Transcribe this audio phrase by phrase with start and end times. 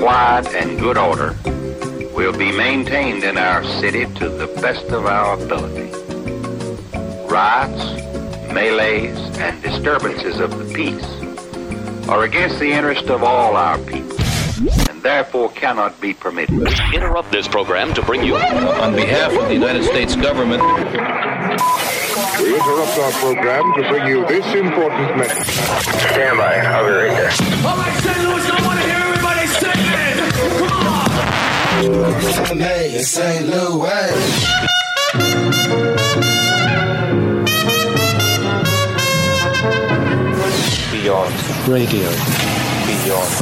[0.00, 1.36] quiet and good order
[2.14, 5.92] will be maintained in our city to the best of our ability.
[7.28, 7.84] Riots,
[8.50, 11.04] melees, and disturbances of the peace
[12.08, 14.16] are against the interest of all our people
[14.88, 16.58] and therefore cannot be permitted.
[16.58, 20.62] We interrupt this program to bring you, on behalf of the United States government,
[22.40, 25.46] we interrupt our program to bring you this important message.
[25.46, 27.32] Stand by, I'll be right there.
[27.68, 28.18] All right, St.
[28.18, 28.79] Louis, I want
[40.92, 41.34] Beyond.
[41.66, 42.10] Radio.
[42.84, 43.32] Beyond.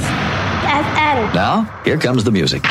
[0.63, 1.35] FM.
[1.35, 2.63] Now, here comes the music.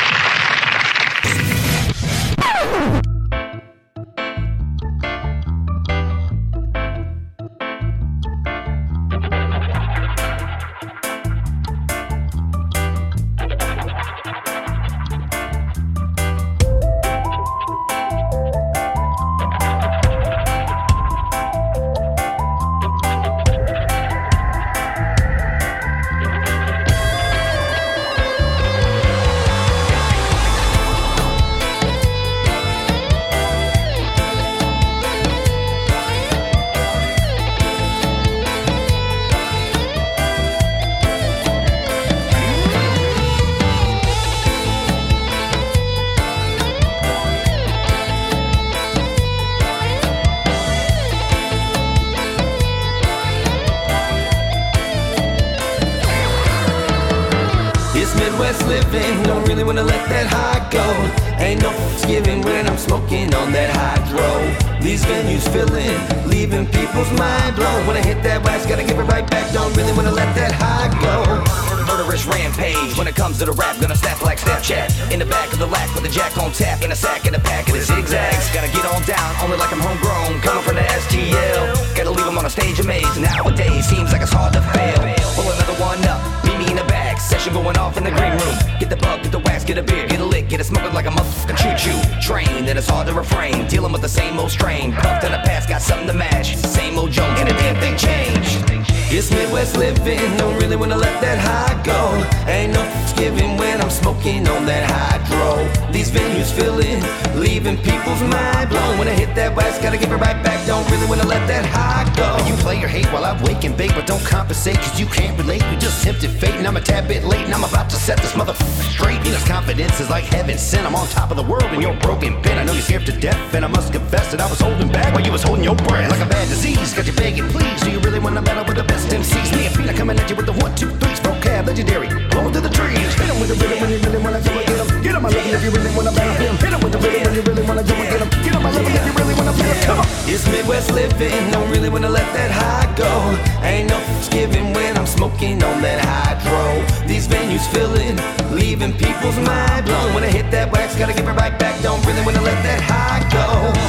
[148.93, 150.13] people's mind blown.
[150.13, 151.81] When I hit that wax, gotta give it right back.
[151.81, 153.87] Don't really wanna let that high go.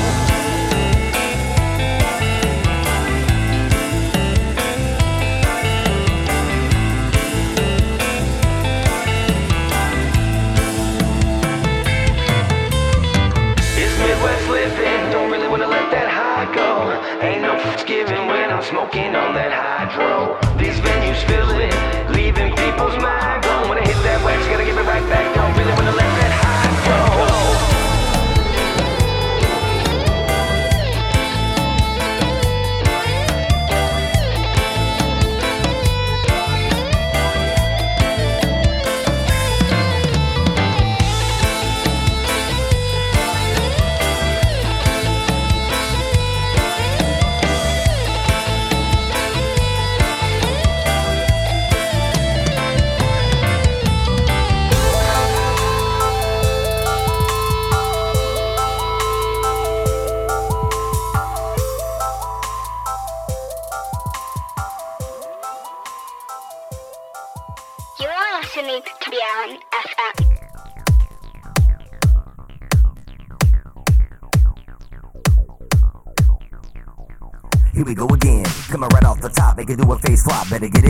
[17.21, 20.48] Ain't no giving when I'm smoking on that hydro.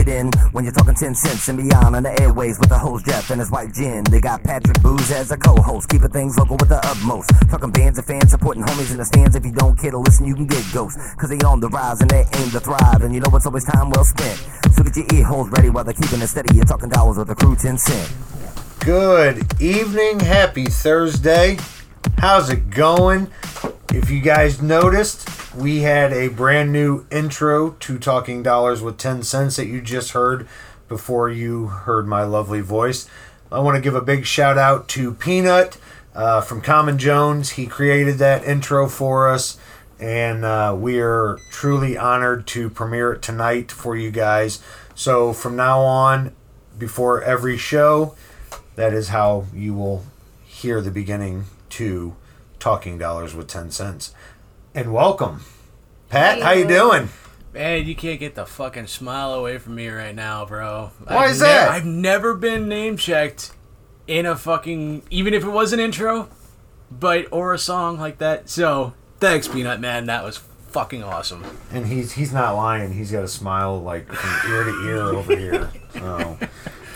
[0.09, 3.29] in when you're talking 10 cents and beyond on the airways with the host Jeff
[3.29, 4.03] and his wife Jen.
[4.03, 7.29] They got Patrick Booze as a co host, keeping things local with the utmost.
[7.49, 9.35] Talking bands and fans, supporting homies in the stands.
[9.35, 10.97] If you don't care to listen, you can get ghosts.
[11.15, 13.01] Cause they on the rise and they aim to thrive.
[13.03, 14.37] And you know it's always time well spent.
[14.73, 16.55] So get your ear holes ready while they're keeping it steady.
[16.55, 18.11] You're talking dollars with the crew 10 cent.
[18.79, 21.57] Good evening, happy Thursday.
[22.17, 23.29] How's it going?
[23.91, 29.23] If you guys noticed, we had a brand new intro to Talking Dollars with 10
[29.23, 30.47] Cents that you just heard
[30.87, 33.09] before you heard my lovely voice.
[33.51, 35.79] I want to give a big shout out to Peanut
[36.13, 37.51] uh, from Common Jones.
[37.51, 39.57] He created that intro for us,
[39.99, 44.61] and uh, we are truly honored to premiere it tonight for you guys.
[44.93, 46.35] So from now on,
[46.77, 48.15] before every show,
[48.75, 50.05] that is how you will
[50.45, 52.15] hear the beginning to
[52.59, 54.13] Talking Dollars with 10 Cents.
[54.75, 55.41] And welcome.
[56.09, 57.09] Pat, how you doing?
[57.53, 60.91] Man, you can't get the fucking smile away from me right now, bro.
[61.05, 61.69] Why I've is that?
[61.69, 63.51] I've never been name checked
[64.07, 66.29] in a fucking even if it was an intro,
[66.91, 68.49] but or a song like that.
[68.49, 70.05] So thanks, Peanut Man.
[70.05, 71.43] That was fucking awesome.
[71.71, 72.93] And he's he's not lying.
[72.93, 75.71] He's got a smile like from ear to ear over here.
[75.91, 76.37] So,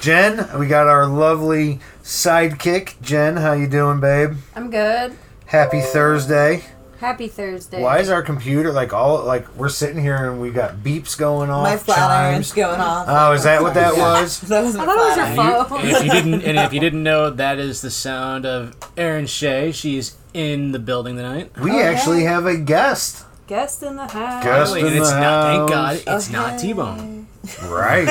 [0.02, 3.02] Jen, we got our lovely sidekick.
[3.02, 4.36] Jen, how you doing, babe?
[4.56, 5.18] I'm good.
[5.54, 6.64] Happy Thursday.
[6.98, 7.80] Happy Thursday.
[7.80, 11.52] Why is our computer like all like we're sitting here and we got beeps going
[11.52, 11.62] off?
[11.62, 12.12] My flat chimes.
[12.12, 13.06] iron's going off.
[13.08, 14.42] Oh, is that what that was?
[14.50, 15.86] that was I thought it was your And, you- phone.
[15.86, 19.72] if you didn't, and if you didn't know, that is the sound of Erin Shea.
[19.72, 21.52] She's in the building tonight.
[21.60, 23.24] We oh, actually have a guest.
[23.46, 24.44] Guest in the house.
[24.44, 25.58] Guest Finally, and in it's the not.
[25.58, 25.70] Thank.
[25.70, 27.28] God, it's not T-Bone.
[27.66, 28.08] Right.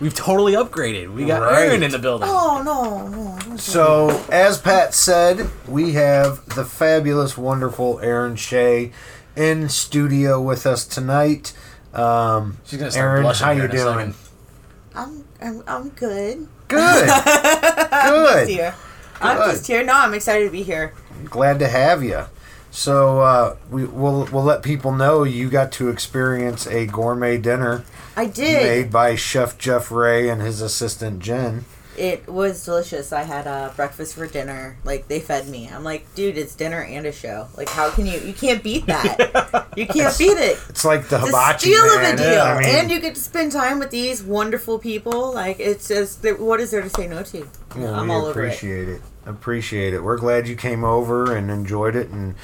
[0.00, 1.12] We've totally upgraded.
[1.12, 1.68] We got Right.
[1.68, 2.28] Erin in the building.
[2.30, 3.36] Oh no, no.
[3.50, 3.56] no.
[3.56, 8.92] So, as Pat said, we have the fabulous, wonderful Erin Shea
[9.36, 11.52] in studio with us tonight.
[11.92, 14.12] Um, She's gonna start Erin, blushing how here you in a doing?
[14.12, 14.14] second.
[14.94, 16.48] I'm, I'm I'm good.
[16.68, 17.08] Good.
[17.10, 18.46] I'm Good.
[18.46, 18.74] just here.
[19.20, 19.50] I'm Good.
[19.52, 19.84] just here.
[19.84, 20.94] No, I'm excited to be here.
[21.26, 22.24] Glad to have you.
[22.70, 27.84] So, uh, we, we'll, we'll let people know you got to experience a gourmet dinner
[28.16, 28.62] I did.
[28.62, 31.64] made by Chef Jeff Ray and his assistant Jen.
[31.96, 33.12] It was delicious.
[33.12, 34.78] I had uh, breakfast for dinner.
[34.84, 35.68] Like they fed me.
[35.68, 37.48] I'm like, dude, it's dinner and a show.
[37.56, 38.18] Like, how can you?
[38.20, 39.68] You can't beat that.
[39.76, 40.58] you can't beat it.
[40.68, 43.16] It's like the It's a hibachi steal of a deal, I mean, and you get
[43.16, 45.34] to spend time with these wonderful people.
[45.34, 47.46] Like it's just, what is there to say no to?
[47.76, 48.46] Yeah, I'm we all over it.
[48.46, 49.02] appreciate it.
[49.26, 50.02] Appreciate it.
[50.02, 52.08] We're glad you came over and enjoyed it.
[52.08, 52.34] And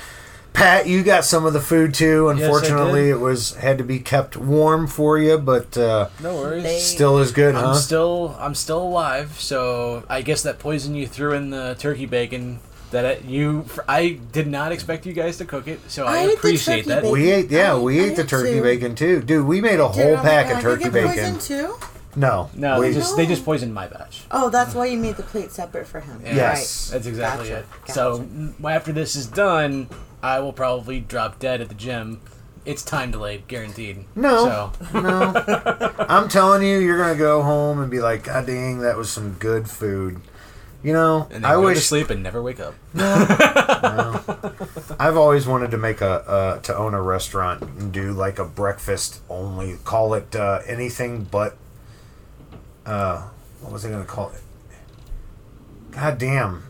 [0.57, 2.29] Pat, you got some of the food too.
[2.31, 3.11] Unfortunately, did.
[3.11, 6.63] it was had to be kept warm for you, but uh, No worries.
[6.63, 7.75] They- still is good, I'm huh?
[7.75, 12.61] still I'm still alive, so I guess that poison you threw in the turkey bacon
[12.91, 16.23] that I, you I did not expect you guys to cook it, so I, I
[16.23, 17.03] appreciate that.
[17.03, 17.13] bacon.
[17.13, 18.63] we ate, yeah, I- we I ate the turkey two.
[18.63, 19.47] bacon too, dude.
[19.47, 21.35] We made a whole my pack God, of did I turkey get bacon.
[21.35, 21.77] poisoned too?
[22.19, 24.23] No, No, we- they just they just poisoned my batch.
[24.31, 26.23] Oh, that's why you made the plate separate for him.
[26.25, 26.89] Yes.
[26.91, 27.93] That's exactly Gotcha, it.
[27.93, 29.89] So mm, after this is done,
[30.23, 32.21] I will probably drop dead at the gym.
[32.65, 34.05] It's time delayed, guaranteed.
[34.17, 34.73] No.
[34.91, 35.95] So no.
[36.09, 39.35] I'm telling you, you're gonna go home and be like, God dang, that was some
[39.35, 40.21] good food.
[40.83, 42.75] You know, and then I go to wish sleep and never wake up.
[42.95, 43.05] No.
[45.01, 48.45] I've always wanted to make a uh, to own a restaurant and do like a
[48.45, 49.79] breakfast only.
[49.85, 51.57] Call it uh, anything but.
[52.85, 53.29] Uh,
[53.61, 54.43] what was I gonna call it?
[55.91, 56.63] God damn!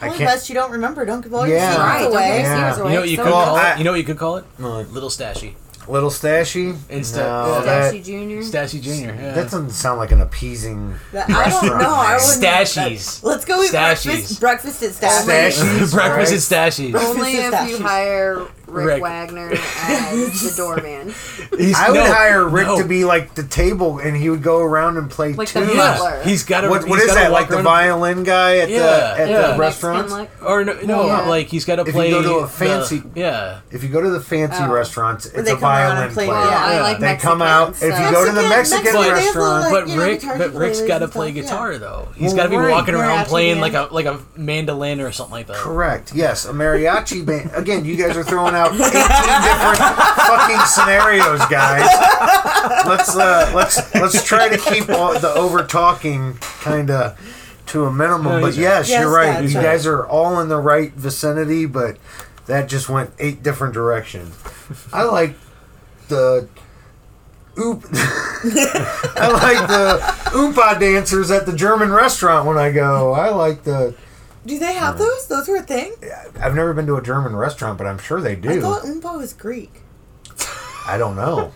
[0.00, 0.30] I Only can't.
[0.30, 1.04] best you don't remember.
[1.04, 1.72] Don't give all Yeah.
[1.72, 2.26] your Right, secrets don't away.
[2.28, 2.54] your Yeah.
[2.72, 3.78] secrets You know what you So could Well, call I- it?
[3.78, 4.44] You know what you could call it?
[4.58, 4.92] What?
[4.92, 5.54] Little Stashy.
[5.88, 6.76] Little Stashy.
[6.88, 7.60] Instead, No, yeah.
[7.64, 8.42] that, Stashy Junior.
[8.42, 9.18] Stashy Junior.
[9.20, 9.32] Yeah.
[9.32, 10.94] that doesn't sound like an appeasing.
[11.12, 11.94] That- I don't know.
[11.94, 12.42] I wouldn't.
[12.42, 13.20] Stashies.
[13.20, 14.04] that- Let's go eat Stashies.
[14.04, 14.40] breakfast.
[14.40, 15.24] Breakfast at Stashies.
[15.58, 15.92] Stashies.
[15.92, 16.94] Breakfast at Stashies.
[16.94, 17.80] Only if you Pistachios.
[17.80, 19.02] hire Rick, Rick.
[19.02, 19.50] Wagner
[19.82, 21.08] as the doorman.
[21.58, 22.78] He's- I would no, hire Rick no.
[22.78, 25.74] to be like the table, and he would go around and play Like the tunes.
[25.76, 26.22] butler.
[26.24, 26.68] He's got a.
[26.68, 27.32] What, what he's is gotta that?
[27.32, 29.52] Like the around- violin guy at Yeah, the at yeah.
[29.52, 30.12] the restaurants?
[30.12, 31.20] Mexican, Or no, no Yeah.
[31.22, 31.90] like he's got to play.
[32.08, 33.60] If you play go to a the- fancy- yeah.
[33.70, 34.70] If you go to the fancy Oh.
[34.70, 36.38] restaurants, it's a violin play- player.
[36.38, 37.76] Well, I like they Mexican, come out.
[37.76, 40.38] so- If you go to the Mexican- Mexican Mexican, they have restaurant, But Rick, guitar
[40.38, 42.08] but Rick's players got to play guitar though.
[42.16, 45.46] He's got to be walking around playing like a like a mandolin or something like
[45.48, 45.56] that.
[45.56, 46.12] correct?
[46.14, 47.50] Yes, a mariachi band.
[47.54, 51.86] Again, you guys are throwing out eighteen different fucking scenarios, guys.
[52.86, 57.18] Let's uh, let's let's try to keep all the over talking kind of
[57.66, 58.24] to a minimum.
[58.24, 59.42] No, but yes, Yes, you're right.
[59.48, 59.62] You right.
[59.64, 61.96] guys are all in the right vicinity, but
[62.46, 64.34] that just went eight different directions.
[64.92, 65.36] I like
[66.08, 66.48] the
[67.58, 67.84] oop.
[67.92, 70.00] I like the
[70.30, 73.12] oompa dancers at the German restaurant when I go.
[73.12, 73.94] I like the.
[74.46, 75.26] Do they have those?
[75.26, 75.94] Those were a thing.
[76.40, 78.50] I've never been to a German restaurant, but I'm sure they do.
[78.50, 79.82] I thought Oompa was Greek.
[80.86, 81.52] I don't know.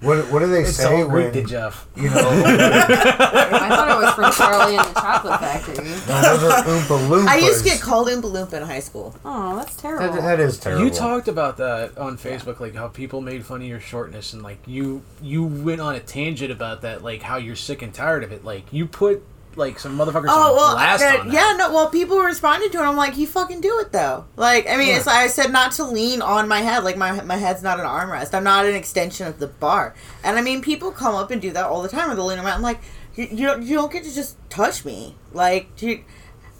[0.00, 1.88] What what do they It's say all Greek when to Jeff.
[1.96, 2.14] you know?
[2.18, 5.74] I thought it was from Charlie and the Chocolate Factory.
[5.76, 5.82] no,
[6.22, 7.26] those are Oompa Loompas.
[7.26, 9.16] I used to get called Oompa Loompa in high school.
[9.24, 10.14] Oh, that's terrible.
[10.14, 10.84] That, that is terrible.
[10.84, 14.42] You talked about that on Facebook, like how people made fun of your shortness, and
[14.42, 18.22] like you you went on a tangent about that, like how you're sick and tired
[18.22, 18.44] of it.
[18.44, 19.24] Like you put
[19.58, 21.34] like some motherfuckers Oh well, blast that- on that.
[21.34, 21.72] yeah, no.
[21.72, 22.82] Well, people responded to it.
[22.82, 24.24] I'm like, you fucking do it though.
[24.36, 26.84] Like, I mean, it's like I said not to lean on my head.
[26.84, 28.32] Like my my head's not an armrest.
[28.34, 29.94] I'm not an extension of the bar.
[30.24, 32.10] And I mean, people come up and do that all the time.
[32.10, 32.46] Or they'll lean around.
[32.56, 32.80] I'm like,
[33.14, 35.16] you, you don't you don't get to just touch me.
[35.32, 36.04] Like, do you,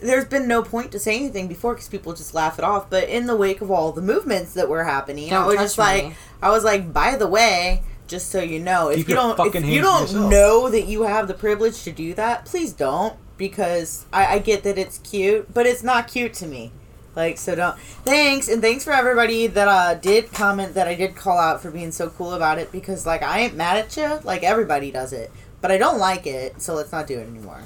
[0.00, 2.88] there's been no point to say anything before because people just laugh it off.
[2.90, 5.64] But in the wake of all the movements that were happening, Don't I was touch
[5.64, 6.12] just like.
[6.42, 9.64] I was like, by the way, just so you know, if Keep you don't, if
[9.64, 14.34] you don't know that you have the privilege to do that, please don't because I,
[14.34, 16.72] I get that it's cute, but it's not cute to me.
[17.14, 17.78] Like so, don't.
[18.04, 21.70] Thanks and thanks for everybody that uh did comment that I did call out for
[21.70, 24.20] being so cool about it because like I ain't mad at you.
[24.24, 27.62] Like everybody does it, but I don't like it, so let's not do it anymore.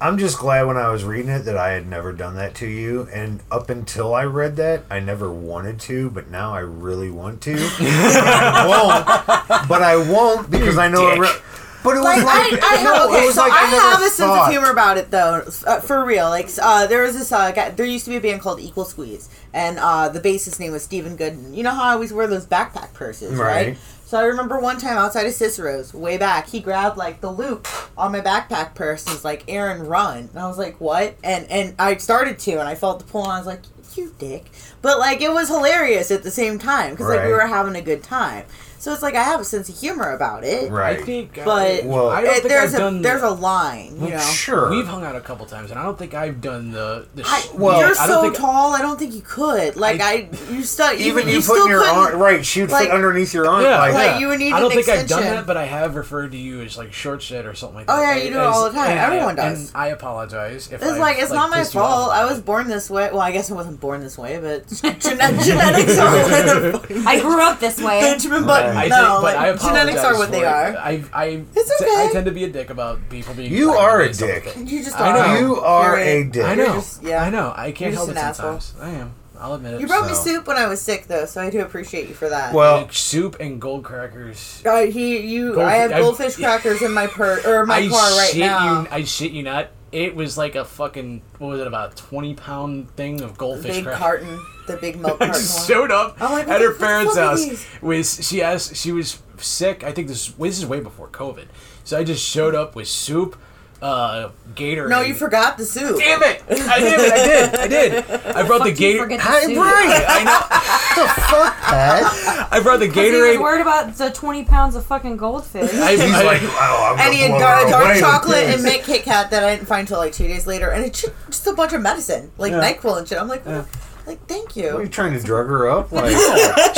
[0.00, 2.66] I'm just glad when I was reading it that I had never done that to
[2.66, 7.10] you, and up until I read that, I never wanted to, but now I really
[7.10, 7.52] want to.
[7.56, 11.08] And I won't, but I won't because I know.
[11.08, 11.40] It re-
[11.86, 13.68] but it was like, like, I, I no, have, okay, it was so like I,
[13.68, 16.28] I, never have a sense of humor about it though, uh, for real.
[16.30, 17.70] Like, uh, there was this uh, guy.
[17.70, 20.82] There used to be a band called Equal Squeeze, and uh, the bassist name was
[20.82, 21.54] Stephen Gooden.
[21.54, 23.68] You know how I always wear those backpack purses, right?
[23.68, 23.78] Right.
[24.06, 27.66] So I remember one time outside of Cicero's, way back, he grabbed like the loop
[27.98, 31.44] on my backpack purse and was like, "Erin, run!" And I was like, "What?" And
[31.50, 33.62] and I started to, and I felt the pull, and I was like,
[33.96, 34.44] "You dick!"
[34.80, 37.82] But like, it was hilarious at the same time because like we were having a
[37.82, 38.44] good time.
[38.78, 40.98] So it's like I have a sense of humor about it, Right.
[40.98, 43.02] I think, But Well- I don't it- think there's I've a done.
[43.02, 44.18] there's a line, you know.
[44.18, 44.70] Sure.
[44.70, 47.06] We've hung out a couple times, and I don't think I've done the.
[47.14, 48.74] the I, Well, you're I don't so think, tall.
[48.74, 49.76] I don't think you could.
[49.76, 51.96] Like I, you still even even you, you, putting still your couldn't.
[51.96, 53.62] arm right, she would like- fit underneath your arm.
[53.62, 55.64] Yeah, like, Like, you would need I don't an think I've done that, but I
[55.64, 58.02] have referred to you as like short shit or something like oh, that.
[58.02, 58.90] Oh, yeah, you do it all the time.
[58.90, 59.68] and I- Everyone does.
[59.68, 62.12] And I apologize if It's I've, like it's not my pissed you off fault.
[62.12, 63.08] I was born this way.
[63.10, 64.66] Well, I guess I wasn't born this way, but
[65.00, 66.12] genetics are
[66.80, 68.00] they're- I grew up this way.
[68.00, 68.65] Benjamin Button.
[68.74, 70.44] I no, think, but I like, genetics are apologize what they it.
[70.44, 70.76] are.
[70.76, 71.90] I, I, It's okay.
[71.90, 73.52] I tend to be a dick about people being.
[73.52, 74.56] You black are a stuff like dick.
[74.70, 75.14] You just I are.
[75.34, 75.38] know.
[75.40, 76.44] You are You're a dick.
[76.44, 76.74] I know.
[76.74, 77.22] just- yeah.
[77.22, 77.52] I know.
[77.56, 78.60] I can't You're help just it an asshole.
[78.60, 78.96] sometimes.
[78.96, 79.14] I am.
[79.38, 79.80] I'll admit it.
[79.82, 82.14] You brought me So- soup when I was sick, though, so I do appreciate you
[82.14, 82.54] for that.
[82.54, 84.62] Well, Like, soup and gold crackers.
[84.64, 87.88] Uh, he, you, Gold- I have I- goldfish crackers in my per or my I
[87.88, 88.82] car right shit now.
[88.82, 88.88] you.
[88.90, 89.68] I shit you not.
[89.96, 93.76] It was like a fucking what was it about a twenty pound thing of goldfish
[93.76, 93.98] big crackers.
[93.98, 95.34] carton, the big milk carton.
[95.34, 97.66] just showed up at her parents' house.
[97.80, 98.76] Was she asked?
[98.76, 99.84] She was sick.
[99.84, 101.46] I think this this is way before COVID.
[101.84, 103.38] So I just showed up with soup,
[103.82, 104.88] uh, Gatorade.
[104.88, 105.98] No, you forgot the soup.
[105.98, 106.42] Damn it!
[106.48, 107.00] I did.
[107.12, 107.54] I did.
[107.54, 107.92] I did.
[108.36, 109.02] I brought the Fuck you Gator.
[109.02, 109.56] forget the Hi, soup.
[109.58, 110.04] right.
[110.08, 111.02] I know.
[111.02, 112.52] the fuck, Pat?
[112.52, 113.40] I brought the 'Cause he was Gatorade.
[113.40, 115.72] worried about the 20 pounds of fucking goldfish.
[115.74, 119.02] I, He's I- like, oh, I'm And he had dark, dark chocolate and mint Kit
[119.02, 121.52] Kat that I didn't find until like two days later, and it's just, just a
[121.52, 122.60] bunch of medicine, like Yeah.
[122.72, 123.18] Nyquil and shit.
[123.20, 123.66] I'm like, what?
[124.06, 124.68] Like thank you.
[124.68, 124.80] are you.
[124.82, 125.90] you trying to drug her up?
[125.92, 126.10] Like,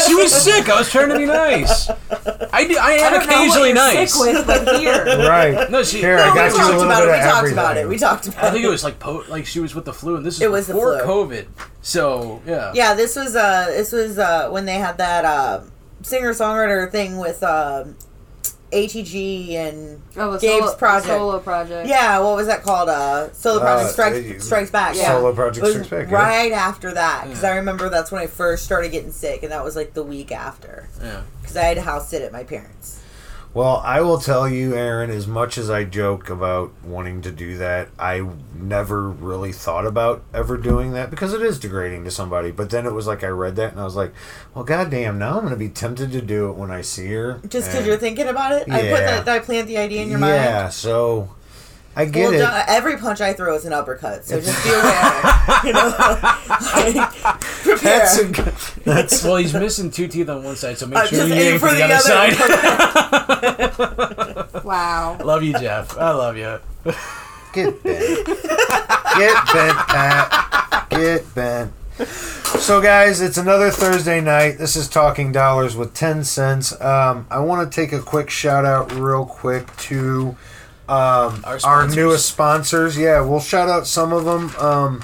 [0.06, 0.68] she was sick.
[0.68, 1.88] I was trying to be nice.
[1.90, 4.14] I, do, I I am don't know what occasionally you're nice.
[4.14, 5.04] sick with, but here.
[5.28, 5.70] right.
[5.70, 5.98] No, she.
[5.98, 7.12] Here, No, I we you a talked little about bit it.
[7.12, 7.58] of We talked everything.
[7.58, 7.88] about it.
[7.88, 8.46] We talked about it.
[8.46, 10.42] I think it was like po- like she was with the flu, and this is
[10.42, 11.06] It was the before flu.
[11.26, 11.46] COVID.
[11.82, 15.60] So yeah, Yeah, this was uh this was uh when they had that uh
[16.02, 17.96] singer songwriter thing with um
[18.72, 21.06] ATG and Oh, a Gabe's solo, project.
[21.06, 21.88] solo project.
[21.88, 22.88] Yeah, what was that called?
[22.88, 24.96] Uh, Solo Project Uh, Strikes, uh, Strikes Back.
[24.96, 25.12] Yeah.
[25.12, 26.14] Solo Project Strikes Back, yeah.
[26.16, 29.64] Right after that, because I remember that's when I first started getting sick, and that
[29.64, 31.22] was like the week after, yeah.
[31.40, 32.97] because I had to house sit at my parents.
[33.58, 37.58] Well, I will tell you, Erin, as much as I joke about wanting to do
[37.58, 38.24] that, I
[38.54, 42.52] never really thought about ever doing that because it is degrading to somebody.
[42.52, 44.14] But then it was like I read that and I was like,
[44.54, 47.40] well, goddamn, now I'm going to be tempted to do it when I see her.
[47.48, 49.20] Just because you're thinking about it, I put Yeah.
[49.22, 49.28] that.
[49.28, 50.34] I plant the idea in your mind.
[50.34, 51.28] Yeah, so
[51.98, 52.38] I get Well, it.
[52.38, 55.22] don't- every punch I throw is an uppercut, so just be aware.
[55.64, 55.88] you know,
[56.76, 57.10] like,
[57.64, 57.98] prepare.
[57.98, 61.26] That's, a, that's Well, he's missing two teeth on one side, so make Uh, sure
[61.26, 63.74] you aim aim for for the, the other, other.
[63.74, 64.64] side.
[64.64, 65.16] Wow.
[65.24, 65.96] love you, Jeff.
[65.98, 66.58] I love you.
[67.54, 68.26] Get bent.
[68.26, 70.86] Get bent, Pat.
[70.90, 71.72] Get bent.
[72.60, 74.58] So, guys, it's another Thursday night.
[74.58, 76.78] This is Talking Dollars with 10 cents.
[76.80, 80.36] Um, I want to take a quick shout out, real quick, to
[80.88, 82.96] um, Our our, newest sponsors.
[82.96, 84.54] Yeah, we'll shout out some of them.
[84.56, 85.02] Um,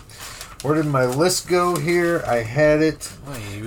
[0.62, 2.24] where did my list go here?
[2.26, 3.12] I had it.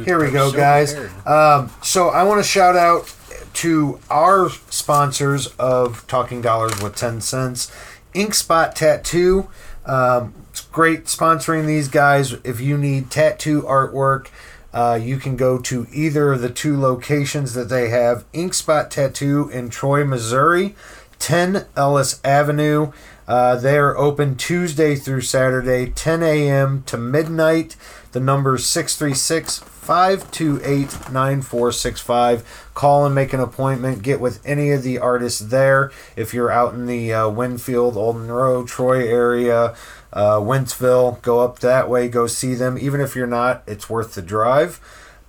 [0.03, 0.95] Here we go, so guys.
[1.27, 3.13] Um, so I want to shout out
[3.53, 7.71] to our sponsors of Talking Dollars with 10 cents
[8.13, 9.47] Ink Spot Tattoo.
[9.85, 12.33] Um, it's great sponsoring these guys.
[12.43, 14.29] If you need tattoo artwork,
[14.73, 18.89] uh, you can go to either of the two locations that they have Ink Spot
[18.89, 20.75] Tattoo in Troy, Missouri,
[21.19, 22.91] 10 Ellis Avenue.
[23.27, 26.83] Uh, they are open Tuesday through Saturday, 10 a.m.
[26.83, 27.75] to midnight.
[28.13, 32.69] The number is 636 528 9465.
[32.73, 34.01] Call and make an appointment.
[34.01, 35.91] Get with any of the artists there.
[36.15, 39.75] If you're out in the uh, Winfield, Old Monroe, Troy area,
[40.13, 42.77] uh, Wentzville, go up that way, go see them.
[42.77, 44.79] Even if you're not, it's worth the drive.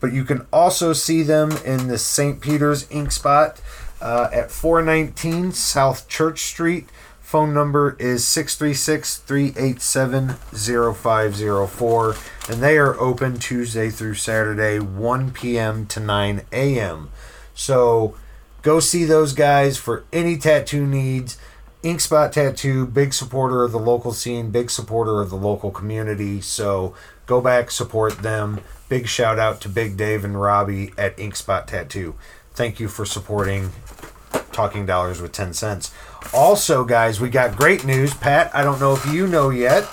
[0.00, 2.40] But you can also see them in the St.
[2.40, 3.61] Peter's Ink Spot
[4.00, 6.88] uh, at 419 South Church Street.
[7.21, 10.37] Phone number is 636 387
[10.95, 12.17] 0504.
[12.49, 15.87] And they are open Tuesday through Saturday, 1 p.m.
[15.87, 17.11] to 9 a.m.
[17.55, 18.17] So
[18.62, 21.37] go see those guys for any tattoo needs.
[21.83, 26.40] Ink Spot Tattoo, big supporter of the local scene, big supporter of the local community.
[26.40, 26.95] So
[27.26, 28.61] go back, support them.
[28.88, 32.17] Big shout out to Big Dave and Robbie at Ink Spot Tattoo.
[32.52, 33.71] Thank you for supporting
[34.52, 35.92] Talking Dollars with 10 cents.
[36.32, 38.14] Also, guys, we got great news.
[38.14, 39.88] Pat, I don't know if you know yet,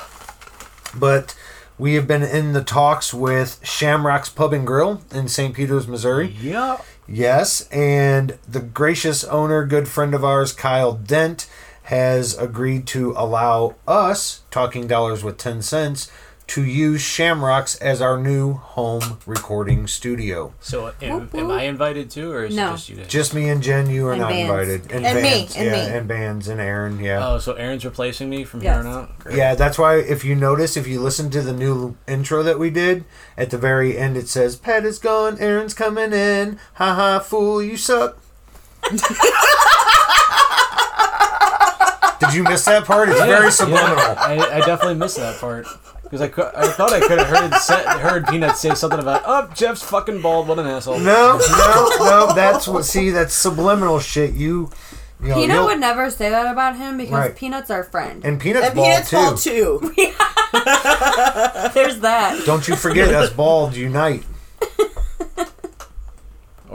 [0.96, 1.36] but
[1.77, 5.54] we have been in the talks with Shamrock's Pub and Grill in St.
[5.54, 6.36] Peters, Missouri.
[6.42, 6.77] Yeah.
[7.08, 11.48] Yes, and the gracious owner, good friend of ours, Kyle Dent,
[11.84, 16.12] has agreed to allow us, Talking Dollars with 10 cents,
[16.48, 20.54] to use Shamrocks as our new home recording studio.
[20.60, 22.70] So am, am I invited too, or is No.
[22.70, 23.08] it just you guys?
[23.08, 24.50] Just me and Jen, you are And not Vans.
[24.50, 24.92] invited.
[24.92, 25.80] And me, and yeah, me.
[25.98, 27.28] and Bands and Erin, yeah.
[27.28, 28.75] Oh, so Erin's replacing me from Yes.
[28.84, 29.20] here on out.
[29.20, 29.38] Great.
[29.38, 32.70] Yeah, that's why if you notice, if you listen to the new intro that we
[32.70, 33.06] did,
[33.38, 36.60] at the very end it says, Pat is gone, Erin's coming in.
[36.75, 38.18] Ha ha, fool, you suck.
[42.20, 43.10] Did you miss that part?
[43.10, 43.98] It's very subliminal.
[43.98, 45.68] Yeah, I, I definitely missed that part
[46.06, 49.24] because I, cou- I thought I could have heard sa- heard Peanut say something about
[49.26, 50.48] oh Jeff's fucking bald.
[50.48, 51.00] What an asshole.
[51.00, 52.34] No, no, no.
[52.34, 52.86] That's what.
[52.86, 54.34] See, that's subliminal shit.
[54.34, 54.70] You,
[55.22, 57.36] you know, Peanut you'll- would never say that about him because Right.
[57.36, 58.24] Peanut's our friend.
[58.24, 59.80] and peanuts And bald Peanut's too.
[59.82, 59.94] bald too.
[61.74, 62.42] There's that.
[62.46, 64.24] Don't you forget us bald unite.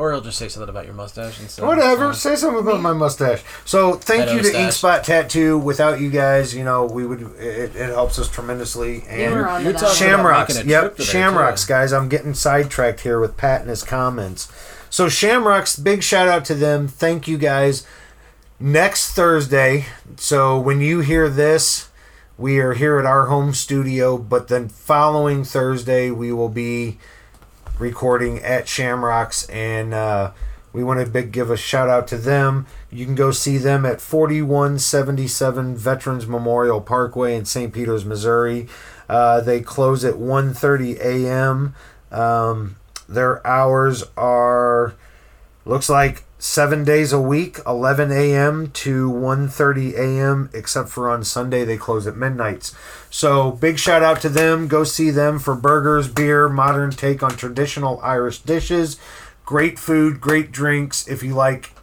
[0.00, 1.66] Or he'll just say something about your mustache and stuff.
[1.66, 2.14] Whatever.
[2.14, 3.42] Say something about my mustache.
[3.66, 4.62] So thank you to stash.
[4.62, 5.59] Ink Spot Tattoo.
[5.59, 7.21] Without you guys, you know, we would.
[7.38, 9.04] It, it helps us tremendously.
[9.07, 9.80] And were onto You're that.
[9.80, 10.52] talking Shamrocks.
[10.54, 11.68] about making a Yep, trip to there, Shamrocks, too.
[11.68, 11.92] guys.
[11.92, 14.51] I'm getting sidetracked here with Pat and his comments.
[14.88, 16.88] So Shamrocks, big shout out to them.
[16.88, 17.87] Thank you guys.
[18.59, 19.85] Next Thursday.
[20.16, 21.90] So when you hear this,
[22.38, 24.16] we are here at our home studio.
[24.16, 26.98] But then following Thursday, we will be
[27.81, 30.33] recording at Shamrocks, and uh,
[30.73, 32.66] we want to big give a shout out to them.
[32.90, 37.73] You can go see them at 4177 Veterans Memorial Parkway in St.
[37.73, 38.69] Peters, Missouri.
[39.09, 41.75] Uh, they close at 1:30 a.m.
[42.12, 42.77] Um,
[43.09, 44.95] their hours are
[45.64, 51.64] looks like seven days a week 11 a.m to 1.30 a.m except for on sunday
[51.64, 52.74] they close at midnights
[53.11, 54.68] so big shout out to them.
[54.68, 58.98] Go see them for burgers beer modern take on traditional irish dishes.
[59.44, 61.09] Great food great drinks.
[61.09, 61.74] If you like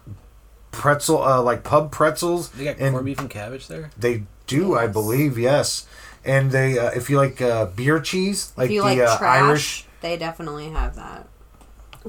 [0.70, 3.90] pretzel uh, like pub pretzels They got and corned beef and cabbage there.
[3.98, 5.86] they do i believe yes.
[6.24, 9.18] And they uh, if you like uh, beer cheese like if you the like uh,
[9.18, 11.28] trash, irish they definitely have that.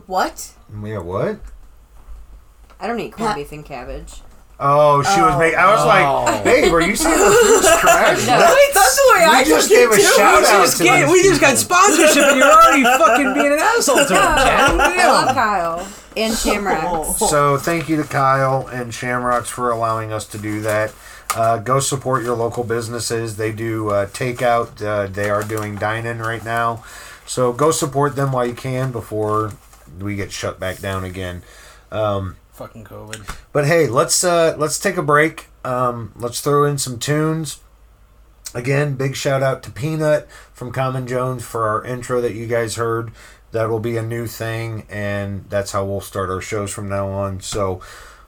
[0.06, 0.54] What?
[0.84, 1.40] yeah what
[2.80, 4.22] I don't eat corned beef and cabbage.
[4.62, 5.58] Oh, she was making.
[5.58, 9.36] I was like, "Babe, are you saying the food's trash?" Wait, that's the way We
[9.36, 10.02] I just gave a too.
[10.02, 13.34] shout We out just, to get, these we just got sponsorship and you're already fucking
[13.36, 14.20] being an asshole to him, Jen.
[14.82, 15.88] I love Kyle
[16.18, 17.20] and Shamrocks.
[17.20, 20.94] So thank you to Kyle and Shamrocks for allowing us to do that.
[21.36, 23.38] Uh, go support your local businesses.
[23.38, 24.82] They do uh, takeout.
[24.82, 26.84] Uh, they are doing dine-in right now.
[27.26, 29.54] So go support them while you can before
[30.02, 31.44] we get shut back down again.
[31.92, 33.38] Um, Fucking COVID.
[33.54, 35.48] But hey, let's uh let's take a break.
[35.64, 37.62] Um, let's throw in some tunes.
[38.54, 42.76] Again, big shout out to Peanut from Common Jones for our intro that you guys
[42.76, 43.14] heard.
[43.54, 47.08] That will be a new thing, and that's how we'll start our shows from now
[47.08, 47.40] on.
[47.40, 47.80] So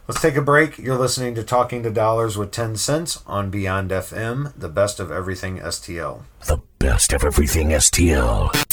[0.08, 0.78] let's take a break.
[0.78, 5.12] You're listening to Talking to Dollars with 10 Cents on Beyond FM, the best of
[5.12, 6.22] everything STL.
[6.48, 8.71] The best of everything STL.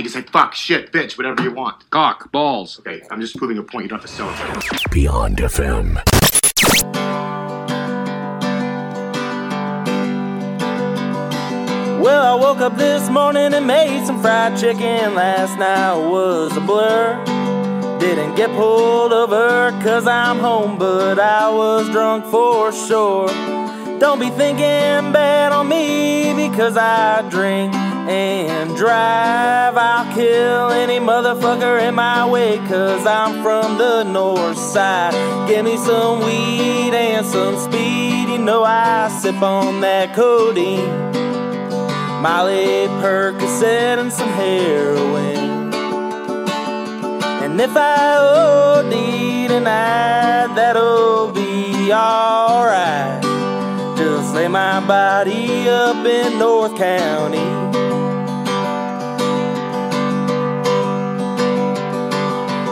[0.00, 1.90] They can say fuck, shit, bitch, whatever you want.
[1.90, 2.78] Cock, balls.
[2.78, 3.82] Okay, I'm just proving a point.
[3.82, 4.90] You don't have to sell it.
[4.90, 5.96] Beyond FM.
[12.00, 15.14] Well, I woke up this morning and made some fried chicken.
[15.14, 17.22] Last night was a blur.
[18.00, 23.28] Didn't get pulled over cause I'm home, but I was drunk for sure.
[23.98, 29.76] Don't be thinking bad on me because I drink and drive.
[29.76, 35.12] I'll kill any motherfucker in my way cause I'm from the north side.
[35.48, 38.28] Give me some weed and some speed.
[38.28, 41.10] You know I sip on that codeine.
[42.20, 45.72] Molly, Percocet, and some heroin.
[47.42, 53.29] And if I OD tonight, that'll be alright.
[54.32, 57.38] Lay my body up in North County.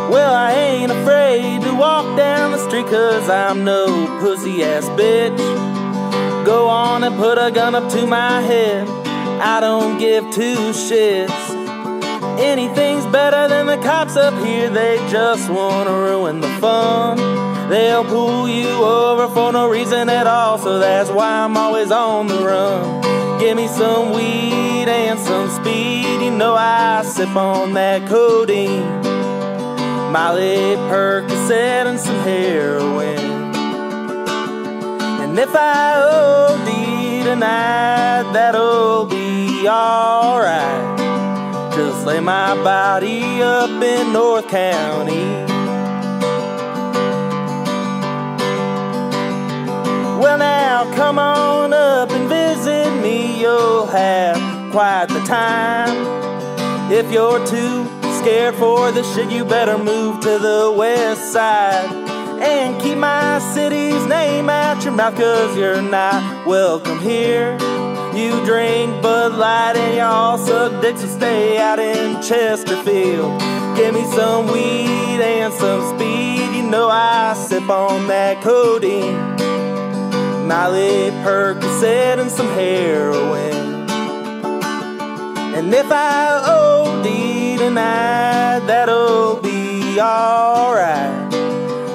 [0.09, 3.87] Well, I ain't afraid to walk down the street cause I'm no
[4.21, 5.37] pussy ass bitch.
[6.47, 8.89] Go on and put a gun up to my head.
[9.41, 11.51] I don't give two shits.
[12.39, 17.19] Anything's better than the cops up here, they just wanna ruin the fun.
[17.69, 22.27] They'll pull you over for no reason at all, so that's why I'm always on
[22.27, 23.39] the run.
[23.39, 28.83] Give me some weed and some speed, you know I sip on that codeine.
[30.11, 33.19] Molly, Percocet, and some heroin.
[35.21, 40.99] And if I OD tonight, that'll be alright.
[41.75, 45.48] Just lay my body up in North County.
[50.19, 53.41] Well, now come on up and visit me.
[53.41, 56.91] You'll have quite the time.
[56.91, 57.87] If you're too
[58.19, 61.89] scared for the shit, you better move to the west side.
[62.43, 67.53] And keep my city's name out your mouth, cause you're not welcome here.
[68.13, 73.41] You drink Bud Light and y'all suck dicks, so stay out in Chesterfield.
[73.77, 79.38] Give me some weed and some speed, you know I sip on that codeine.
[80.49, 83.87] Molly, Percocet, and some heroin.
[85.55, 91.31] And if I OD tonight, that'll be alright.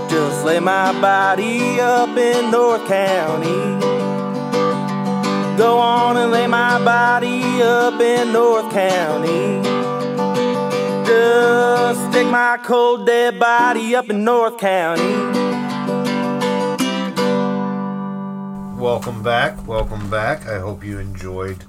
[0.07, 3.81] Just lay my body up in North County.
[5.57, 9.63] Go on and lay my body up in North County.
[11.07, 15.42] Just stick my cold dead body up in North County.
[18.83, 19.65] Welcome back.
[19.65, 20.45] Welcome back.
[20.45, 21.63] I hope you enjoyed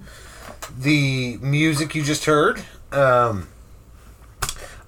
[0.77, 2.65] the music you just heard.
[2.91, 3.47] Um,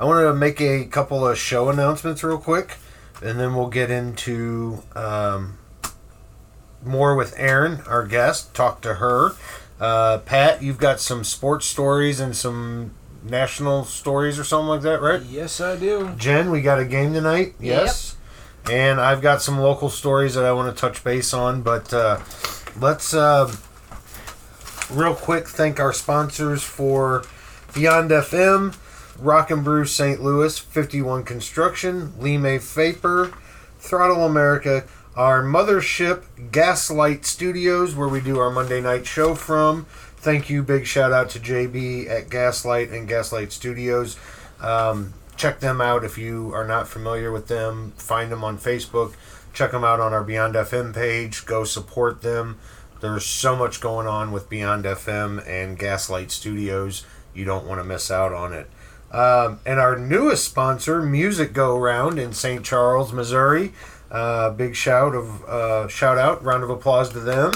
[0.00, 2.78] I want to make a couple of show announcements real quick,
[3.22, 5.58] and then we'll get into um,
[6.84, 8.52] more with Erin, our guest.
[8.56, 9.30] Talk to her.
[9.78, 12.90] Uh, Pat, you've got some sports stories and some
[13.22, 15.22] national stories or something like that, right?
[15.22, 16.12] Yes, I do.
[16.16, 17.54] Jen, we got a game tonight.
[17.60, 18.15] Yes.
[18.70, 22.20] And I've got some local stories that I want to touch base on, but uh,
[22.80, 23.54] let's uh,
[24.90, 27.24] real quick thank our sponsors for
[27.74, 28.76] Beyond FM,
[29.18, 30.20] Rock and Brew St.
[30.20, 33.32] Louis, 51 Construction, May Vapor,
[33.78, 39.86] Throttle America, our mothership Gaslight Studios, where we do our Monday night show from.
[40.16, 44.16] Thank you, big shout out to JB at Gaslight and Gaslight Studios.
[44.60, 47.92] Um, check them out if you are not familiar with them.
[47.96, 49.14] Find them on Facebook.
[49.52, 51.46] Check them out on our Beyond FM page.
[51.46, 52.58] Go support them.
[53.00, 57.06] There's so much going on with Beyond FM and Gaslight Studios.
[57.34, 58.70] You don't want to miss out on it.
[59.12, 62.64] Um, and our newest sponsor, Music Go Round in St.
[62.64, 63.72] Charles, Missouri.
[64.10, 67.52] Uh, big shout of uh, shout out, round of applause to them.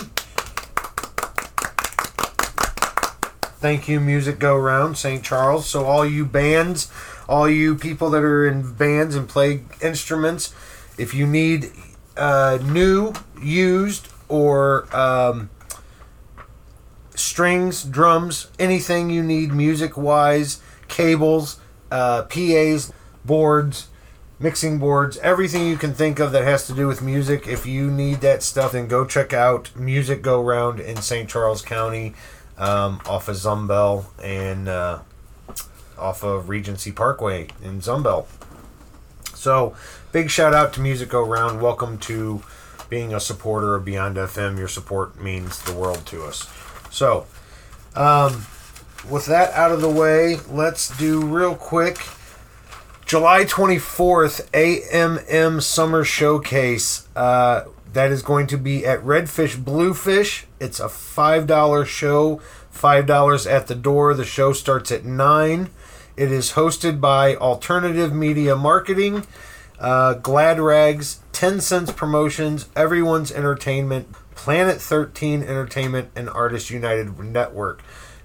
[3.61, 5.23] Thank you, Music Go Round, St.
[5.23, 5.67] Charles.
[5.67, 6.91] So all you bands,
[7.31, 10.53] all you people that are in bands and play instruments,
[10.99, 11.71] if you need
[12.17, 15.49] uh, new, used, or um,
[17.15, 21.61] strings, drums, anything you need music wise, cables,
[21.93, 22.93] uh, PAs,
[23.25, 23.87] boards,
[24.41, 27.47] mixing boards, everything you can think of that has to do with music.
[27.47, 31.31] If you need that stuff, then go check out Music Go Round in St.
[31.31, 32.13] Charles County
[32.59, 35.01] um, off of Zumbehl and uh,
[36.01, 38.27] off of Regency Parkway in Zumbehl.
[39.35, 39.75] So,
[40.13, 41.61] big shout out to Music Go Round.
[41.61, 42.43] Welcome to
[42.89, 44.59] being a supporter of Beyond FM.
[44.59, 46.49] Your support means the world to us.
[46.91, 47.27] So,
[47.95, 48.47] um,
[49.09, 51.99] with that out of the way, let's do real quick.
[53.07, 57.09] July 24th, AMM Summer Showcase.
[57.17, 60.47] Uh, that is going to be at Redfish Bluefish.
[60.61, 62.41] It's a $5 show,
[62.73, 64.15] $5 at the door.
[64.15, 65.71] The show starts at 9.
[66.21, 69.27] It is hosted by Alternative Media Marketing,
[69.79, 77.83] uh, Glad Rags, 10 Cents Promotions, Everyone's Entertainment, Planet 13 Entertainment, and Artists United Network.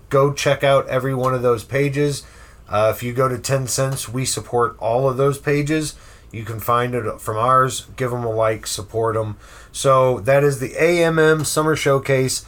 [0.10, 2.24] Go check out every one of those pages.
[2.68, 5.96] Uh, if you go to 10 cents, we support all of those pages.
[6.34, 7.88] You can find it from ours.
[7.96, 9.38] Give them a like, support them.
[9.72, 12.46] So that is the AMM Summer Showcase.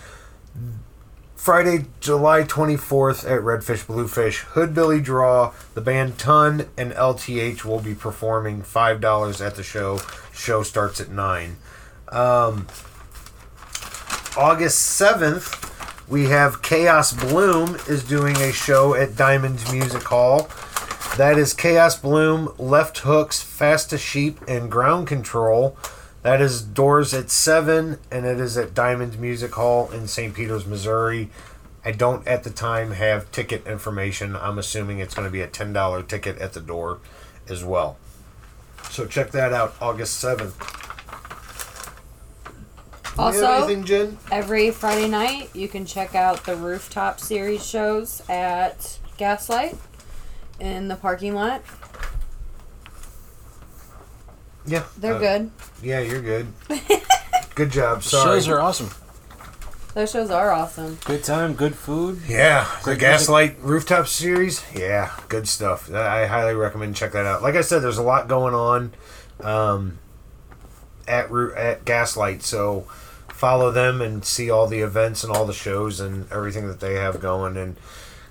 [1.38, 4.40] Friday, July 24th at Redfish Bluefish.
[4.40, 10.00] Hood Billy Draw, the band Ton, and LTH will be performing $5 at the show.
[10.34, 11.56] Show starts at 9.
[12.10, 12.68] Um,
[14.36, 20.50] August 7th, we have Chaos Bloom is doing a show at Diamonds Music Hall.
[21.18, 25.78] That is Chaos Bloom, Left Hooks, Fast as Sheep, and Ground Control.
[26.24, 30.34] That is doors at 7, and it is at Diamond Music Hall in St.
[30.34, 31.30] Peters, Missouri.
[31.86, 34.36] I don't at the time have ticket information.
[34.36, 37.00] I'm assuming it's going to be a $10 ticket at the door
[37.48, 37.98] as well.
[38.90, 40.54] So check that out August 7th.
[43.18, 49.76] Also, anything, every Friday night, you can check out the rooftop series shows at Gaslight
[50.60, 51.64] in the parking lot.
[54.68, 54.84] Yeah.
[54.98, 55.52] They're uh, good.
[55.82, 56.48] Yeah, you're good.
[57.56, 58.04] good job.
[58.04, 58.38] Sorry.
[58.38, 58.90] Shows are awesome.
[59.98, 61.00] Those shows are awesome.
[61.06, 62.22] Good time, good food.
[62.28, 64.64] Yeah, the Great Gaslight Rooftop Series.
[64.76, 65.92] Yeah, good stuff.
[65.92, 67.42] I highly recommend check that out.
[67.42, 68.94] Like I said, there's a lot going on
[69.42, 69.98] um,
[71.08, 72.82] at Roo- at Gaslight, so
[73.28, 76.94] follow them and see all the events and all the shows and everything that they
[76.94, 77.76] have going, and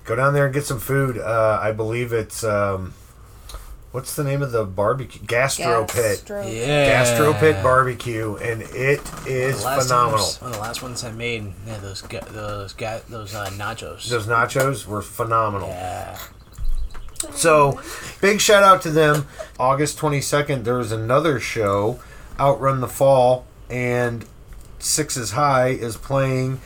[0.05, 1.17] go down there and get some food.
[1.17, 2.93] Uh, I believe it's um,
[3.91, 5.21] what's the name of the barbecue?
[5.25, 5.95] Gastro Pit.
[5.95, 6.53] Gastro Pit.
[6.67, 6.85] Yeah.
[6.87, 10.19] Gastro Pit Barbecue, and it is The phenomenal.
[10.19, 13.49] times- One of the last ones I made, yeah, those ga- those ga- those uh,
[13.51, 14.09] nachos.
[14.09, 15.69] Those nachos were phenomenal.
[15.69, 16.17] Yeah.
[17.33, 17.81] So,
[18.21, 19.27] big shout out to them.
[19.59, 21.99] August 22nd, there's another show,
[22.39, 24.23] Outrun the Fall, and
[24.77, 26.59] Sixes High is playing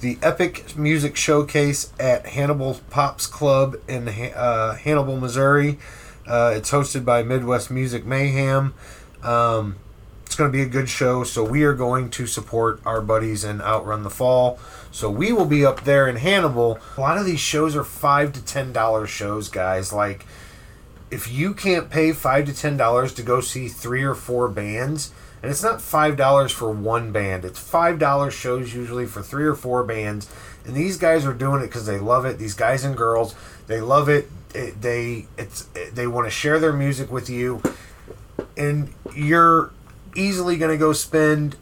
[0.00, 5.78] the Epic Music Showcase at Hannibal Pops Club in uh, Hannibal, Missouri.
[6.26, 8.74] Uh, it's hosted by Midwest Music Mayhem.
[9.22, 9.76] Um,
[10.24, 13.44] it's going to be a good show, so we are going to support our buddies
[13.44, 14.58] and Outrun the Fall.
[14.90, 16.78] So we will be up there in Hannibal.
[16.96, 19.92] A lot of these shows are five to ten dollar shows, guys.
[19.92, 20.26] Like,
[21.10, 25.12] if you can't pay five to ten dollars to go see three or four bands,
[25.42, 29.44] and it's not five dollars for one band, it's five dollar shows usually for three
[29.44, 30.28] or four bands,
[30.64, 32.38] and these guys are doing it because they love it.
[32.38, 33.36] These guys and girls,
[33.66, 34.28] they love it.
[34.52, 37.62] they it's they want to share their music with you,
[38.56, 39.72] and you're
[40.14, 41.56] easily going to go spend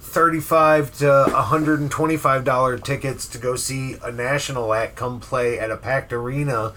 [0.00, 5.76] 35 to 125 dollar tickets to go see a national act come play at a
[5.76, 6.72] packed arena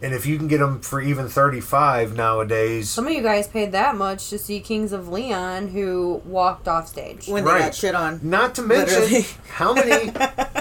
[0.00, 3.72] and if you can get them for even 35 nowadays Some of you guys paid
[3.72, 7.94] that much to see Kings of Leon, who walked off stage When they got shit
[7.94, 8.20] on.
[8.22, 9.26] not to mention Literally.
[9.50, 10.12] how many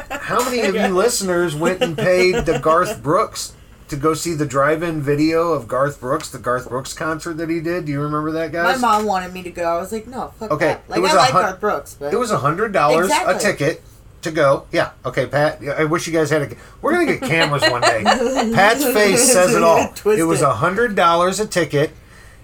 [0.10, 3.54] how many of you listeners went and paid the Garth Brooks
[3.90, 7.62] to go see the drive-in video of Garth Brooks the Garth Brooks concert that he
[7.62, 8.64] did do you remember that guy?
[8.64, 9.64] My mom wanted me to go.
[9.64, 10.90] I was like, no, fuck Okay, that.
[10.90, 13.06] Like, it was I a like hun- Garth Brooks, but It was a hundred dollars
[13.08, 13.36] Exactly.
[13.36, 13.82] a ticket
[14.28, 14.66] to go.
[14.72, 14.92] Yeah.
[15.06, 15.62] Okay, Pat.
[15.68, 16.56] I wish you guys had a.
[16.82, 18.04] We're gonna get cameras one day.
[18.54, 19.92] Pat's face says it all.
[19.96, 21.92] Twist it was a hundred dollars a ticket,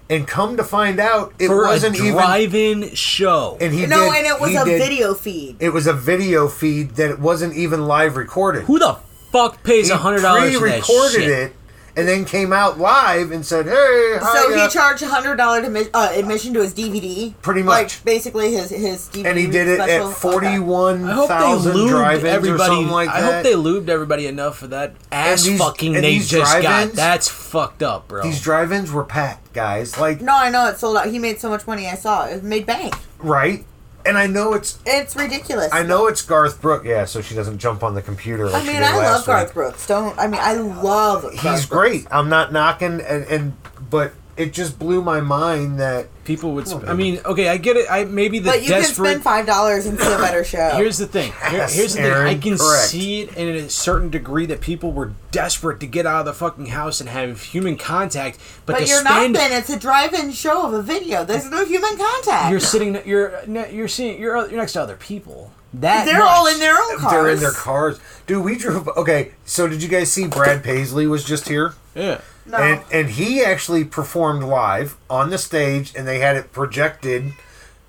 [0.09, 2.13] and come to find out, it For a wasn't even.
[2.13, 3.57] drive-in show.
[3.61, 5.57] And he no, did- and it was he a did- video feed.
[5.59, 8.63] It was a video feed that it wasn't even live recorded.
[8.63, 8.97] Who the
[9.31, 11.29] fuck pays He a hundred dollars for that pre-recorded shit?
[11.29, 11.55] it,
[11.95, 15.61] and then came out live and said, "Hey, hi, So he uh," charged hundred dollar
[15.61, 17.33] admi- uh, admission to his DVD.
[17.41, 18.03] Pretty like much.
[18.05, 19.25] basically his his DVD.
[19.29, 20.09] and he did it special.
[20.09, 22.63] at forty-one I hope they thousand lubed drive-ins or everybody.
[22.75, 23.33] something like I that.
[23.33, 26.93] hope they lubed everybody enough for that ass these- fucking they just got.
[26.93, 28.23] That's fucked up, bro.
[28.23, 29.97] These drive-ins were packed, guys.
[29.99, 31.07] Like No, I know it sold out.
[31.07, 31.87] He made so much money.
[31.87, 32.37] I saw it.
[32.37, 32.95] It made bank.
[33.19, 33.65] right,
[34.05, 35.69] and I know it's It's ridiculous.
[35.71, 36.85] I know it's Garth Brooks.
[36.85, 38.45] Yeah, so she doesn't jump on the computer.
[38.45, 39.25] Like I she mean, did I last love week.
[39.45, 39.87] Garth Brooks.
[39.87, 41.21] Don't I mean I love.
[41.23, 41.65] Garth He's Brooks.
[41.67, 42.07] great.
[42.11, 43.53] I'm not knocking, and, and
[43.89, 46.67] but it just blew my mind that people would.
[46.67, 47.85] Sp- I mean, okay, I get it.
[47.89, 48.95] I maybe the But you desperate.
[49.05, 50.69] can spend five dollars and see a better show.
[50.75, 51.31] Here's the thing.
[51.49, 52.11] Here- Yes, here's the thing.
[52.13, 52.85] I can correct.
[52.87, 56.33] see it in a certain degree that people were desperate to get out of the
[56.33, 59.33] fucking house and have human contact, but, but you're spend.
[59.33, 59.39] not.
[59.39, 61.23] Then it's a drive-in show of a video.
[61.23, 62.49] There's no human contact.
[62.51, 62.99] You're sitting.
[63.05, 64.19] You're you're seeing.
[64.19, 65.51] You're you're next to other people.
[65.75, 66.29] That They're much.
[66.29, 67.11] all in their own cars.
[67.11, 67.99] they're in their cars.
[68.27, 68.87] Dude, we drove.
[68.89, 71.73] Okay, so did you guys see Brad Paisley was just here?
[71.95, 72.21] Yeah.
[72.51, 77.33] And and he actually performed live on the stage, and they had it projected.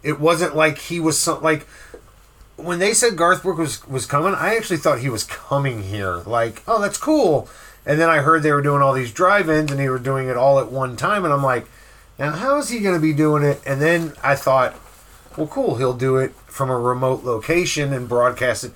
[0.03, 1.67] It wasn't like he was like
[2.57, 4.35] when they said Garth Brooks was was coming.
[4.35, 6.17] I actually thought he was coming here.
[6.19, 7.49] Like, oh, that's cool.
[7.87, 10.37] And then I heard they were doing all these drive-ins, and they were doing it
[10.37, 11.67] all at one time, and I'm like,
[12.19, 13.61] now how is he going to be doing it?
[13.67, 14.75] And then I thought,
[15.37, 18.73] well, cool, he'll do it from a remote location and broadcast it.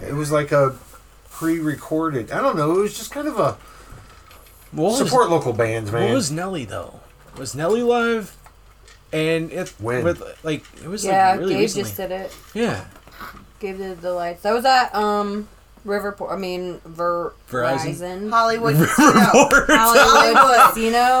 [0.00, 0.76] It was like a
[1.30, 2.30] pre-recorded.
[2.30, 2.78] I don't know.
[2.78, 3.58] It was just kind of a
[4.72, 6.04] What was- support local bands, man.
[6.04, 7.00] What was Nelly though?
[7.36, 8.34] was Nelly live?
[9.12, 10.04] And it When?
[10.04, 11.84] with like it was yeah, like really Gabe recently.
[11.84, 12.36] just did it.
[12.52, 12.84] Yeah.
[13.60, 14.42] Gabe did the lights.
[14.42, 15.48] That was at um
[15.86, 16.32] Riverport.
[16.32, 17.94] I mean Ver Verizon.
[17.94, 18.30] Verizon.
[18.30, 19.10] Hollywood Casino.
[19.68, 21.20] Hollywood Casino.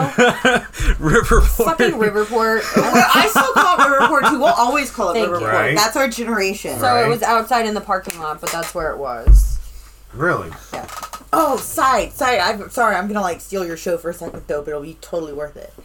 [0.98, 1.64] Riverport.
[1.64, 2.60] Fucking Riverport.
[3.14, 4.38] I still call it Riverport too.
[4.38, 5.34] We'll always call it Thank you.
[5.34, 5.52] Riverport.
[5.52, 5.76] Right.
[5.76, 6.78] That's our generation.
[6.78, 9.57] So it was outside in the parking lot, but that's where it was.
[10.18, 10.50] Really?
[10.72, 10.86] Yeah.
[11.32, 12.40] Oh, side, side.
[12.40, 12.96] I'm sorry.
[12.96, 15.56] I'm gonna like steal your show for a second though, but it'll be totally worth
[15.56, 15.72] it.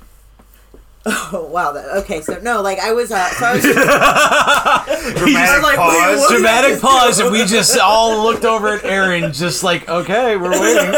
[1.06, 1.74] Oh wow!
[1.74, 2.22] That okay.
[2.22, 3.12] So no, like I was.
[3.12, 3.64] Uh, so I was.
[5.26, 6.30] He just- like, wait.
[6.30, 10.92] Dramatic pause, and we just all looked over at Erin, just like, okay, we're waiting.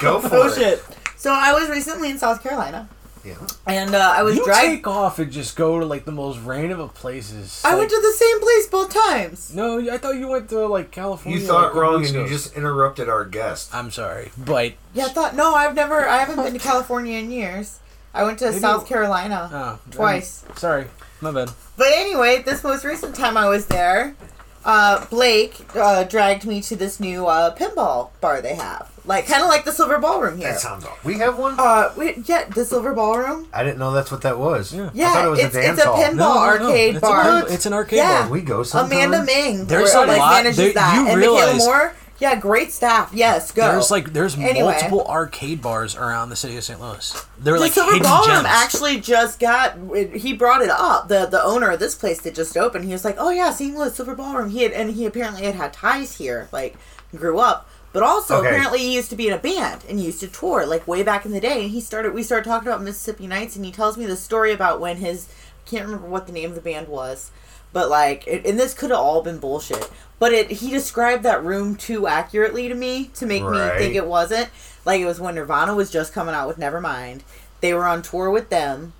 [0.00, 0.54] Go for oh it.
[0.54, 0.82] shit!
[1.18, 2.88] So I was recently in South Carolina.
[3.24, 3.34] Yeah.
[3.66, 4.76] And uh, I was you driving.
[4.76, 7.62] take off and just go to like the most random of places.
[7.64, 9.54] I Like- went to the same place both times.
[9.54, 11.40] No, I thought you went to like California.
[11.40, 13.74] You thought like, wrong and you just interrupted our guest.
[13.74, 15.54] I'm sorry, but Yeah, I thought no.
[15.54, 16.08] I've never.
[16.08, 17.80] I haven't been to California in years.
[18.14, 20.44] I went to Maybe- South Carolina oh, twice.
[20.48, 20.86] I'm sorry,
[21.20, 21.50] my bad.
[21.76, 24.16] But anyway, this most recent time I was there,
[24.64, 29.42] uh, Blake uh, dragged me to this new uh, pinball bar they have, like kind
[29.42, 30.52] of like the Silver Ballroom here.
[30.52, 31.04] That sounds off.
[31.04, 31.56] We have one.
[31.58, 33.48] Uh, we, yeah, the Silver Ballroom.
[33.52, 34.72] I didn't know that's what that was.
[34.72, 36.02] Yeah, I Yeah, thought it was it's, a dance it's a hall.
[36.04, 37.42] pinball arcade It's a bar.
[37.44, 38.22] pin- it's an arcade yeah.
[38.22, 38.30] bar.
[38.30, 38.96] We go sometime.
[39.08, 41.94] Amanda Ming, There's a like lot- manages there- that, you and realize- Michaela Moore.
[42.20, 43.10] Yeah, great staff.
[43.14, 43.62] Yes, go.
[43.70, 44.72] There's like there's Anyway.
[44.72, 46.80] multiple arcade bars around the city of St.
[46.80, 47.24] Louis.
[47.38, 48.46] They're the like Silver hidden Ballroom gems.
[48.48, 49.76] actually just got.
[50.12, 51.06] He brought it up.
[51.06, 52.86] The the owner of this place that just opened.
[52.86, 53.76] He was like, "Oh yeah, St.
[53.76, 56.74] Louis Silver Ballroom." He had and he apparently had had ties here, like
[57.14, 57.67] grew up.
[57.92, 58.48] But also Okay.
[58.48, 61.24] apparently he used to be in a band and used to tour like way back
[61.24, 61.62] in the day.
[61.62, 62.12] And he started.
[62.14, 65.26] We started talking about Mississippi Nights, and he tells me the story about when his.
[65.66, 67.30] I can't remember what the name of the band was,
[67.74, 69.90] but like, it, and this could have all been bullshit.
[70.18, 74.06] But it he described that room too accurately to me to make me think it
[74.06, 74.48] wasn't.
[74.84, 77.20] Like it was when Nirvana was just coming out with Nevermind.
[77.60, 78.94] They were on tour with them.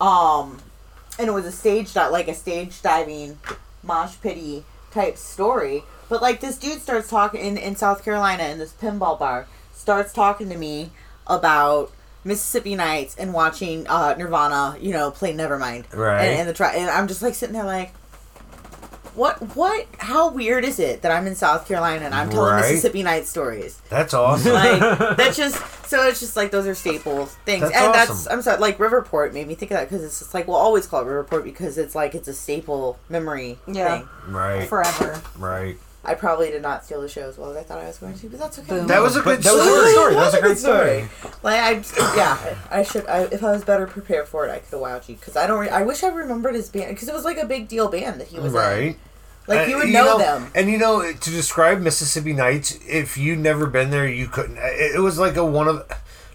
[0.00, 0.60] Um
[1.18, 3.38] and it was a stage like a stage diving
[3.82, 5.84] mosh pity type story.
[6.10, 10.12] But like this dude starts talking in, in South Carolina in this pinball bar, starts
[10.12, 10.90] talking to me
[11.26, 11.90] about
[12.24, 15.94] Mississippi Nights and watching uh, Nirvana, you know, play Nevermind.
[15.94, 16.24] Right.
[16.26, 17.94] And, and the try and I'm just like sitting there like
[19.14, 22.60] what what how weird is it that I'm in South Carolina and I'm telling Right.
[22.70, 23.80] Mississippi Night stories?
[23.88, 24.52] That's awesome.
[24.52, 24.80] like
[25.16, 25.56] that's just
[25.88, 28.32] so it's just like those are staple things That's and that's awesome.
[28.32, 30.86] i'm sorry like riverport made me think of that because it's just like we'll always
[30.86, 33.98] call it riverport because it's like it's a staple memory Yeah.
[33.98, 34.68] thing right.
[34.68, 35.20] Forever.
[35.36, 35.76] Right.
[36.10, 38.14] I probably did not steal the show as well as i thought i was going
[38.18, 38.86] to but that's okay Boom.
[38.86, 39.80] That was a But good that was a story.
[39.82, 40.14] great story.
[40.14, 41.08] That was a good great story.
[41.42, 44.70] like i yeah i should I, if i was better prepared for it i could
[44.72, 47.14] have wowed you because i don't re- i wish i remembered his band because it
[47.14, 48.98] was like a big deal band that he was in Right.
[49.46, 53.38] like Uh, you would know, them And you know, to describe Mississippi Nights, if you'd
[53.40, 54.58] never been there, you couldn't.
[54.58, 55.76] It, it was like a one of.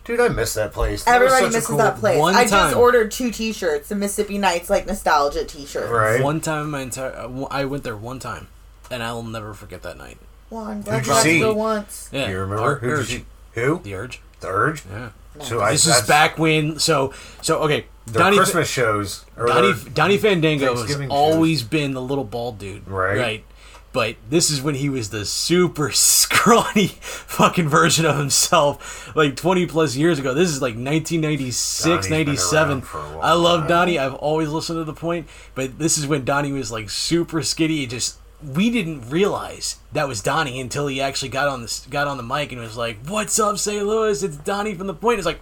[0.03, 1.03] Dude, I miss that place.
[1.05, 2.19] That was Everybody such a misses cool- that place.
[2.19, 2.49] one I time.
[2.69, 5.89] just ordered two T-shirts, the Mississippi Nights like nostalgia T-shirts.
[5.89, 6.21] Right.
[6.21, 8.47] One time, in my entire uh, I went there one time,
[8.91, 10.17] and I'll never forget that night.
[10.49, 12.09] Well, I'm Who'd glad you you got to go once.
[12.11, 12.63] Yeah, You remember?
[12.63, 13.79] Ur- Who did you- Who?
[13.83, 14.21] The Urge.
[14.41, 14.83] The Urge?
[14.89, 15.09] Yeah.
[15.41, 16.79] So I, this is that's- back when.
[16.79, 17.85] So so okay.
[18.05, 19.25] Their Donnie Christmas shows.
[19.35, 23.17] Or Donnie their Donnie Fandango has Thanksgiving always been the little bald dude, Right.
[23.17, 23.43] Right.
[23.91, 29.65] But this is when he was the super scrawny fucking version of himself, like 20
[29.67, 30.33] plus years ago.
[30.33, 32.69] This is like 1996, Donnie's been 97.
[32.71, 33.21] around for a while.
[33.21, 33.97] I love Donnie.
[33.97, 37.83] I've always listened to the point, but this is when Donnie was like super skinny.
[37.83, 42.07] It just we didn't realize that was Donnie until he actually got on the got
[42.07, 43.85] on the mic and was like, "What's up, St.
[43.85, 44.21] Louis?
[44.23, 45.41] It's Donnie from the Point." It's like,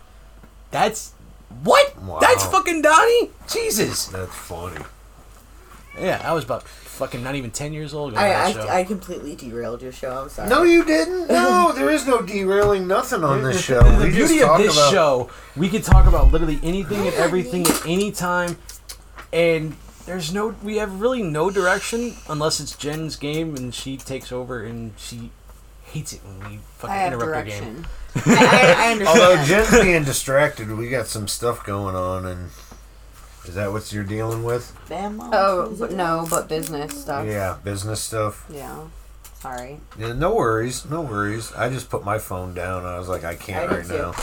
[0.71, 1.11] that's
[1.63, 2.01] what?
[2.01, 2.19] Wow.
[2.19, 3.29] That's fucking Donnie?
[3.47, 4.07] Jesus.
[4.07, 4.83] That's funny.
[5.99, 8.13] Yeah, I was about fucking not even ten years old.
[8.13, 8.61] going I, show.
[8.67, 10.11] I, I completely derailed your show.
[10.23, 10.49] I'm sorry.
[10.49, 11.27] No, you didn't.
[11.33, 13.81] No, there is no derailing nothing on this show.
[13.81, 16.99] the We just beauty of talk this about show, we can talk about literally anything
[17.07, 18.57] and everything at any time,
[19.31, 24.31] and there's no, we have really no direction unless it's Jen's game and she takes
[24.31, 25.31] over and she
[25.85, 27.87] hates it when we fucking I have interrupt her game.
[28.15, 29.07] I, I understand.
[29.07, 32.49] Although Jen's being distracted, we got some stuff going on, and
[33.45, 34.75] is that what you're dealing with?
[34.89, 35.31] Bam, Mom.
[35.33, 37.25] Oh, but no, but business stuff.
[37.27, 38.45] Yeah, business stuff.
[38.49, 38.85] Yeah.
[39.39, 39.79] Sorry.
[39.99, 41.51] Yeah, no worries, no worries.
[41.53, 42.85] I just put my phone down.
[42.85, 43.93] I was like, I can't I right too.
[43.97, 44.13] now.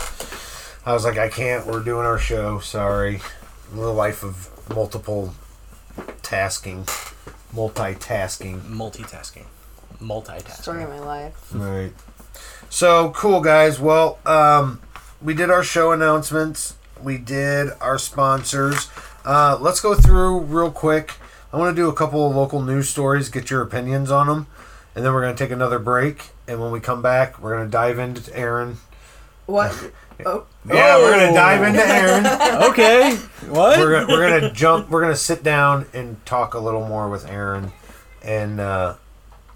[0.86, 1.66] I was like, I can't.
[1.66, 2.58] We're doing our show.
[2.60, 3.20] Sorry.
[3.74, 5.34] The life of multiple
[6.22, 6.84] tasking,
[7.54, 8.60] multitasking.
[8.62, 9.46] Multitasking,
[10.00, 10.62] multitasking.
[10.62, 11.52] Story of my life.
[11.52, 11.92] Right.
[12.68, 13.80] So cool, guys.
[13.80, 14.80] Well, um,
[15.20, 16.76] we did our show announcements.
[17.02, 18.88] We did our sponsors.
[19.24, 21.14] Uh, let's go through real quick.
[21.52, 24.46] I want to do a couple of local news stories, get your opinions on them,
[24.94, 26.28] and then we're going to take another break.
[26.46, 28.76] And when we come back, we're going to dive into Erin.
[29.46, 29.90] What?
[30.26, 30.46] Oh.
[30.66, 32.26] Yeah, we're gonna dive into Erin.
[32.70, 33.16] okay.
[33.48, 33.78] What?
[33.78, 34.90] We're gonna, we're gonna jump.
[34.90, 37.72] We're gonna sit down and talk a little more with Erin,
[38.22, 38.94] and uh,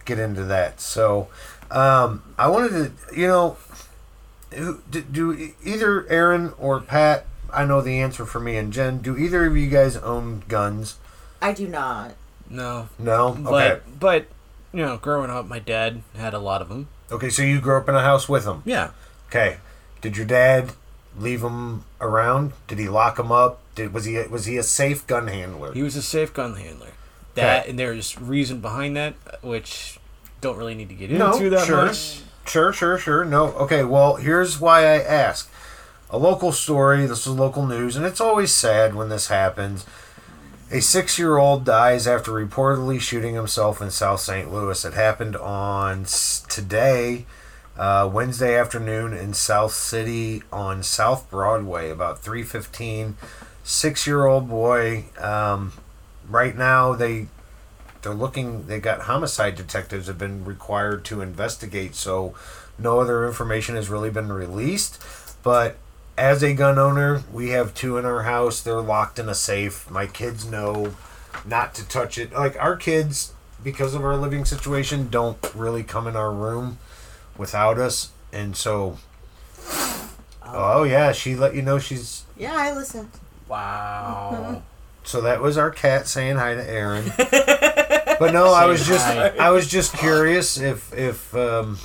[0.05, 0.81] get into that.
[0.81, 1.29] So,
[1.71, 3.57] um, I wanted to, you know,
[4.51, 7.27] do, do either Erin or Pat?
[7.53, 8.99] I know the answer for me and Jen.
[8.99, 10.97] Do either of you guys own guns?
[11.41, 12.15] I do not.
[12.49, 12.89] No.
[12.99, 13.29] No.
[13.29, 13.43] Okay.
[13.43, 14.27] But but
[14.73, 16.89] you know, growing up, my dad had a lot of them.
[17.12, 18.62] Okay, so you grew up in a house with them.
[18.65, 18.91] Yeah.
[19.29, 19.59] Okay.
[20.05, 20.73] Did your dad
[21.19, 22.53] leave him around?
[22.69, 23.59] Did he lock him up?
[23.75, 25.73] Did was he was he a safe gun handler?
[25.73, 26.89] He was a safe gun handler.
[27.37, 27.71] That Okay.
[27.71, 29.99] and there's reason behind that, which
[30.43, 31.87] don't really need to get No, into that sure.
[31.87, 32.21] much.
[32.47, 33.25] Sure, sure, sure.
[33.25, 33.53] No.
[33.55, 35.51] Okay, well, here's why I ask.
[36.11, 39.87] A local story, this is local news, and it's always sad when this happens.
[40.71, 44.53] A six year old dies after reportedly shooting himself in South St.
[44.53, 44.85] Louis.
[44.85, 46.05] It happened on
[46.51, 47.25] today,
[47.77, 53.16] uh, Wednesday afternoon in South City on South Broadway, about 315.
[53.66, 55.07] Six year old boy.
[55.18, 55.72] Um,
[56.29, 57.29] right now, they
[58.05, 62.35] they're looking they got homicide detectives have been required to investigate so
[62.79, 65.03] no other information has really been released
[65.43, 65.77] but
[66.16, 69.91] as a gun owner we have two in our house they're locked in a safe
[69.91, 70.95] my kids know
[71.47, 76.07] not to touch it like our kids because of our living situation don't really come
[76.07, 76.79] in our room
[77.37, 78.99] without us and so
[80.47, 83.11] oh yeah she let you know she's Yeah, I listened.
[83.49, 84.62] Wow.
[85.07, 87.12] So that was our cat saying hi to Erin.
[88.18, 89.28] but no, I was just hi.
[89.39, 91.78] I was just curious if if um,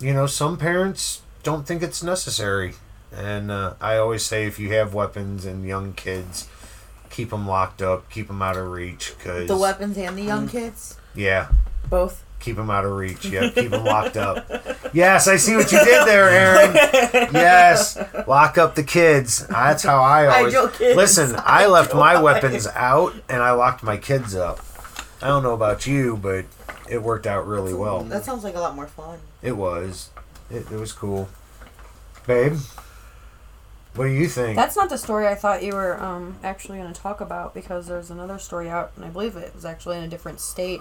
[0.00, 2.74] you know some parents don't think it's necessary,
[3.12, 6.48] and uh, I always say if you have weapons and young kids,
[7.10, 10.48] keep them locked up, keep them out of reach, because The weapons and the young
[10.48, 11.50] kids, yeah,
[11.88, 12.24] both.
[12.40, 13.24] Keep them out of reach.
[13.26, 14.48] Yeah, keep them locked up.
[14.94, 16.74] Yes, I see what you did there, Erin.
[17.32, 19.46] Yes, lock up the kids.
[19.48, 20.96] That's how I Hide always your kids.
[20.96, 21.34] listen.
[21.36, 22.42] I Hide left your my wives.
[22.42, 24.60] weapons out and I locked my kids up.
[25.20, 26.44] I don't know about you, but
[26.88, 28.04] it worked out really well.
[28.04, 29.18] That sounds like a lot more fun.
[29.42, 30.10] It was.
[30.48, 31.28] It, it was cool,
[32.26, 32.56] babe.
[33.94, 34.54] What do you think?
[34.54, 37.88] That's not the story I thought you were um, actually going to talk about because
[37.88, 40.80] there's another story out, and I believe it was actually in a different state.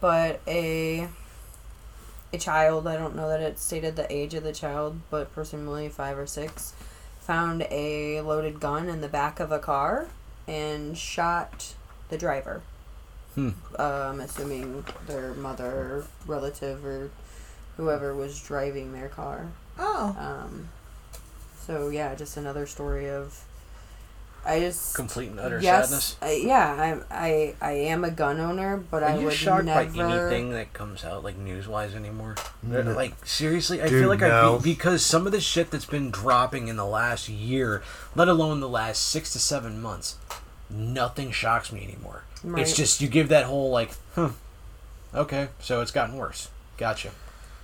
[0.00, 1.08] But a
[2.32, 5.88] a child, I don't know that it stated the age of the child, but presumably
[5.88, 6.74] five or six,
[7.20, 10.08] found a loaded gun in the back of a car
[10.46, 11.74] and shot
[12.08, 12.62] the driver.
[13.34, 13.50] Hmm.
[13.78, 17.10] I'm assuming their mother, relative, or
[17.76, 19.48] whoever was driving their car.
[19.78, 20.16] Oh.
[20.18, 20.68] Um,
[21.58, 23.45] so yeah, just another story of.
[24.46, 26.16] I just Complete and utter yes, sadness.
[26.22, 29.64] I, yeah, I, I I am a gun owner, but Are I you would shocked
[29.64, 29.92] never.
[29.92, 32.36] by anything that comes out like news wise anymore?
[32.62, 32.80] No.
[32.82, 34.56] Like seriously, I Dude, feel like no.
[34.58, 37.82] I be, because some of the shit that's been dropping in the last year,
[38.14, 40.16] let alone the last six to seven months,
[40.70, 42.22] nothing shocks me anymore.
[42.44, 42.62] Right.
[42.62, 44.30] It's just you give that whole like, huh,
[45.14, 46.50] okay, so it's gotten worse.
[46.78, 47.10] Gotcha.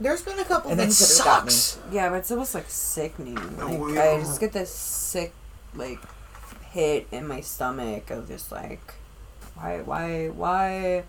[0.01, 1.51] There's been a couple And things that have got me.
[1.53, 1.79] sucks.
[1.93, 3.37] Yeah, but it's almost like sickening.
[3.37, 5.33] Like Oh, I just get this sick,
[5.77, 6.01] like,
[6.73, 8.95] hit in my stomach of just like,
[9.55, 11.05] why, why, why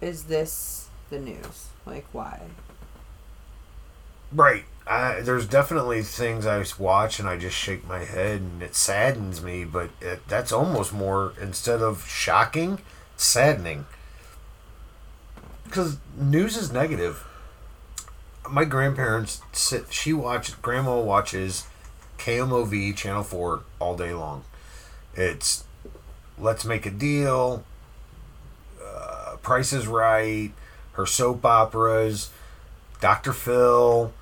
[0.00, 1.68] is this the news?
[1.84, 2.40] Like, why?
[4.32, 4.64] Right.
[4.86, 9.42] I, there's definitely things I watch and I just shake my head and it saddens
[9.42, 12.80] me, but it, that's almost more, instead of shocking,
[13.18, 13.84] saddening.
[15.64, 17.26] Because news is negative.
[18.48, 21.66] My grandparents sit, she watches, grandma watches
[22.18, 24.44] KMOV Channel 4 all day long.
[25.14, 25.64] It's
[26.38, 27.64] Let's Make a Deal,
[28.84, 30.52] uh, Price is Right,
[30.92, 32.30] her soap operas,
[33.00, 33.32] Dr.
[33.32, 34.12] Phil,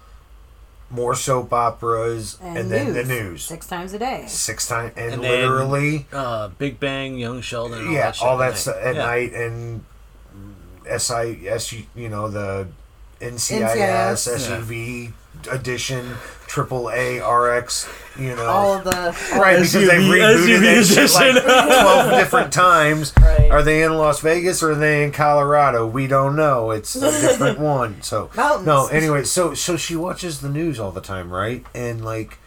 [0.89, 3.45] more soap operas, and, then the news.
[3.45, 4.25] six times a day.
[4.29, 8.27] Six times, and, And then, literally, uh, Big Bang, Young Sheldon, all yeah, that shit
[8.27, 8.59] all at that night.
[8.59, 9.05] stuff at Yeah.
[9.05, 9.85] night, and
[10.89, 12.69] SIS, you know, the
[13.21, 14.47] NCIS, NCIS.
[14.47, 15.13] SUV
[15.47, 16.15] edition,
[16.47, 17.89] triple A, RX,
[18.19, 18.47] you know.
[18.47, 18.91] All of the
[19.39, 23.13] Right, because they SUV rebooted that shit like 12 different times.
[23.27, 23.51] Right.
[23.51, 25.87] Are they in Las Vegas or are they in Colorado?
[25.87, 26.71] We don't know.
[26.71, 28.03] It's a different one.
[28.03, 28.67] So Mountains.
[28.67, 31.65] No, anyway, so so she watches the news all the time, right?
[31.75, 32.39] And like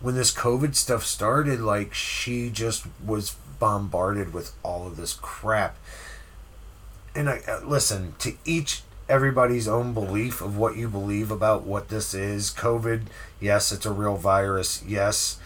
[0.00, 5.76] when this COVID stuff started, like she just was bombarded with all of this crap.
[7.14, 11.88] And I uh, listen to each everybody's own belief of what you believe about what
[11.88, 12.50] this is.
[12.50, 13.02] COVID,
[13.40, 14.82] yes, it's a real virus.
[14.86, 15.38] Yes,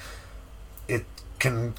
[0.87, 1.05] it
[1.39, 1.75] can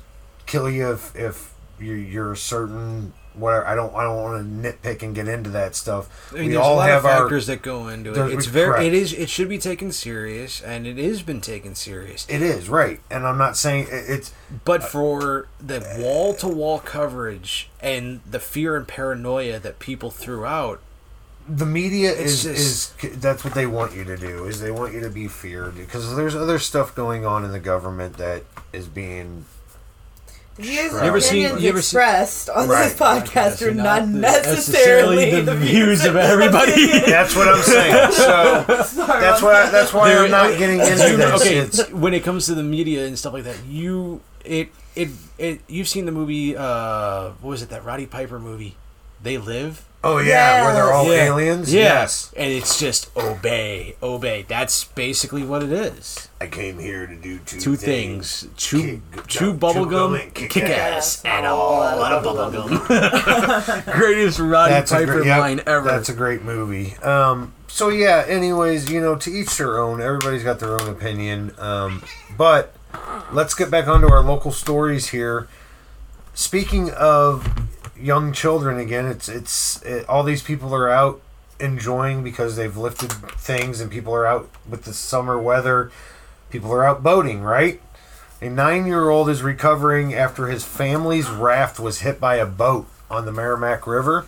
[0.46, 3.68] kill you if, if you're, certain whatever.
[3.68, 6.32] I don't I don't want to nitpick and get into that stuff.
[6.34, 8.34] I mean, we all have of our factors that go into it.
[8.34, 8.84] It's very, correct.
[8.86, 12.26] it is, it should be taken serious, and it has been taken serious.
[12.30, 14.34] It is right, and I'm not saying it- it's.
[14.64, 20.12] But uh, for the wall to wall coverage and the fear and paranoia that people
[20.12, 20.80] threw out,
[21.48, 24.94] the media It's is is that's what they want you to do is they want
[24.94, 28.44] you to be feared because there's other stuff going on in the government that
[28.74, 29.46] is being
[30.58, 32.86] Views You and ever seen- opinions you ever seen- expressed on Right.
[32.86, 36.88] this podcast are not necessarily necessarily the views of everybody.
[37.06, 38.12] That's what I'm saying.
[38.14, 39.72] So Sorry that's why that.
[39.74, 41.42] that's why There- I'm not getting into you- this.
[41.42, 45.10] Okay, It's- when it comes to the media and stuff like that, you it it
[45.38, 46.56] it you've seen the movie.
[46.56, 47.68] Uh, what was it?
[47.70, 48.78] That Roddy Piper movie,
[49.26, 49.84] They Live.
[50.04, 51.74] Oh yeah, where they're all aliens.
[51.74, 51.82] Yeah.
[51.82, 52.32] Yes.
[52.38, 54.46] and it's just obey, obey.
[54.48, 56.30] That's basically what it is.
[56.40, 61.44] I came here to do two, Two things: chew, chew bubble gum, kick, ass, and
[61.44, 63.84] a whole lot of bubble gum.
[64.00, 65.88] Greatest Roddy That's a Piper great- yep, line ever.
[65.88, 66.96] That's a great movie.
[66.98, 68.26] Um, so yeah.
[68.28, 70.02] Anyways, you know, to each their own.
[70.02, 71.52] Everybody's got their own opinion.
[71.58, 72.04] Um,
[72.38, 72.76] but
[73.32, 75.48] let's get back onto our local stories here.
[76.36, 77.48] Speaking of
[78.00, 81.22] young children again, it's it's it, all these people are out
[81.60, 85.92] enjoying because they've lifted things, and people are out with the summer weather.
[86.50, 87.82] People are out boating, right?
[88.42, 93.32] A nine-year-old is recovering after his family's raft was hit by a boat on the
[93.32, 94.28] Meramec River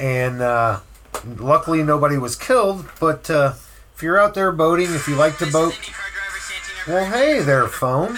[0.00, 0.80] and uh,
[1.24, 2.88] luckily nobody was killed.
[3.00, 3.54] But uh,
[3.94, 5.78] if you're out there boating, if you like to boat,
[6.86, 8.16] well, hey there, phone.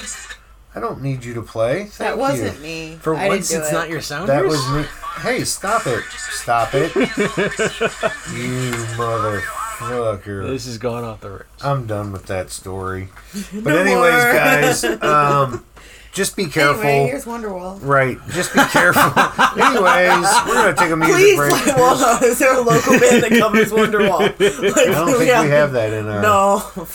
[0.75, 1.85] I don't need you to play.
[1.85, 2.97] Thank That wasn't me.
[3.01, 3.73] For I didn't once, it's it.
[3.73, 4.29] not your sound.
[4.29, 4.85] That was me.
[5.21, 6.05] Hey, stop it!
[6.31, 6.95] Stop it!
[6.97, 10.47] you motherfucker!
[10.49, 11.45] This is going off the rails.
[11.62, 13.09] I'm done with that story.
[13.53, 14.33] But No anyways, more.
[14.33, 15.64] guys, um,
[16.12, 16.83] just be careful.
[16.85, 17.79] Anyway, here's Wonderwall.
[17.83, 19.03] Right, just be careful.
[19.61, 21.53] anyways, we're gonna take a music Please, break.
[21.66, 24.21] like, well, is there a local band that covers Wonderwall?
[24.21, 26.23] Like, I don't think we have that in our.
[26.23, 26.62] No.
[26.77, 26.87] Um,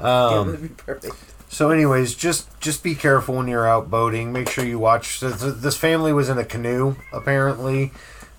[0.00, 1.14] That would be perfect.
[1.52, 4.32] So, anyways, just just be careful when you're out boating.
[4.32, 5.18] Make sure you watch.
[5.18, 7.92] so th- This family was in a canoe apparently,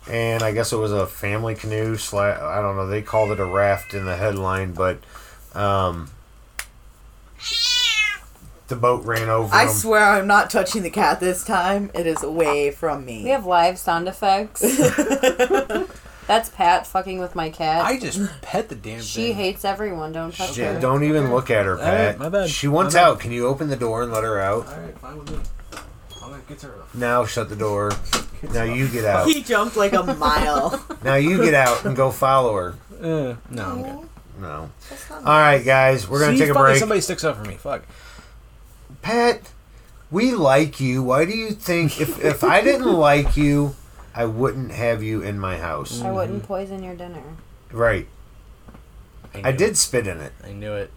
[0.10, 1.96] and I guess it was a family canoe.
[1.96, 2.88] Slash, I don't know.
[2.88, 4.98] They called it a raft in the headline, but
[5.54, 6.10] um,
[8.68, 9.76] the boat ran over I them.
[9.76, 11.92] swear I'm not touching the cat this time.
[11.94, 13.26] It is away from me.
[13.26, 14.64] We have live sound effects.
[16.28, 17.84] That's Pat fucking with my cat.
[17.86, 19.36] I just pet the damn She thing.
[19.36, 20.12] hates everyone.
[20.14, 20.80] Don't touch Yeah, her.
[20.80, 22.20] don't even look at her, All right, Pat.
[22.20, 22.50] my bad.
[22.50, 23.04] She wants bad.
[23.04, 23.20] out.
[23.20, 24.68] Can you open the door and let her out?
[24.68, 25.40] All right, fine with me.
[26.24, 26.74] I'm gonna get her.
[26.94, 27.92] Now shut the door.
[28.54, 29.28] Now you get out.
[29.34, 30.86] He jumped like a mile.
[31.04, 32.76] Now you get out and go follow her.
[33.02, 34.10] Uh, no, I'm good.
[34.40, 34.70] No.
[35.12, 36.80] All right, guys, we're gonna See, take a fucking break.
[36.80, 37.56] Somebody sticks up for me.
[37.56, 37.84] Fuck.
[39.02, 39.52] Pat,
[40.10, 41.04] we like you.
[41.04, 43.76] Why do you think if if I didn't like you,
[44.16, 46.02] I wouldn't have you in my house?
[46.02, 46.48] I wouldn't mm-hmm.
[46.48, 47.24] poison your dinner.
[47.72, 48.08] Right.
[49.34, 49.78] I, I did it.
[49.78, 50.34] spit in it.
[50.44, 50.92] I knew it.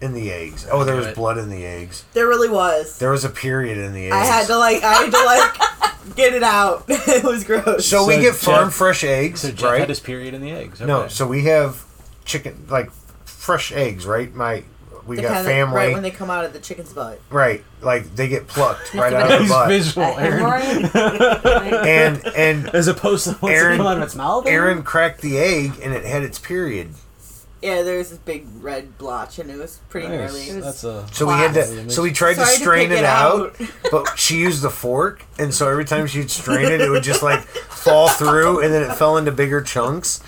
[0.00, 0.66] In the eggs.
[0.70, 1.14] Oh, there was it.
[1.14, 2.04] blood in the eggs.
[2.12, 2.98] There really was.
[2.98, 4.14] There was a period in the eggs.
[4.14, 6.84] I had to like, I had to like get it out.
[6.88, 7.86] it was gross.
[7.86, 9.80] So, we So get farm Jeff- fresh eggs, So Jeff right?
[9.80, 10.80] had his period in the eggs.
[10.80, 11.84] No, so we have
[12.24, 12.90] chicken like
[13.24, 14.34] fresh eggs, right?
[14.34, 14.64] My
[15.06, 17.20] we The got kind family, right when they come out of the chicken's butt.
[17.30, 17.62] right?
[17.80, 20.90] Like they get plucked right out of the He's butt, visual, Erin.
[21.86, 24.46] and and As opposed to what's Erin- come out of its mouth.
[24.46, 26.90] Erin cracked the egg and it had its period.
[27.62, 30.18] Yeah, there was this big red blotch, and it was pretty Nice.
[30.30, 30.42] gnarly.
[30.50, 31.06] It was That's a.
[31.12, 33.04] So we had to, so we tried So to I to strain pick it it
[33.06, 33.68] out, out.
[33.90, 37.22] but she used the fork, and so every time she'd strain it, it would just
[37.22, 40.22] like fall through, and then it fell into bigger chunks.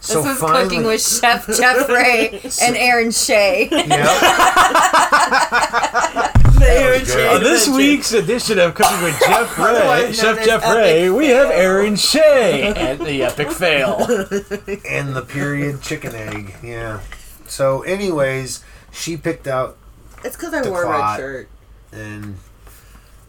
[0.00, 3.68] So this was finally, cooking with Chef Jeff Ray and Erin Shea.
[3.68, 4.06] The Erin good.
[6.34, 11.08] Shea On this week's edition of Cooking with Jeff Ray, Otherwise Chef Jeff Epic Ray,
[11.10, 11.58] we have Fail.
[11.58, 13.96] Erin Shea and the epic fail.
[14.88, 17.00] and the period chicken egg, yeah.
[17.46, 19.78] So, anyways, she picked out
[20.22, 21.48] It's because I The wore a red shirt.
[21.92, 22.36] and.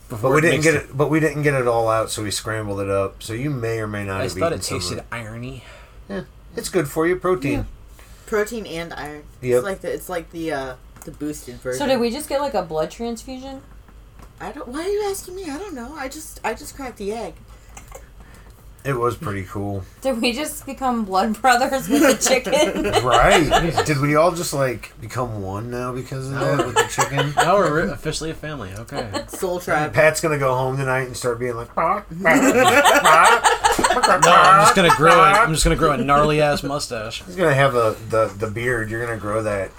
[0.10, 0.98] But Before we didn't get it- it.
[0.98, 3.24] But we didn't get it all out, so we scrambled it up.
[3.24, 5.64] So you may or may not I have thought eaten it some of tasted irony.
[6.10, 6.24] Yeah,
[6.58, 7.66] it's good for you, protein.
[8.26, 9.24] Protein and iron.
[9.42, 9.56] Yep.
[9.60, 11.80] It's like the it's like the uh the boosted version.
[11.80, 13.62] So did we just get like a blood transfusion?
[14.40, 14.68] I don't.
[14.68, 15.50] Why are you asking me?
[15.50, 15.94] I don't know.
[15.96, 17.36] I just I just cracked the egg.
[18.84, 22.82] It was pretty cool, Did we just become blood brothers with the chicken?
[23.06, 23.86] right?
[23.86, 27.32] Did we all just like become one now because of that with the chicken?
[27.36, 28.74] Now we're officially a family.
[28.74, 29.26] Okay.
[29.28, 29.94] Soul tribe.
[29.94, 32.04] Pat's gonna go home tonight and start being like, No, I'm
[34.64, 35.14] just gonna grow.
[35.14, 37.22] A, I'm just gonna grow a gnarly ass mustache.
[37.24, 38.90] he's gonna have a the the beard.
[38.90, 39.70] You're gonna grow that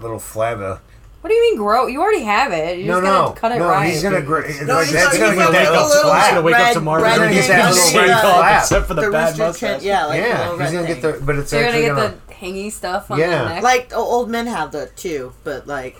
[0.00, 0.80] little flabba.
[1.22, 1.86] What do you mean grow?
[1.88, 2.78] You already have it.
[2.78, 3.68] You No, just gotta no, cut it no.
[3.68, 3.90] right.
[3.90, 5.72] He's gonna gr- No, like he's that's gonna- gonna he's get gonna that get a
[5.72, 6.28] little little flat.
[6.30, 8.20] gonna wake up tomorrow, red he's gonna thing, get that little yeah, red yeah.
[8.20, 8.62] flap.
[8.62, 9.80] except for the The bad mustache.
[9.80, 10.86] chin- yeah, like yeah, he's gonna thing.
[10.86, 12.08] get the, but it's So you're actually gonna gonna.
[12.14, 13.42] get the hangy stuff on Yeah.
[13.42, 13.62] the neck.
[13.64, 15.96] Like o- old men have the too, but like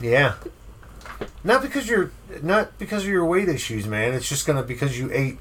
[0.00, 0.32] Yeah.
[1.44, 2.10] Not because you're
[2.42, 4.14] not because of your weight issues, man.
[4.14, 5.38] It's just gonna because you ate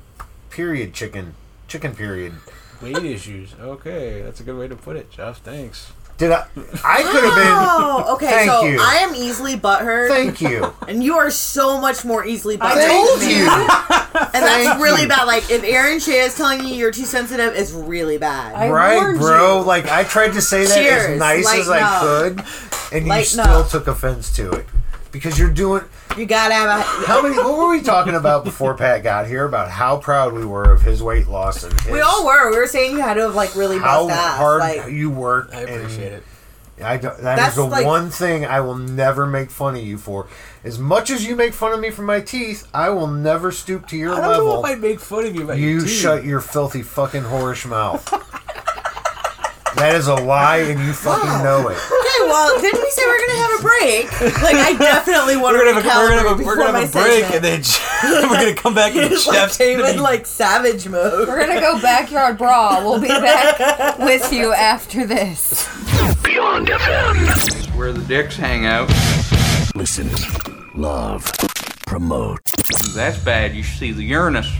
[0.51, 1.33] period chicken.
[1.67, 2.33] Chicken period.
[2.81, 3.55] Weight issues.
[3.59, 5.39] Okay, that's a good way to put it, Jeff.
[5.41, 5.91] Thanks.
[6.21, 6.45] Did I
[6.85, 8.27] I could have been Oh, okay.
[8.27, 8.77] Thank so you.
[8.79, 10.07] I am easily butthurt.
[10.09, 10.71] Thank you.
[10.87, 12.75] And you are so much more easily butthurt.
[12.75, 13.47] Thank you.
[14.33, 15.07] And that's Thank really you.
[15.07, 15.23] bad.
[15.25, 18.71] Like if Erin Shea is telling you you're too sensitive, it's really bad.
[18.71, 19.61] right, bro.
[19.65, 21.05] Like I tried to say that Cheers.
[21.13, 22.01] as nice as I Lighten up.
[22.37, 23.69] could, and you Lighten still up.
[23.69, 24.67] took offense to it
[25.11, 25.83] because you're doing.
[26.17, 26.81] You gotta have a.
[27.05, 27.35] How many?
[27.37, 29.45] What were we talking about before Pat got here?
[29.45, 32.49] About how proud we were of his weight loss and his, We all were.
[32.51, 34.37] We were saying you had to have like really how bust ass.
[34.37, 35.49] hard like, you work.
[35.53, 36.23] I appreciate it.
[36.83, 39.83] I don't, that That's is the like- one thing I will never make fun of
[39.83, 40.27] you for.
[40.63, 43.85] As much as you make fun of me for my teeth, I will never stoop
[43.89, 44.65] to your I don't know level.
[44.65, 45.91] if I make fun of you about You your teeth.
[45.91, 48.11] shut your filthy fucking whorish mouth.
[49.75, 51.77] that is a lie, and you fucking know it.
[51.77, 54.41] okay, well, didn't we say we're gonna have a break?
[54.41, 56.89] Like, I definitely want to gonna have a, we're gonna have a, we're gonna have
[56.89, 57.45] a break, segment.
[57.45, 61.27] and then we're gonna come back and It's like came in like savage mode.
[61.27, 62.89] We're gonna go backyard brawl.
[62.89, 65.67] We'll be back with you after this.
[66.23, 67.75] Beyond FM.
[67.75, 68.89] Where the dicks hang out.
[69.75, 70.09] Listen,
[70.75, 71.23] love,
[71.87, 72.39] promote.
[72.95, 73.55] That's bad.
[73.55, 74.51] You should see the Uranus.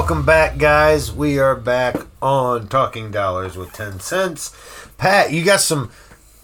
[0.00, 1.12] Welcome back, guys.
[1.12, 4.50] We are back on Talking Dollars with Tencents.
[4.96, 5.90] Pat, you got some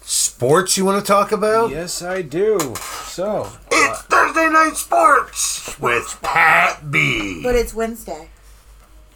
[0.02, 1.70] sports you want to talk about?
[1.70, 2.58] Yes, I do.
[2.76, 7.40] So, uh, It's Thursday Night Sports with Pat B.
[7.42, 8.28] But it's Wednesday.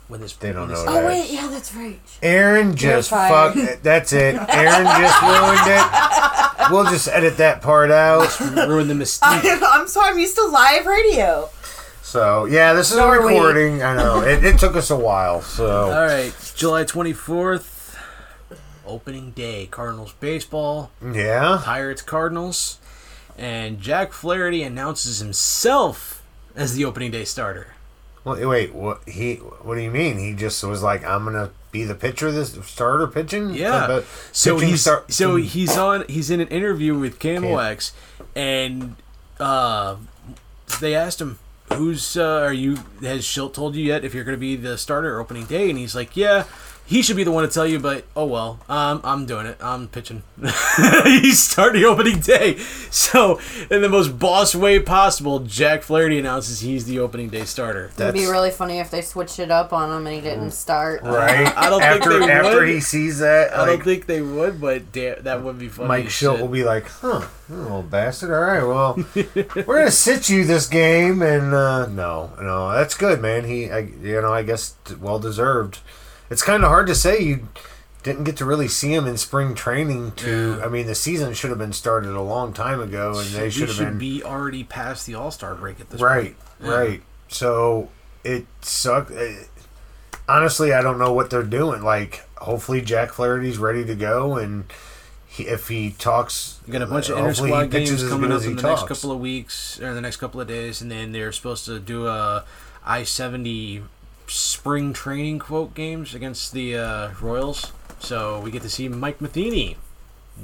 [0.08, 1.04] when this They don't know Oh that.
[1.04, 2.00] wait, yeah, that's right.
[2.22, 3.54] Erin just fired.
[3.54, 3.82] fucked.
[3.82, 4.36] That's it.
[4.36, 6.70] Erin just ruined it.
[6.72, 8.40] We'll just edit that part out.
[8.40, 9.60] ruin the mystique.
[9.62, 11.50] I'm sorry, I'm used to live radio.
[12.10, 13.84] So yeah, this is a recording.
[13.84, 15.42] I know it, it took us a while.
[15.42, 17.96] So All right, July 24th,
[18.84, 19.68] opening day.
[19.70, 20.90] Cardinals baseball.
[21.00, 22.80] yeah, Pirates Cardinals.
[23.38, 26.20] And Jack Flaherty announces himself
[26.56, 27.74] as the opening day starter.
[28.24, 29.36] wait, wait, what he?
[29.36, 30.18] What do you mean?
[30.18, 33.50] He just was like, I'm gonna be the pitcher, this starter pitching.
[33.50, 33.86] Yeah.
[33.86, 37.92] The So he's start- so he's on he's in an interview with KMOX
[38.34, 38.96] and
[39.38, 39.94] uh
[40.80, 41.38] they asked him
[41.74, 44.76] who's uh, are you has Shildt told you yet if you're going to be the
[44.76, 45.70] starter opening day?
[45.70, 46.44] And he's like yeah
[46.90, 49.56] he should be the one to tell you but oh well um, I'm doing it
[49.60, 50.22] I'm pitching
[51.04, 52.58] he's starting opening day
[52.90, 57.90] so in the most boss way possible Jack Flaherty announces he's the opening day starter
[57.96, 61.02] It'd be really funny if they switched it up on him and he didn't start.
[61.04, 61.56] right.
[61.56, 62.68] I don't after think they after would.
[62.68, 66.06] he sees that, I don't think they would but da- that would be funny Mike
[66.06, 68.30] as Shildt will be like, huh, you little bastard.
[68.30, 68.96] All right, well,
[69.66, 73.44] we're gonna sit you this game, and uh, no, no, that's good, man.
[73.44, 75.78] He, I, you know, I guess well deserved.
[76.30, 77.48] It's kind of hard to say you
[78.02, 80.12] didn't get to really see him in spring training.
[80.12, 83.44] To, I mean, the season should have been started a long time ago, and they
[83.44, 86.70] We should have been be already past the All Star break at this right, point.
[86.70, 86.88] right.
[86.88, 87.02] Right.
[87.28, 87.90] So
[88.24, 89.10] it sucked.
[89.10, 89.44] eh,
[90.28, 91.82] Honestly, I don't know what they're doing.
[91.82, 94.64] Like, hopefully, Jack Flaherty's ready to go, and
[95.26, 98.50] he, if he talks, You got a bunch of inter squad games coming up in
[98.50, 101.32] he the next couple of weeks or the next couple of days, and then they're
[101.32, 102.44] supposed to do a
[102.86, 103.82] I seventy
[104.30, 107.72] spring training quote games against the uh, Royals.
[107.98, 109.76] So we get to see Mike Matheny.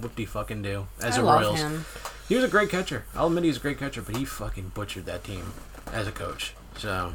[0.01, 1.59] Whoop de fucking do as I a love Royals.
[1.61, 1.85] him.
[2.29, 3.05] He was a great catcher.
[3.15, 5.53] I'll admit he's a great catcher, but he fucking butchered that team
[5.93, 6.55] as a coach.
[6.77, 7.15] So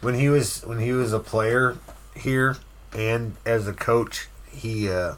[0.00, 1.76] when he was when he was a player
[2.14, 2.56] here
[2.94, 5.14] and as a coach, he uh,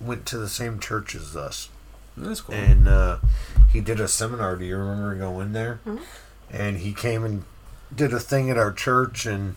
[0.00, 1.68] went to the same church as us.
[2.16, 2.54] That's cool.
[2.54, 3.18] And uh,
[3.72, 4.56] he did a seminar.
[4.56, 5.80] Do you remember going there?
[5.86, 6.00] Mhm.
[6.50, 7.44] And he came and
[7.94, 9.56] did a thing at our church and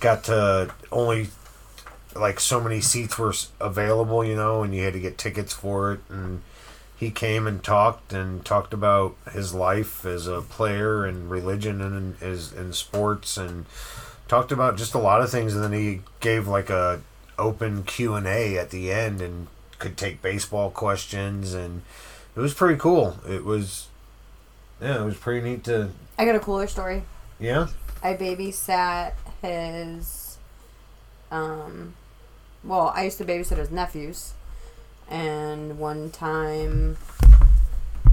[0.00, 1.28] got to only
[2.16, 5.92] like so many seats were available, you know, and you had to get tickets for
[5.92, 6.00] it.
[6.08, 6.42] And
[6.96, 12.20] he came and talked and talked about his life as a player and religion and
[12.22, 13.66] as in sports and
[14.28, 15.54] talked about just a lot of things.
[15.54, 17.00] And then he gave like a
[17.38, 19.46] open Q and A at the end and
[19.78, 21.82] could take baseball questions and
[22.36, 23.18] it was pretty cool.
[23.28, 23.88] It was
[24.80, 27.02] yeah, it was pretty neat to I got a cooler story.
[27.38, 27.68] yeah.
[28.02, 29.12] I babysat
[29.42, 30.38] his
[31.30, 31.94] um
[32.62, 34.34] well, I used to babysit his nephews
[35.08, 36.96] and one time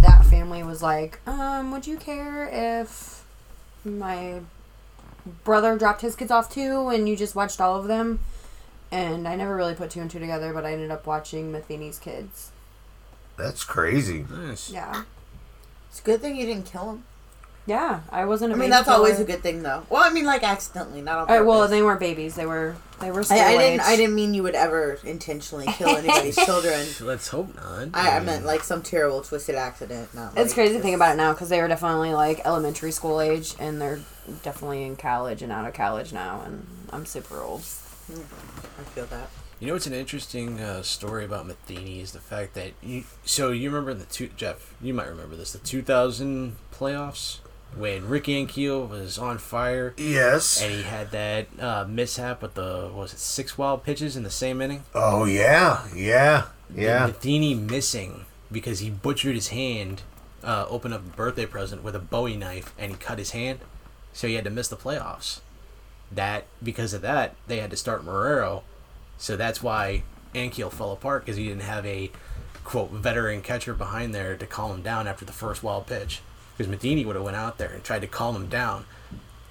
[0.02, 3.26] that family was like, um, would you care if
[3.84, 4.40] my
[5.44, 8.20] brother dropped his kids off too and you just watched all of them?
[8.92, 12.00] And I never really put two and two together, but I ended up watching Matheny's
[12.00, 12.52] kids.
[13.38, 14.26] That's crazy.
[14.30, 14.72] Nice.
[14.72, 15.04] Yeah.
[15.90, 17.04] It's a good thing you didn't kill him.
[17.68, 18.54] Yeah, I wasn't.
[18.54, 19.86] I I mean, that's always a good thing, though.
[19.90, 21.48] Well, I mean, like accidentally, not on All right, purpose.
[21.48, 22.36] well, they weren't babies.
[22.36, 22.78] They were.
[23.02, 23.26] They were.
[23.30, 23.82] I, I didn't.
[23.82, 26.88] I didn't mean you would ever intentionally kill anybody's children.
[27.02, 27.90] Let's hope not.
[27.94, 30.14] I, I meant like some terrible twisted accident.
[30.16, 33.20] Not It's crazy to think about it now because they were definitely like elementary school
[33.20, 34.00] age, and they're
[34.44, 37.60] definitely in college and out of college now, and I'm super old.
[38.10, 39.30] I feel that.
[39.60, 43.04] You know what's an interesting uh, story about Matheny is the fact that you.
[43.26, 44.74] So you remember the two Jeff?
[44.80, 45.52] You might remember this.
[45.52, 47.40] The 2000 playoffs
[47.76, 49.94] when Rick Ankiel was on fire.
[49.98, 50.62] Yes.
[50.62, 54.30] And he had that uh, mishap with the was it six wild pitches in the
[54.30, 54.84] same inning.
[54.94, 57.08] Oh yeah, yeah, yeah.
[57.08, 60.02] Matheny missing because he butchered his hand,
[60.44, 63.60] uh, opened up a birthday present with a Bowie knife, and he cut his hand,
[64.14, 65.42] so he had to miss the playoffs.
[66.12, 68.64] That because of that, they had to start Marrero,
[69.18, 70.04] so that's why
[70.34, 72.12] Ankiel fell apart because he didn't have a
[72.64, 76.22] quote veteran catcher behind there to calm him down after the first wild pitch.
[76.58, 78.86] Because Matheny would have went out there and tried to calm him down.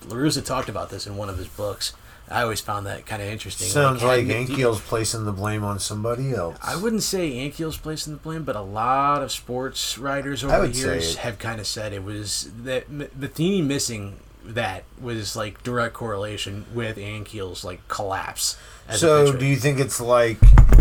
[0.09, 1.93] La Russa talked about this in one of his books.
[2.29, 3.69] I always found that kind of interesting.
[3.69, 6.57] Sounds like Matheny- Ankiel's placing the blame on somebody else.
[6.61, 10.77] I wouldn't say Ankiel's placing the blame, but a lot of sports writers over the
[10.77, 14.19] years have kind of said it was that Matheny missing
[14.55, 18.57] that was like direct correlation with Ankiel's like collapse.
[18.89, 20.39] As So, do you think it's like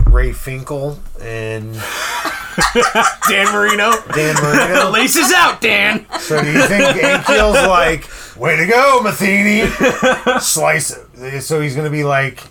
[0.08, 1.74] Ray Finkel and
[3.30, 3.94] Dan Marino?
[4.14, 4.92] Dan Marino?
[4.92, 6.06] Laces out, Dan.
[6.20, 9.66] So, do you think Ankiel's like, Way to go, Matheny!
[10.42, 11.42] Slice it.
[11.42, 12.44] So he's going to be like.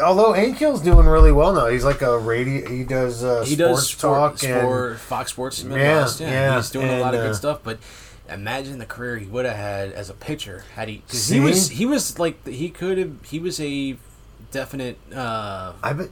[0.00, 2.70] Although Ankiel's doing really well now, he's like a radio.
[2.70, 6.20] He does uh, he sports does sport, talk sport, and Fox Sports Yeah, Midwest.
[6.20, 7.60] Yeah, yeah, he's doing a lot of and, good uh, stuff.
[7.64, 7.78] But
[8.34, 11.02] imagine the career he would have had as a pitcher had he.
[11.08, 11.34] Cause See?
[11.34, 13.96] he was he was like he could have he was a
[14.50, 14.98] definite.
[15.14, 16.08] Uh, I bet.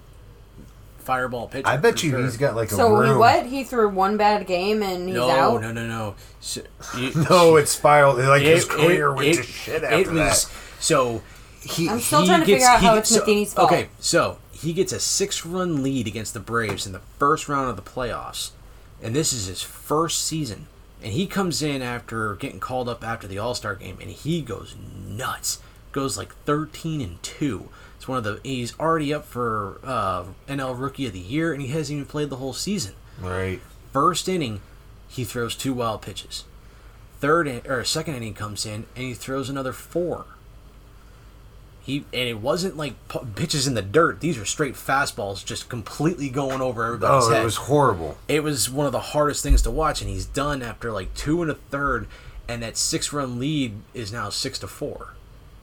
[0.99, 1.67] Fireball pitcher.
[1.67, 2.21] I bet you sure.
[2.23, 3.19] he's got like a So room.
[3.19, 3.47] what?
[3.47, 5.61] He threw one bad game and he's no, out.
[5.63, 6.61] no, no, no, So,
[6.99, 8.19] you- No, it spiraled.
[8.19, 10.53] Like his career it- went to it- shit it after was- that.
[10.79, 11.23] So
[11.63, 13.73] he, I'm still he trying to gets- figure out how gets- it's so- fault.
[13.73, 17.77] Okay, so he gets a six-run lead against the Braves in the first round of
[17.77, 18.51] the playoffs,
[19.03, 20.67] and this is his first season.
[21.03, 24.43] And he comes in after getting called up after the All Star game, and he
[24.43, 24.77] goes
[25.07, 25.61] nuts.
[25.93, 27.69] Goes like 13 and two.
[27.97, 28.41] It's one of the.
[28.45, 32.31] He's already up for uh, NL Rookie of the Year, and he hasn't even played
[32.31, 32.95] the whole season.
[33.21, 33.61] Right.
[33.93, 34.61] First inning,
[35.09, 36.45] he throws two wild pitches.
[37.19, 40.25] Third in, or second inning comes in and he throws another four.
[41.83, 44.21] He and it wasn't like pu- pitches in the dirt.
[44.21, 47.43] These were straight fastballs, just completely going over everybody's Oh, head.
[47.43, 48.19] it was horrible.
[48.29, 51.41] It was one of the hardest things to watch, and he's done after like two
[51.43, 52.07] and a third,
[52.49, 55.15] and that six-run lead is now six to four.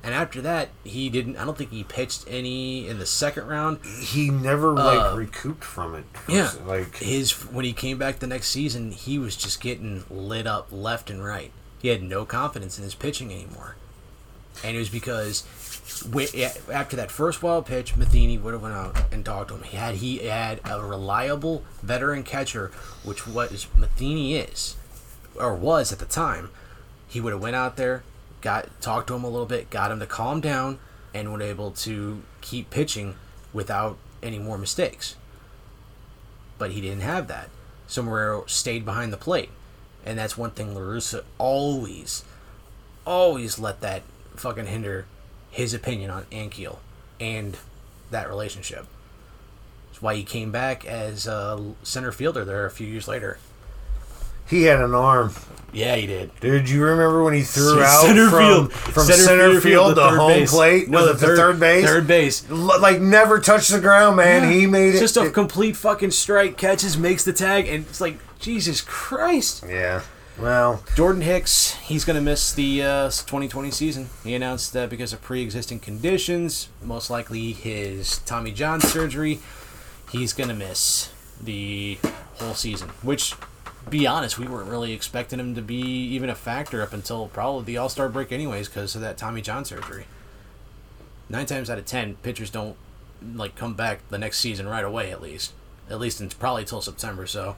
[0.03, 1.37] And after that, he didn't.
[1.37, 3.79] I don't think he pitched any in the second round.
[3.85, 6.05] He never like Uh, recouped from it.
[6.27, 10.47] Yeah, like his when he came back the next season, he was just getting lit
[10.47, 11.51] up left and right.
[11.79, 13.75] He had no confidence in his pitching anymore,
[14.63, 15.43] and it was because
[16.71, 19.63] after that first wild pitch, Matheny would have went out and talked to him.
[19.63, 22.71] He had he had a reliable veteran catcher,
[23.03, 24.75] which was Matheny is,
[25.35, 26.49] or was at the time.
[27.07, 28.03] He would have went out there,
[28.41, 30.79] got talked to him a little bit, got him to calm down,
[31.13, 33.15] and were able to keep pitching
[33.53, 35.15] without any more mistakes
[36.57, 37.49] but he didn't have that.
[37.87, 39.49] Sombrero stayed behind the plate,
[40.05, 42.23] and that's one thing La Russa always,
[43.05, 44.03] always let that
[44.35, 45.05] fucking hinder
[45.51, 46.77] his opinion on Ankiel
[47.19, 47.57] and
[48.11, 48.85] that relationship.
[49.89, 53.39] That's why he came back as a center fielder there a few years later.
[54.49, 55.33] he had an arm.
[55.73, 56.31] Yeah, he did.
[56.39, 58.73] Dude, you remember when he threw out center from, field.
[58.73, 60.51] from Center center, field, field, the to home base.
[60.51, 60.89] plate?
[60.89, 61.85] No, the the third- third base?
[61.85, 62.49] third base.
[62.49, 64.43] L- like never touched the ground, man.
[64.43, 64.51] Yeah.
[64.51, 64.99] He made it.
[64.99, 69.65] Just a it- complete fucking strike, catches, makes the tag, and it's like Jesus Christ.
[69.67, 70.01] Yeah.
[70.39, 74.09] Well, Jordan Hicks, he's going to miss the uh, 2020 season.
[74.23, 79.39] He announced that because of pre-existing conditions, most likely his Tommy John surgery,
[80.11, 81.11] he's going to miss
[81.41, 81.97] the
[82.35, 82.89] whole season.
[83.01, 83.33] Which,
[83.89, 87.63] be honest, we weren't really expecting him to be even a factor up until probably
[87.63, 90.05] the All Star break, anyways, because of that Tommy John surgery.
[91.29, 92.77] Nine times out of ten, pitchers don't
[93.33, 95.09] like come back the next season right away.
[95.09, 95.53] At least,
[95.89, 97.25] at least it's probably till September.
[97.25, 97.55] So,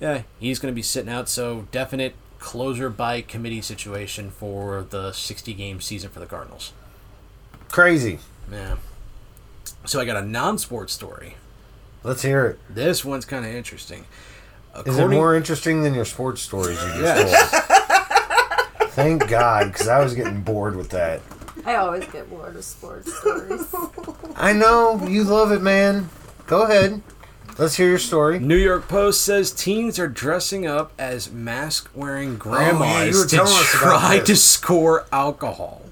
[0.00, 1.28] yeah, he's going to be sitting out.
[1.28, 6.72] So definite closer by committee situation for the 60 game season for the Cardinals.
[7.68, 8.18] crazy.
[8.50, 8.76] Yeah.
[9.84, 11.36] So I got a non-sports story.
[12.02, 12.58] Let's hear it.
[12.74, 14.04] This one's kind of interesting.
[14.86, 17.50] Is it more interesting than your sports stories you just Yes.
[18.78, 18.90] told?
[18.92, 21.20] Thank God, because I was getting bored with that.
[21.66, 23.66] I always get bored of sports stories.
[24.36, 26.08] I know you love it, man.
[26.46, 27.00] Go ahead.
[27.60, 28.38] Let's hear your story.
[28.38, 33.52] New York Post says teens are dressing up as mask-wearing Oh, yeah, grandmas to telling
[33.52, 35.82] us about try to score alcohol.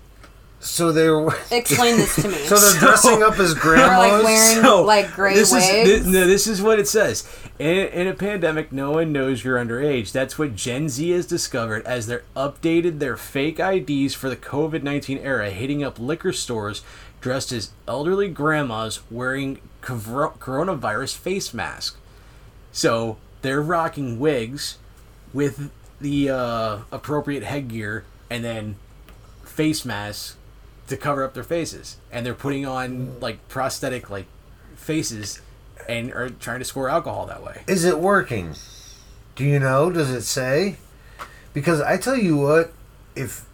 [0.61, 1.37] So they were.
[1.51, 2.37] Explain this to me.
[2.47, 3.99] So they're dressing up as grandmas.
[3.99, 5.67] They're, like, wearing, like, gray this wigs?
[5.69, 7.31] Is, thi- no, this is what it says.
[7.59, 10.11] In, in a pandemic, no one knows you're underage.
[10.11, 14.83] That's what Gen Z has discovered as they're updated their fake IDs for the COVID
[14.83, 16.83] 19 era, hitting up liquor stores
[17.21, 21.99] dressed as elderly grandmas wearing cor- coronavirus face mask.
[22.73, 24.79] So they're rocking wigs
[25.33, 25.71] with
[26.01, 28.77] the uh, appropriate headgear and then
[29.45, 30.37] face masks
[30.89, 34.27] to cover up their faces, and they're putting on like prosthetic like
[34.77, 35.41] faces
[35.89, 37.63] and are trying to score alcohol that way.
[37.67, 38.55] Is it working?
[39.37, 39.91] Do you know?
[39.91, 40.77] Does it say?
[41.53, 42.73] Because I tell you what,
[43.15, 43.45] if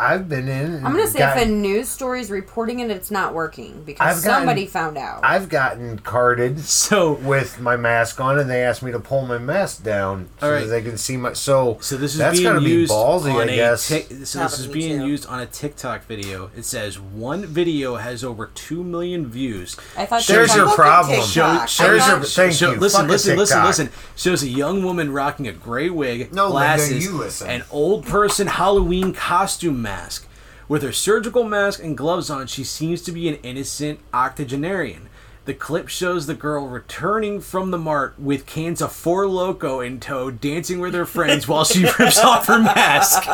[0.00, 2.90] I've been in, and I'm gonna say got- if a news story is reporting it,
[2.90, 5.20] it's not working because I've gotten- somebody found out.
[5.22, 9.38] I've gotten carded so with my mask on, and they asked me to pull my
[9.38, 10.68] mask down so All that right.
[10.68, 11.32] they can see my.
[11.34, 13.88] So, So this is that's being gotta be used ballsy, on I a guess.
[13.88, 15.06] Tik- so this Happened is being too.
[15.06, 16.50] used on a TikTok video.
[16.56, 19.76] It says one video has over two million views.
[19.96, 21.20] I thought There's TikTok- your problem.
[21.20, 21.68] TikTok.
[21.68, 22.78] Show- there's your- thought- thank Show- you.
[22.80, 23.88] Listen, Fucking listen, listen, listen.
[24.16, 27.48] Shows a young woman rocking a gray wig, No, Linda, glasses, you listen.
[27.50, 30.26] an old person Halloween costume mask.
[30.68, 35.08] With her surgical mask and gloves on, she seems to be an innocent octogenarian.
[35.46, 39.98] The clip shows the girl returning from the mart with cans of Four Loco in
[39.98, 43.24] tow, dancing with her friends while she rips off her mask.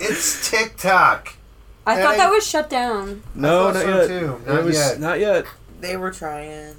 [0.00, 1.34] It's TikTok.
[1.86, 3.22] I And thought I- that was shut down.
[3.34, 4.06] No, not so yet.
[4.08, 4.40] too.
[4.46, 5.00] it Not was yet.
[5.00, 5.46] not yet.
[5.80, 6.74] They were trying.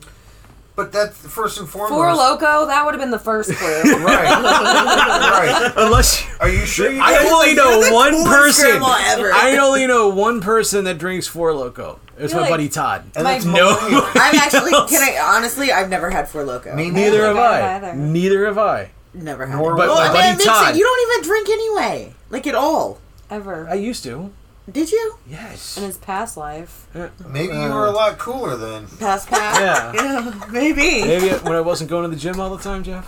[0.76, 1.92] But that's first and foremost.
[1.94, 3.82] Four Loco, that would have been the first clue.
[4.04, 4.26] right.
[4.26, 5.74] right.
[5.78, 8.28] Unless Are you sure you I guys- only know You're the one coolest
[8.60, 8.70] person.
[8.72, 9.32] grandma ever.
[9.32, 12.00] I only know one person that drinks Four Loco.
[12.18, 13.06] It's You're my like- buddy Todd.
[13.16, 13.52] And My- it's No.
[13.54, 14.02] millennial.
[14.16, 14.72] I'm actually.
[14.72, 15.72] Can I honestly?
[15.72, 16.76] I've never had Four Loco.
[16.76, 17.76] Me Neither have I I.
[17.76, 17.94] either.
[17.94, 18.92] Neither have I.
[19.14, 19.58] Never had.
[19.60, 19.78] Nor it.
[19.78, 22.56] But well, my I mean, buddy Vincent, Todd- you don't even drink anyway, like at
[22.56, 23.00] all.
[23.30, 23.68] Ever.
[23.70, 24.32] I used to.
[24.72, 25.18] Did you?
[25.28, 25.78] Yes.
[25.78, 26.88] In his past life.
[27.28, 28.88] Maybe you were a lot cooler then.
[28.98, 29.60] Past past.
[29.60, 29.94] Yeah.
[29.94, 31.02] yeah, maybe.
[31.06, 33.06] Maybe when I wasn't going to the gym all the time, Jeff.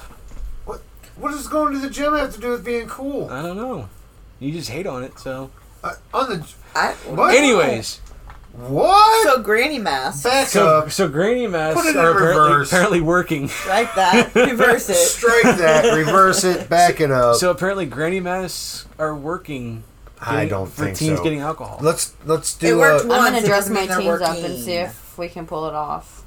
[0.65, 0.81] What?
[1.15, 3.29] What does going to the gym have to do with being cool?
[3.29, 3.87] I don't know.
[4.39, 5.49] You just hate on it, so.
[5.81, 7.33] Uh, on the I, what?
[7.33, 7.99] Anyways,
[8.57, 9.23] What?
[9.23, 10.91] So granny mask, Back so up.
[10.91, 13.47] so granny masks Put it in are apparently, apparently working.
[13.47, 14.35] Strike that.
[14.35, 14.95] Reverse it.
[14.95, 15.95] Strike that.
[15.95, 16.67] Reverse it.
[16.67, 17.37] Back it up.
[17.37, 19.83] So apparently, granny masks are working.
[20.21, 21.23] I don't for think teens so.
[21.23, 21.77] getting alcohol.
[21.81, 22.67] Let's let's do.
[22.67, 23.21] It worked a- once.
[23.23, 25.73] I'm gonna dress my mean they're teens up and see if we can pull it
[25.73, 26.23] off.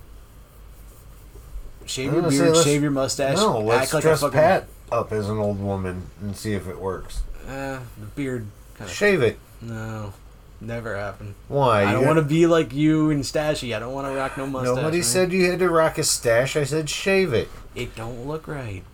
[1.86, 3.36] shave your beard, shave your mustache.
[3.36, 6.52] No, let's act like dress a fucking, Pat up as an old woman and see
[6.54, 7.22] if it works.
[7.48, 8.46] Uh, the beard.
[8.76, 8.94] Kind of.
[8.96, 9.38] Shave it.
[9.60, 10.12] No,
[10.60, 11.34] never happened.
[11.48, 11.84] Why?
[11.84, 13.74] I don't want to be like you and Stashy.
[13.74, 14.76] I don't want to rock no mustache.
[14.76, 15.04] Nobody man.
[15.04, 16.56] said you had to rock a stash.
[16.56, 17.48] I said shave it.
[17.74, 18.84] it don't look right.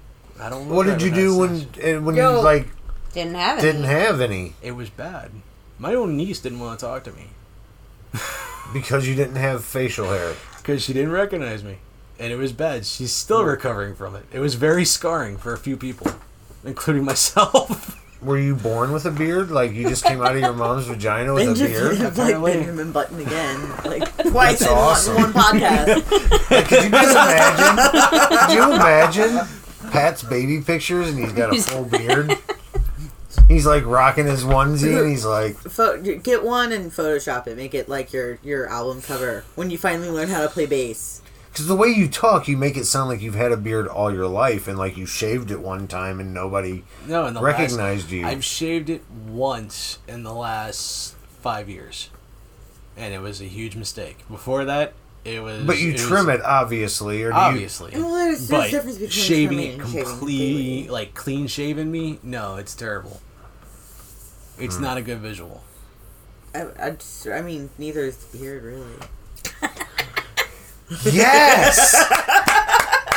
[0.40, 0.68] I don't.
[0.68, 1.84] Look What right did you do when stash.
[1.84, 2.36] eh, when Yo.
[2.38, 2.68] you like
[3.14, 3.66] Didn't have any.
[3.66, 5.30] didn't have any It was bad.
[5.78, 7.28] My own niece didn't want to talk to me
[8.72, 10.34] because you didn't have facial hair?
[10.58, 11.76] because she didn't recognize me,
[12.18, 12.86] and it was bad.
[12.86, 14.24] She's still recovering from it.
[14.32, 16.10] It was very scarring for a few people,
[16.64, 18.00] including myself.
[18.22, 19.50] Were you born with a beard?
[19.50, 21.98] Like you just came out of your mom's vagina with a Benjamin, beard?
[21.98, 22.52] like Apparently.
[22.54, 25.14] Benjamin Button again, like twice That's in awesome.
[25.16, 26.50] one, one podcast.
[26.50, 28.38] Like, could you just imagine?
[28.38, 29.40] could you imagine
[29.90, 32.38] Pat's baby pictures and he's got a full beard?
[33.48, 37.56] He's like rocking his onesie and he's like, Pho- get one and Photoshop it.
[37.56, 41.20] Make it like your your album cover when you finally learn how to play bass.
[41.52, 44.12] because the way you talk, you make it sound like you've had a beard all
[44.12, 48.06] your life and like you shaved it one time and nobody no, in the recognized
[48.06, 48.26] last, you.
[48.26, 52.08] I've shaved it once in the last five years,
[52.96, 54.24] and it was a huge mistake.
[54.30, 55.64] Before that, it was.
[55.64, 58.96] but you it trim was, it obviously, or do Obviously, Well, there's- there's but difference
[58.96, 60.88] between shaving it and complete, completely.
[60.88, 63.20] like clean shaven me, no, it's terrible.
[64.58, 65.62] It's not a good visual.
[66.54, 68.86] I, I, just, I mean, neither is the beard really.
[71.10, 71.94] Yes.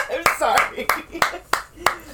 [0.09, 0.88] I'm sorry.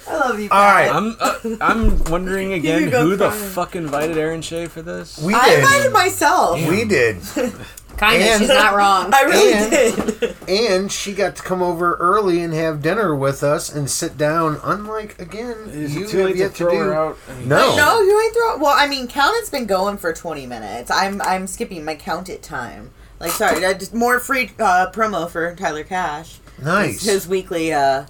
[0.08, 0.50] I love you.
[0.52, 0.90] All right.
[0.94, 3.50] I'm uh, I'm wondering again go who the crying.
[3.52, 5.18] fuck invited Erin Shea for this.
[5.22, 5.60] We I did.
[5.60, 6.68] invited myself.
[6.68, 7.18] We did.
[8.10, 8.28] Kind of.
[8.30, 9.10] And- She's not wrong.
[9.14, 10.36] I really And- did.
[10.48, 14.60] And she got to come over early and have dinner with us and sit down.
[14.64, 16.78] Unlike again, Is you it too have late to yet throw do.
[16.78, 17.18] her out?
[17.46, 17.76] No.
[17.76, 18.58] No, you ain't throw.
[18.58, 20.92] Well, I mean, count it's been going for 20 minutes.
[20.92, 22.92] I'm I'm skipping my count it time.
[23.20, 26.40] Like, sorry, I just more free uh, promo for Tyler Cash.
[26.62, 27.04] Nice.
[27.04, 28.06] His, his weekly uh,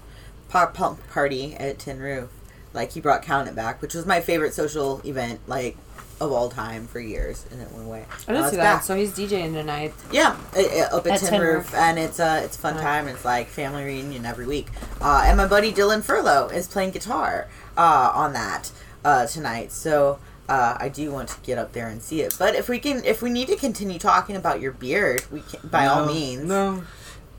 [0.50, 2.30] pop pump party at Tin Roof.
[2.74, 5.78] Like he brought Count It back, which was my favorite social event, like
[6.24, 8.06] of all time for years, and it went away.
[8.28, 8.76] I Now did it's see that.
[8.76, 8.84] back.
[8.84, 9.94] So he's DJing tonight.
[10.12, 11.76] Yeah, uh, uh, up at, At Tin, Tin Roof, Roof.
[11.76, 12.82] and it's uh, it's a fun Right.
[12.84, 13.08] time.
[13.08, 14.68] It's like family reunion every week.
[15.02, 17.48] Uh, and my buddy Dylan Furlow is playing guitar
[17.78, 18.72] uh, on that
[19.06, 19.72] uh, tonight.
[19.72, 20.20] So
[20.50, 22.36] uh, I do want to get up there and see it.
[22.40, 25.68] But if we can, if we need to continue talking about your beard, we can
[25.70, 26.44] by all means.
[26.46, 26.84] No.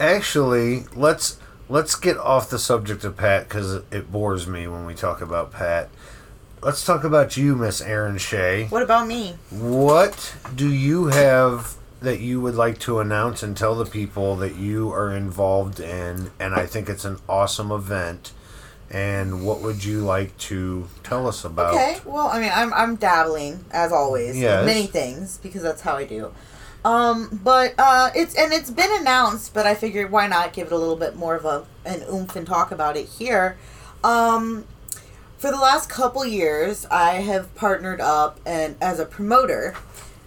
[0.00, 4.94] Actually, let's let's get off the subject of Pat because it bores me when we
[4.94, 5.88] talk about Pat.
[6.64, 8.64] Let's talk about you, Miss Erin Shea.
[8.70, 9.34] What about me?
[9.50, 14.54] What do you have that you would like to announce and tell the people that
[14.56, 16.30] you are involved in?
[16.40, 18.32] And I think it's an awesome event.
[18.90, 21.74] And what would you like to tell us about?
[21.74, 24.60] Okay, well, I mean, I'm I'm dabbling as always Yes.
[24.60, 26.32] in many things because that's how I do.
[26.82, 30.72] Um, but uh, it's and it's been announced, but I figured why not give it
[30.72, 33.58] a little bit more of a an oomph and talk about it here.
[34.02, 34.64] Um,
[35.44, 39.74] for the last couple years, I have partnered up and as a promoter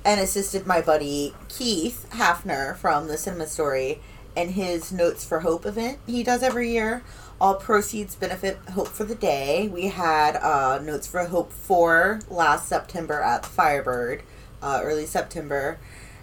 [0.05, 3.99] and assisted my buddy Keith Hafner from the Cinema Story
[4.35, 7.01] and his Notes for Hope event he does every year.
[7.41, 9.67] All proceeds benefit Hope for the Day.
[9.67, 14.21] We had uh, Notes for Hope 4 last September at Firebird,
[14.61, 15.79] uh, early September.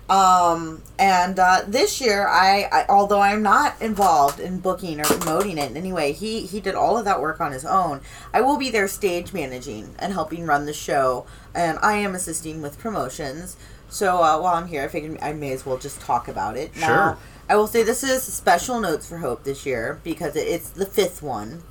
[0.08, 5.56] Um, and uh, this year, I, I although I'm not involved in booking or promoting
[5.56, 8.02] it in any way, he he did all of that work on his own.
[8.32, 11.24] I will be there stage managing and helping run the show,
[11.54, 13.56] and I am assisting with promotions.
[13.88, 16.76] So uh, while I'm here, I figured I may as well just talk about it.
[16.76, 17.18] Now, Sure.
[17.48, 20.86] I will say this is special notes for Hope this year because it- it's the
[20.86, 21.62] fifth one,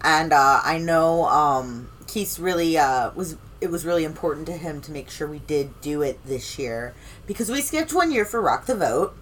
[0.00, 4.80] and uh, I know um, Keith really uh, was it was really important to him
[4.80, 6.94] to make sure we did do it this year
[7.30, 9.14] because we skipped one year for Rock the Vote.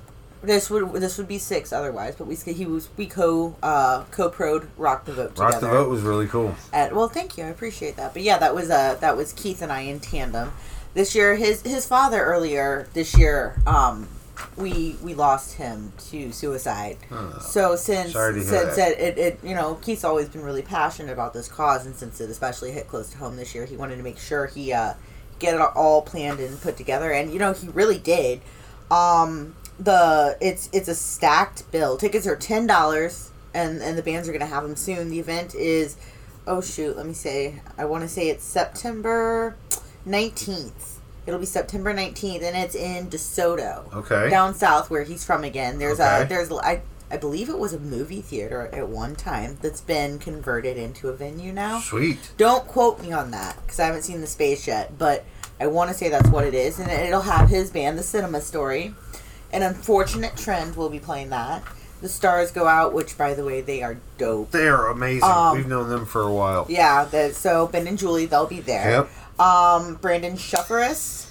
[0.42, 4.30] This would this would be six otherwise, but we he was we co uh, co
[4.30, 5.50] proed Rock the Vote together.
[5.50, 6.54] Rock the Vote was really cool.
[6.72, 7.44] At, well, thank you.
[7.44, 8.14] I appreciate that.
[8.14, 10.54] But yeah, that was uh that was Keith and I in tandem.
[10.94, 14.08] This year, his his father earlier this year, um,
[14.56, 16.96] we we lost him to suicide.
[17.10, 18.92] Oh, so since sorry to hear since that.
[18.92, 22.22] it, it, it you know Keith's always been really passionate about this cause, and since
[22.22, 24.94] it especially hit close to home this year, he wanted to make sure he uh
[25.38, 28.40] get it all planned and put together, and you know he really did.
[28.90, 31.96] Um, the it's it's a stacked bill.
[31.96, 35.10] Tickets are ten dollars, and and the bands are gonna have them soon.
[35.10, 35.96] The event is,
[36.46, 37.60] oh shoot, let me say.
[37.76, 39.56] I want to say it's September
[40.04, 41.00] nineteenth.
[41.26, 43.92] It'll be September nineteenth, and it's in DeSoto.
[43.94, 44.30] Okay.
[44.30, 45.78] Down south, where he's from again.
[45.78, 46.82] There's a there's I.
[47.10, 51.12] I believe it was a movie theater at one time that's been converted into a
[51.14, 51.80] venue now.
[51.80, 52.32] Sweet.
[52.36, 55.24] Don't quote me on that because I haven't seen the space yet, but
[55.60, 58.40] I want to say that's what it is, and it'll have his band, The Cinema
[58.40, 58.94] Story.
[59.52, 61.64] An Unfortunate Trend will be playing that.
[62.00, 64.52] The Stars Go Out, which, by the way, they are dope.
[64.52, 65.28] They're amazing.
[65.28, 66.66] Um, We've known them for a while.
[66.68, 69.08] Yeah, so Ben and Julie, they'll be there.
[69.38, 69.40] Yep.
[69.40, 71.27] Um, Brandon Shufferus,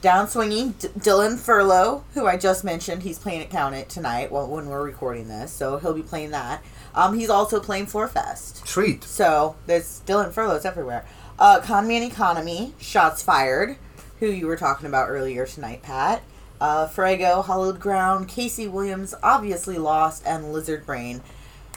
[0.00, 4.32] down swinging D- Dylan Furlow, who I just mentioned, he's playing at Count It tonight.
[4.32, 6.62] Well, when we're recording this, so he'll be playing that.
[6.94, 8.66] Um, he's also playing Floorfest.
[8.66, 9.04] Sweet.
[9.04, 11.04] So there's Dylan Furlow's everywhere.
[11.38, 13.76] Uh, Conman Economy, Shots Fired,
[14.18, 16.22] who you were talking about earlier tonight, Pat.
[16.60, 21.22] Uh, Frago, Hollowed Ground, Casey Williams, Obviously Lost, and Lizard Brain.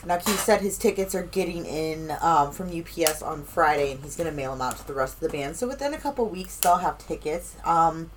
[0.06, 4.16] Now, Keith said his tickets are getting in um, from UPS on Friday, and he's
[4.16, 5.56] going to mail them out to the rest of the band.
[5.56, 7.56] So within a couple weeks, they'll have tickets.
[7.64, 8.10] Um,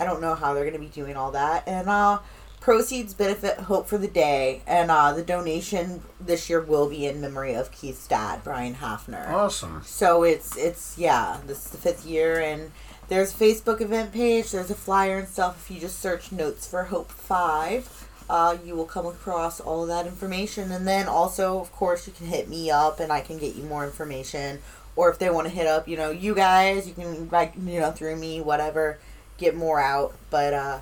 [0.00, 1.66] I don't know how they're going to be doing all that.
[1.66, 2.20] And uh,
[2.66, 7.20] proceeds benefit Hope for the Day, and uh, the donation this year will be in
[7.20, 9.28] memory of Keith's dad, Brian Hafner.
[9.28, 9.82] Awesome.
[9.84, 12.72] So it's it's yeah, this is the fifth year, and
[13.08, 14.50] there's a Facebook event page.
[14.50, 15.64] There's a flyer and stuff.
[15.64, 19.88] If you just search Notes for Hope Five, uh, you will come across all of
[19.88, 20.72] that information.
[20.72, 23.62] And then also, of course, you can hit me up, and I can get you
[23.64, 24.60] more information.
[24.96, 27.80] Or if they want to hit up, you know, you guys, you can like you
[27.80, 28.98] know through me, whatever,
[29.36, 30.14] get more out.
[30.30, 30.80] But uh,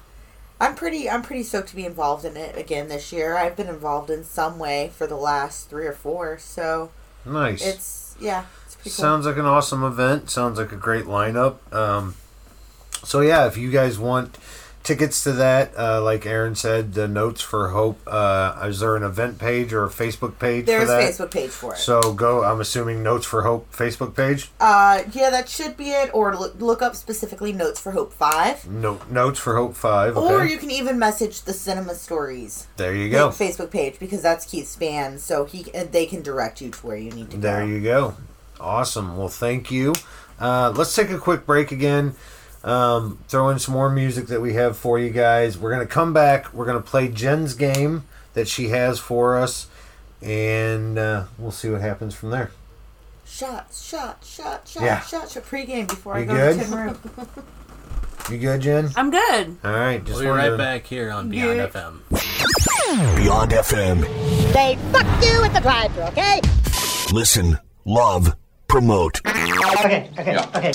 [0.60, 3.36] I'm pretty I'm pretty stoked to be involved in it again this year.
[3.36, 6.90] I've been involved in some way for the last three or four, so
[7.26, 7.66] Nice.
[7.66, 8.92] it's yeah, it's cool.
[8.92, 10.30] Sounds like an awesome event.
[10.30, 11.56] Sounds like a great lineup.
[11.74, 12.14] Um,
[13.02, 14.38] so yeah, if you guys want
[14.84, 17.98] tickets to that, uh, like Erin said, the Notes for Hope.
[18.06, 21.02] Uh, is there an event page or a Facebook page There's for that?
[21.02, 21.78] a Facebook page for it.
[21.78, 22.44] So go.
[22.44, 24.50] I'm assuming Notes for Hope Facebook page.
[24.60, 26.10] Uh, yeah, that should be it.
[26.14, 28.68] Or look, look up specifically Notes for Hope 5.
[28.70, 30.16] No, Notes for Hope Five.
[30.16, 30.34] Okay.
[30.34, 33.30] Or you can even message the Cinema Stories there you go.
[33.30, 36.96] Facebook page because that's Keith's band, so he uh, they can direct you to where
[36.96, 37.66] you need to There go.
[37.66, 38.14] There you go.
[38.60, 39.16] Awesome.
[39.16, 39.94] Well, thank you.
[40.38, 42.14] Uh, let's take a quick break again.
[42.64, 45.58] Um, throw in some more music that we have for you guys.
[45.58, 46.52] We're going to come back.
[46.54, 49.68] We're going to play Jen's game that she has for us.
[50.22, 52.50] And uh, we'll see what happens from there.
[53.26, 55.00] Shots, shots, shots, shots, Yeah.
[55.00, 55.44] shot, shot.
[55.44, 56.58] Pre-game before I go good?
[56.60, 57.38] to Tin Roof.
[58.30, 58.88] You good, Jen?
[58.96, 59.58] I'm good.
[59.62, 60.02] All right.
[60.02, 61.66] Just We'll be right to- back here on Beyond Yeah.
[61.66, 63.16] FM.
[63.16, 64.00] Beyond FM.
[64.54, 66.40] They fuck you at the drive-thru, okay?
[67.12, 68.34] Listen, love,
[68.66, 69.20] promote.
[69.26, 70.72] Okay, okay, okay.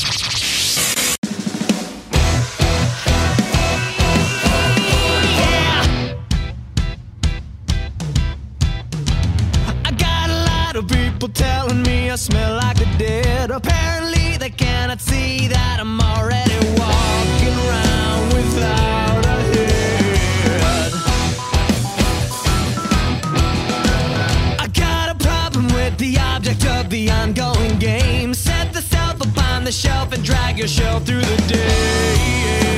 [11.20, 13.52] People telling me I smell like a dead.
[13.52, 20.94] Apparently, they cannot see that I'm already walking around without a head.
[24.60, 28.34] I got a problem with the object of the ongoing game.
[28.34, 32.69] Set the self up on the shelf and drag your shell through the day.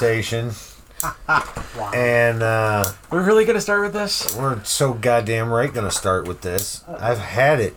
[0.00, 0.50] Having a conversation.
[1.94, 4.36] And uh, we're really gonna start with this.
[4.36, 6.84] We're so goddamn right gonna start with this.
[6.86, 7.74] I've had it.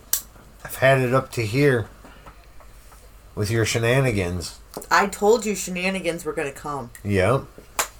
[0.62, 1.88] I've had it up to here
[3.34, 4.58] with your shenanigans.
[4.90, 6.90] I told you shenanigans were gonna come.
[7.02, 7.44] Yep,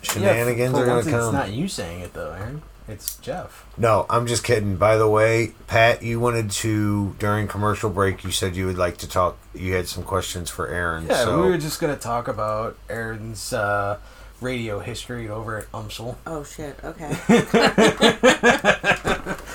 [0.03, 1.35] shenanigans Yeah, for are gonna once It's come.
[1.35, 2.63] not you saying it though, Erin.
[2.87, 3.65] It's Jeff.
[3.79, 4.77] No, I'm just kidding.
[4.77, 8.25] By the way, Pat, you wanted to during commercial break.
[8.25, 9.39] You said you would like to talk.
[9.55, 11.07] You had some questions for Erin.
[11.07, 13.99] Yeah, so we were just gonna talk about Erin's uh,
[14.43, 16.17] radio history over at UMSL.
[16.27, 16.79] Oh shit.
[16.85, 17.17] Okay.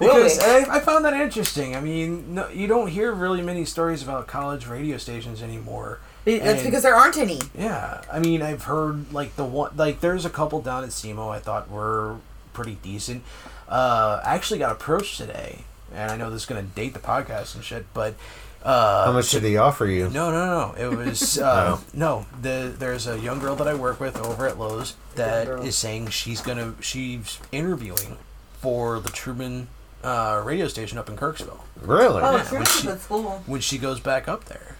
[0.00, 1.76] Because I, I found that interesting.
[1.76, 6.00] I mean, no, you don't hear really many stories about college radio stations anymore.
[6.24, 7.38] Be- That's And- because there aren't any.
[7.54, 11.28] Yeah, I mean, I've heard like the one, like there's a couple down at SEMO
[11.28, 12.16] I thought were
[12.52, 13.22] pretty decent.
[13.68, 15.64] Uh, I actually got approached today,
[15.94, 18.14] and I know this is gonna date the podcast and shit, but
[18.62, 20.10] uh, how much did he offer you?
[20.10, 20.74] No, no, no.
[20.76, 22.26] It was uh, no.
[22.42, 26.08] The there's a young girl that I work with over at Lowe's that is saying
[26.08, 28.18] she's gonna she's interviewing
[28.60, 29.68] for the Truman
[30.04, 31.60] uh, radio station up in Kirksville.
[31.80, 32.22] Really?
[32.22, 32.98] Oh, when Truman's she- a good
[33.46, 34.76] when she goes back up there.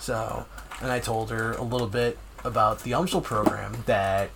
[0.00, 0.46] So,
[0.80, 4.30] and I told her a little bit about the UMSL program that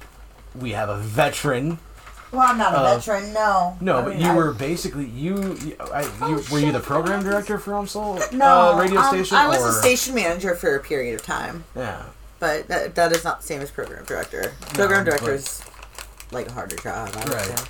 [0.54, 1.78] we have a veteran.
[2.32, 3.32] Well, I'm not a of- veteran.
[3.32, 3.76] No.
[3.80, 5.54] No, I but mean, you I- were basically you.
[5.64, 9.36] you, I, you were you the program director for UMSL No, uh, radio um, station?
[9.36, 9.68] I was or?
[9.68, 11.64] a station manager for a period of time.
[11.76, 12.02] Yeah.
[12.40, 14.52] But that, that is not the same as program director.
[14.72, 15.62] Program No, director is
[16.32, 17.10] like a harder job.
[17.14, 17.58] I would Right.
[17.58, 17.64] say.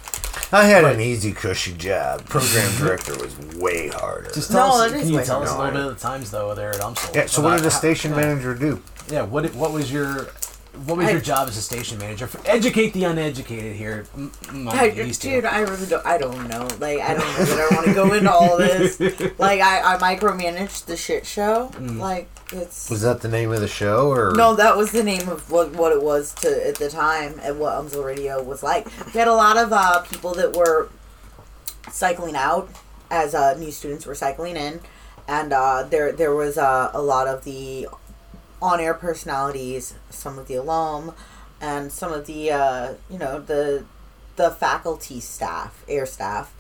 [0.55, 2.27] I had an easy, cushy job.
[2.27, 4.31] Program director was way harder.
[4.33, 6.31] Just tell No, us, can you way tell us a little bit of the times
[6.31, 7.15] though there at UMSL?
[7.15, 7.27] Yeah.
[7.27, 8.17] So what did the station yeah.
[8.19, 8.81] manager do?
[9.11, 9.23] Yeah.
[9.23, 10.29] What what was your
[10.87, 12.29] what was I- your job as a station manager?
[12.47, 14.07] Educate the uneducated here.
[14.17, 15.31] M- m- I, these two.
[15.31, 16.05] dude, I really don't.
[16.07, 16.67] I don't know.
[16.81, 18.99] Like, I don't know that I want to go into all this.
[19.39, 21.71] Like, I, I micromanaged the shit show.
[21.75, 21.99] Mm.
[21.99, 25.29] Like, it's Was that the name of the show, or no, that was the name
[25.29, 28.87] of what what it was to at the time and what UMSL Radio was like.
[29.07, 30.89] We had a lot of uh, people that were
[31.91, 32.71] cycling out
[33.11, 34.81] as uh, new students were cycling in,
[35.29, 37.89] and uh, there there was uh, a lot of the
[38.63, 41.15] on-air personalities, some of the alum,
[41.61, 43.85] and some of the uh, you know the
[44.37, 46.55] the faculty staff, air staff,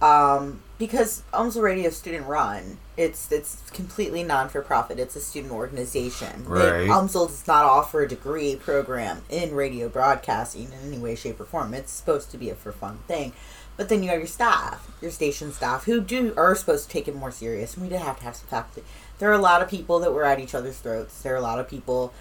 [0.00, 2.78] um, because UMSL Radio is student run.
[2.96, 4.98] It's it's completely non for profit.
[4.98, 6.44] It's a student organization.
[6.46, 6.88] Right.
[6.88, 11.44] UMSL does not offer a degree program in radio broadcasting in any way, shape, or
[11.44, 11.74] form.
[11.74, 13.32] It's supposed to be a for fun thing.
[13.76, 17.06] But then you have your staff, your station staff, who do are supposed to take
[17.06, 17.74] it more serious.
[17.74, 18.82] And we did have to have some faculty.
[19.18, 21.22] There are a lot of people that were at each other's throats.
[21.22, 22.12] There are a lot of people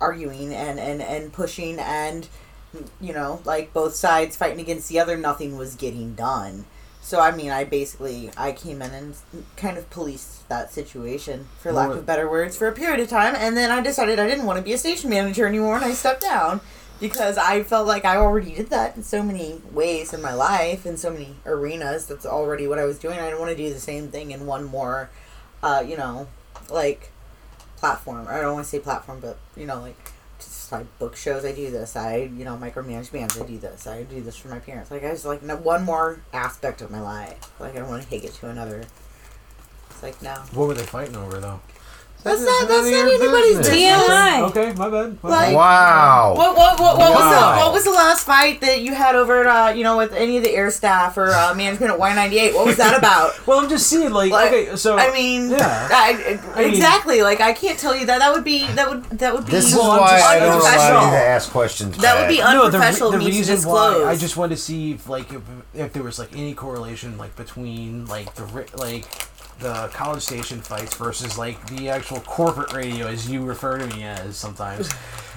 [0.00, 2.28] arguing and, and, and pushing and
[3.00, 6.64] you know, like both sides fighting against the other, nothing was getting done.
[7.02, 9.14] So I mean, I basically I came in and
[9.56, 13.34] kind of policed that situation, for lack of better words, for a period of time,
[13.36, 15.92] and then I decided I didn't want to be a station manager anymore, and I
[15.92, 16.60] stepped down
[17.00, 20.84] because I felt like I already did that in so many ways in my life,
[20.84, 22.06] in so many arenas.
[22.06, 23.18] That's already what I was doing.
[23.18, 25.08] I didn't want to do the same thing in one more,
[25.62, 26.28] uh, you know,
[26.70, 27.10] like
[27.76, 28.26] platform.
[28.28, 31.44] I don't want to say platform, but you know, like just like book shows.
[31.44, 31.96] I do this.
[31.96, 33.40] I you know micromanage bands.
[33.40, 33.86] I do this.
[33.86, 34.90] I do this for my parents.
[34.90, 37.38] Like I just like one more aspect of my life.
[37.60, 38.84] Like I don't want to take it to another.
[39.90, 40.34] It's like no.
[40.52, 41.60] What were they fighting over though?
[42.22, 44.50] That's not that's not anybody's business.
[44.50, 45.22] Okay, my bad.
[45.22, 46.34] My Like- Wow.
[46.36, 49.40] What what what, what was the what was the last fight that you had over
[49.40, 52.14] at uh, you know with any of the air staff or uh, management at Y
[52.14, 52.54] ninety eight?
[52.54, 53.32] What was that about?
[53.46, 55.88] well, I'm just seeing like, okay, so I mean, yeah.
[55.90, 57.22] I, I mean- exactly.
[57.22, 58.18] like I can't tell you that.
[58.18, 61.10] That would be that would that would be This is why I don't allow you
[61.10, 61.96] to ask questions.
[61.98, 62.28] That would Pat.
[62.28, 64.04] be No, the, unprofessional re- the reason why.
[64.04, 65.42] I just wanted to see if like if,
[65.74, 68.44] if there was like any correlation like between like the
[68.76, 69.06] like
[69.60, 74.04] the college station fights versus like the actual corporate radio as you refer to me
[74.04, 74.90] as sometimes.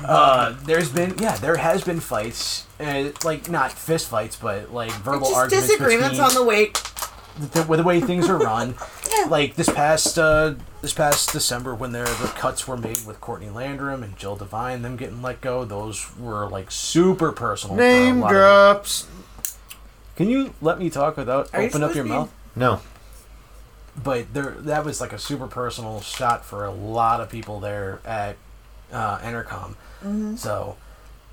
[0.04, 4.92] Uh, there's been yeah, there has been fights, uh, like not fist fights, but like
[4.92, 6.72] verbal just arguments disagreements on the way.
[7.54, 8.76] the, with the way things are run.
[9.18, 9.26] yeah.
[9.26, 13.50] Like this past uh, this past December when there the cuts were made with Courtney
[13.50, 15.64] Landrum and Jill Devine, them getting let go.
[15.66, 17.76] Those were like super personal.
[17.76, 19.08] Name drops.
[20.16, 22.34] Can you let me talk without Are you open up your to be- mouth?
[22.56, 22.82] No.
[24.02, 28.00] But there, that was like a super personal shot for a lot of people there
[28.06, 28.36] at
[28.92, 29.76] uh, Entercom.
[30.04, 30.38] Mhm.
[30.38, 30.78] So,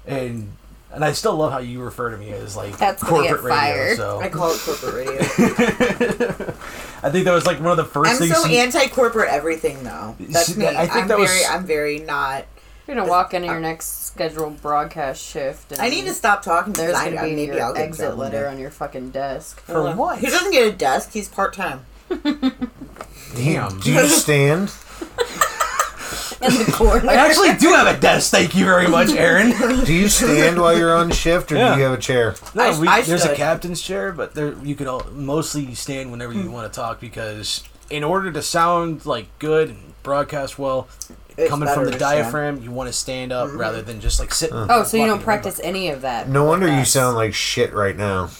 [0.06, 0.52] and
[0.92, 3.80] and I still love how you refer to me as like That's corporate get fired.
[3.90, 3.96] radio.
[3.96, 5.20] So I call it corporate radio.
[7.02, 8.36] I think that was like one of the 1st I'm things.
[8.36, 10.16] so you- anti-corporate everything, though.
[10.20, 10.66] That's See, me.
[10.66, 12.44] I think I'm that was- very, I'm very not.
[12.86, 15.72] You're gonna walk into your next scheduled broadcast shift.
[15.72, 16.72] And I need to stop talking.
[16.72, 19.60] There's I- gonna I- be maybe your I'll exit letter on your fucking desk.
[19.60, 20.18] For what?
[20.18, 21.12] He doesn't get a desk.
[21.12, 21.86] He's part time.
[23.34, 23.80] Damn.
[23.80, 24.72] Do you stand?
[26.42, 27.08] in the corner.
[27.08, 28.30] I actually do have a desk.
[28.30, 29.50] Thank you very much, Erin.
[29.84, 31.74] Do you stand while you're on shift, or Yeah.
[31.74, 32.34] do you have a chair?
[32.54, 33.36] No, we, I there's a stood.
[33.36, 36.42] captain's chair, but there you can all, mostly stand whenever Hmm.
[36.44, 40.88] you want to talk because in order to sound like good and broadcast well,
[41.36, 42.22] It's coming from the to stand.
[42.24, 44.50] diaphragm, you want to stand up rather than just like sit.
[44.52, 46.28] Oh, so you don't practice any of that?
[46.28, 48.30] No wonder you sound like shit right now.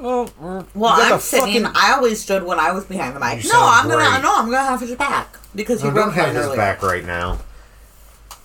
[0.00, 0.30] Well,
[0.74, 1.62] Well, I'm the sitting.
[1.64, 3.42] fucking- I always stood when I was behind the mic.
[3.44, 4.08] You No, I'm gonna.
[4.10, 4.22] great.
[4.22, 6.56] No, I'm gonna have his back because he No, don't have his earlier.
[6.56, 7.38] back right now.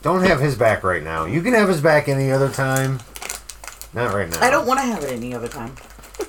[0.02, 1.26] Don't have his back right now.
[1.26, 3.00] You can have his back any other time.
[3.94, 4.42] Not right now.
[4.42, 5.76] I don't want to have it any other time.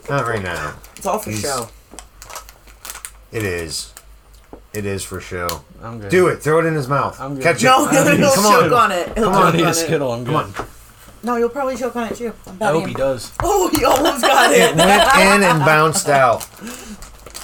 [0.09, 0.75] Not right now.
[0.97, 1.69] It's all for He's- show.
[3.33, 3.93] It is.
[4.73, 5.63] It is for show.
[5.83, 6.11] I'm good.
[6.11, 6.43] Do it.
[6.43, 7.21] Throw it in his mouth.
[7.21, 7.43] I'm good.
[7.43, 7.65] Catch it.
[7.65, 8.73] No, I don't need he'll choke on.
[8.75, 9.13] on it.
[9.17, 9.43] He'll Come I on.
[9.43, 9.75] don't choke need on a it.
[9.75, 10.13] skittle.
[10.13, 10.47] I'm good.
[11.25, 12.33] No, you'll probably choke on it too.
[12.47, 12.99] I'm I betting hope he you.
[12.99, 13.33] does.
[13.43, 14.77] Oh, he almost got It it.
[14.77, 16.47] went in and bounced out.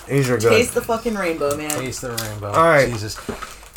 [0.08, 0.50] These are good.
[0.50, 1.70] Taste the fucking rainbow, man.
[1.70, 2.52] Taste the rainbow.
[2.52, 2.90] All right.
[2.90, 3.16] Jesus.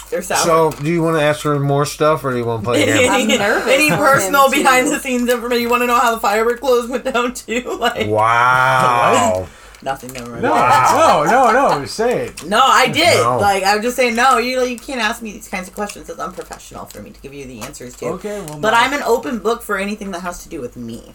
[0.09, 0.37] They're sour.
[0.45, 2.83] So, do you want to ask for more stuff, or do you want to play
[2.83, 3.11] a game?
[3.11, 4.57] I'm nervous Any for personal too.
[4.57, 5.61] behind the scenes information?
[5.63, 7.61] You want to know how the firework clothes went down too?
[7.79, 9.47] Like Wow.
[9.83, 10.13] Nothing.
[10.13, 10.43] Never mind.
[10.43, 11.85] No, no, no, no.
[11.85, 12.45] Say it.
[12.45, 13.15] No, I did.
[13.23, 13.37] No.
[13.39, 14.37] Like I'm just saying, no.
[14.37, 16.09] You you can't ask me these kinds of questions.
[16.09, 18.05] It's unprofessional for me to give you the answers to.
[18.07, 18.77] Okay, well, but no.
[18.77, 21.13] I'm an open book for anything that has to do with me.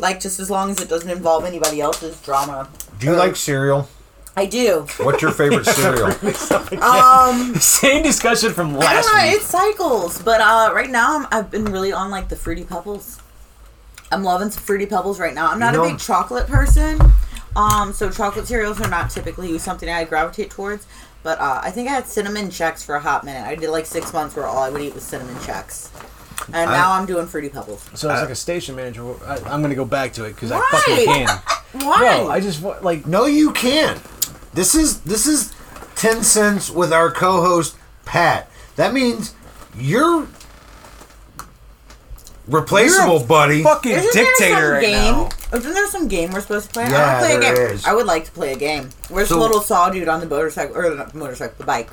[0.00, 2.68] Like just as long as it doesn't involve anybody else's drama.
[3.00, 3.88] Do you like cereal?
[4.36, 4.86] I do.
[4.98, 6.12] What's your favorite cereal?
[6.80, 9.24] Um, Same discussion from I last don't know.
[9.24, 9.32] week.
[9.40, 13.20] It cycles, but uh, right now I'm, I've been really on like the fruity pebbles.
[14.12, 15.50] I'm loving some fruity pebbles right now.
[15.50, 16.98] I'm not You a big chocolate person,
[17.56, 20.86] um, so chocolate cereals are not typically something I gravitate towards.
[21.24, 23.44] But uh, I think I had cinnamon Chex for a hot minute.
[23.46, 25.90] I did like six months where all I would eat was cinnamon Chex,
[26.46, 27.84] and I- now I'm doing fruity pebbles.
[27.94, 30.60] So as like a station manager, I, I'm gonna go back to it because I
[30.70, 31.26] fucking can.
[31.84, 32.00] Why?
[32.00, 34.00] No, I just wa- like No, you can't.
[34.54, 35.52] This is this is
[35.96, 38.48] Tencents with our co-host Pat.
[38.76, 39.34] That means
[39.76, 40.28] you're
[42.48, 43.62] replaceable, You're a buddy.
[43.62, 45.12] fucking Isn't there dictator some right game?
[45.14, 45.28] now.
[45.58, 46.84] Isn't there some game we're supposed to play?
[46.84, 47.74] I Yeah, want to play a there game.
[47.76, 47.84] is.
[47.86, 48.90] I would like to play a game.
[49.08, 51.88] Where's So- the little saw dude on the motorcycle or not the motorcycle, the bike?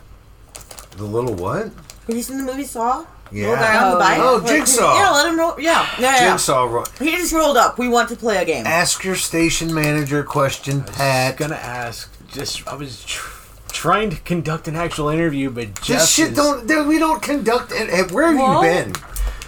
[0.97, 1.63] The little what?
[2.07, 3.03] Have you seen the movie Saw?
[3.31, 3.49] Yeah.
[3.49, 4.17] Little guy on the Oh, bike.
[4.17, 4.23] yeah.
[4.23, 4.97] Oh, Like, Jigsaw.
[4.99, 5.55] Yeah, let him roll.
[5.59, 6.31] Yeah, yeah, yeah.
[6.31, 6.63] Jigsaw.
[6.65, 7.77] Ro- He just rolled up.
[7.79, 8.65] We want to play a game.
[8.67, 11.39] Ask your station manager question, I Pat.
[11.39, 12.09] was gonna ask.
[12.31, 13.27] Just I was tr-
[13.71, 16.67] trying to conduct an actual interview, but Jeff This shit is- don't.
[16.67, 17.71] dude, We don't conduct.
[17.71, 17.89] it.
[17.89, 18.93] Hey, Where have Well, you been?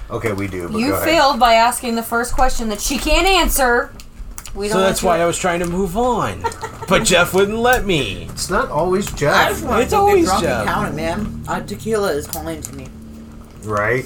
[0.10, 0.70] Okay, we do.
[0.70, 1.06] But You go ahead.
[1.06, 3.92] failed by asking the first question that she can't answer.
[4.56, 6.44] We So don't that's why I was trying to move on,
[6.88, 8.28] but Jeff wouldn't let me.
[8.32, 10.60] It's not always I Jeff, just want It's to always drunk Jeff.
[10.62, 11.44] and count it, man.
[11.48, 12.88] Uh, tequila is calling to me.
[13.64, 14.06] right?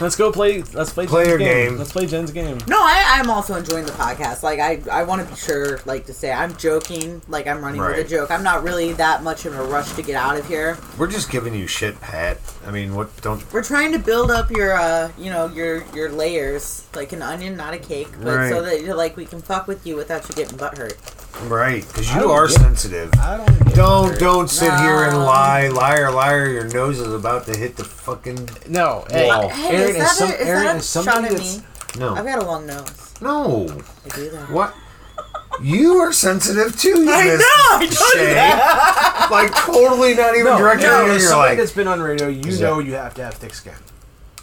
[0.00, 0.62] Let's go play.
[0.62, 1.06] Let's play.
[1.06, 1.76] Play Jen's your game.
[1.78, 2.58] Let's play Jen's game.
[2.68, 4.42] No, I, I'm also enjoying the podcast.
[4.44, 7.20] Like, I, I want to be sure, like, to say I'm joking.
[7.28, 7.96] Like, I'm running Right.
[7.96, 8.30] with a joke.
[8.30, 10.78] I'm not really that much in a rush to get out of here.
[10.98, 12.38] We're just giving you shit, Pat.
[12.64, 13.08] I mean, what?
[13.22, 13.42] Don't.
[13.52, 17.56] We're trying to build up your, uh, you know, your your layers like an onion,
[17.56, 18.50] not a cake, but Right.
[18.50, 20.96] so that you're like we can fuck with you without you getting butt hurt.
[21.44, 23.10] Right, because I you don't are get- sensitive.
[23.20, 23.64] I don't.
[23.66, 24.18] Get Don't hurt.
[24.18, 25.24] don't sit here and No.
[25.24, 26.48] lie, liar, liar.
[26.50, 29.04] Your nose is about to hit the fucking No.
[29.08, 29.48] Hey, Wall.
[29.48, 30.30] Hey, Erin is is, that some.
[30.30, 31.58] a, is Erin that is a somebody shot at that's.
[31.58, 32.00] me?
[32.00, 33.14] no, I've got a long nose.
[33.20, 33.66] no.
[34.04, 34.50] I do that.
[34.50, 34.74] What?
[35.62, 37.02] You are sensitive too.
[37.02, 39.28] You I Miss know, I told you that.
[39.30, 41.12] Like totally not even No, directing no, you.
[41.12, 43.54] You're somebody like, that's been on radio, you Is know you have to have thick
[43.54, 43.72] skin.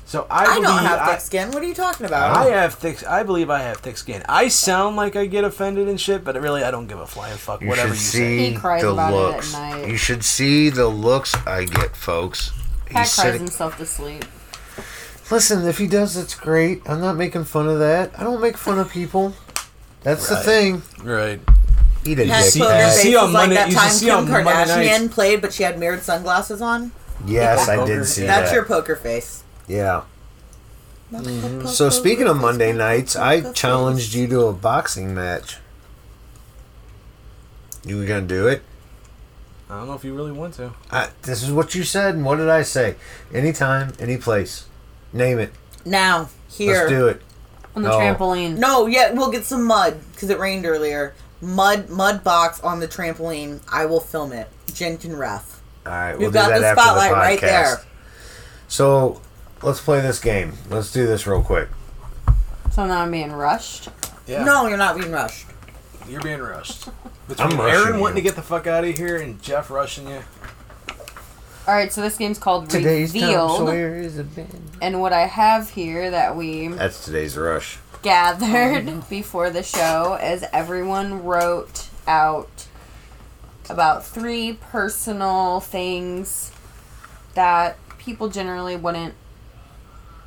[0.07, 1.51] So I, I believe don't have I, thick skin.
[1.51, 2.35] What are you talking about?
[2.35, 3.05] I have thick.
[3.07, 4.23] I believe I have thick skin.
[4.29, 7.37] I sound like I get offended and shit, but really I don't give a flying
[7.37, 7.61] fuck.
[7.61, 8.49] you whatever should you say.
[8.51, 9.87] He cries the about it at night.
[9.87, 12.51] You should see the looks I get, folks.
[12.85, 14.25] Pat cries sitting- himself to sleep.
[15.31, 16.81] Listen, if he does, it's great.
[16.87, 18.17] I'm not making fun of that.
[18.17, 19.33] I don't make fun of people.
[20.03, 20.83] That's the thing.
[21.03, 21.39] Right.
[22.05, 24.05] Eat a Pat's dick, poker you see is on like Monday- that you time see
[24.05, 26.91] Kim on Monday Kardashian played, but she had mirrored sunglasses on.
[27.25, 28.27] Yes, I did see that.
[28.27, 28.55] That's that.
[28.55, 29.43] your poker face.
[29.67, 30.03] Yeah.
[31.11, 31.67] Mm-hmm.
[31.67, 35.57] So speaking of Monday nights, I challenged you to a boxing match.
[37.83, 38.63] You gonna do it?
[39.69, 40.73] I don't know if you really want to.
[40.91, 42.95] I, this is what you said, and what did I say?
[43.33, 44.65] Anytime, any place.
[45.15, 45.51] Name it.
[45.85, 46.73] Now, here.
[46.81, 47.21] Let's do it.
[47.75, 47.97] On the No.
[47.99, 48.57] trampoline.
[48.57, 51.13] No, yeah, we'll get some mud because it rained earlier.
[51.41, 53.59] Mud, mud box on the trampoline.
[53.71, 54.49] I will film it.
[54.73, 55.61] Jen can ref.
[55.85, 57.81] All right, We've we'll got that the after spotlight the right there.
[58.67, 59.21] So
[59.61, 60.53] let's play this game.
[60.69, 61.69] Let's do this real quick.
[62.71, 63.87] So now I'm being rushed.
[64.27, 64.43] Yeah.
[64.43, 65.45] No, you're not being rushed.
[66.09, 66.87] You're being rushed.
[67.29, 68.01] I'm Between rushing Erin you.
[68.01, 70.21] wanting to get the fuck out of here and Jeff rushing you.
[71.67, 73.57] All right, so this game's called Today's Revealed.
[73.57, 74.69] Sawyer is a band.
[74.83, 77.79] And what I have here that we That's today's rush.
[78.03, 79.05] gathered oh.
[79.09, 82.67] before the show is everyone wrote out
[83.67, 86.51] about three personal things
[87.33, 89.15] that people generally wouldn't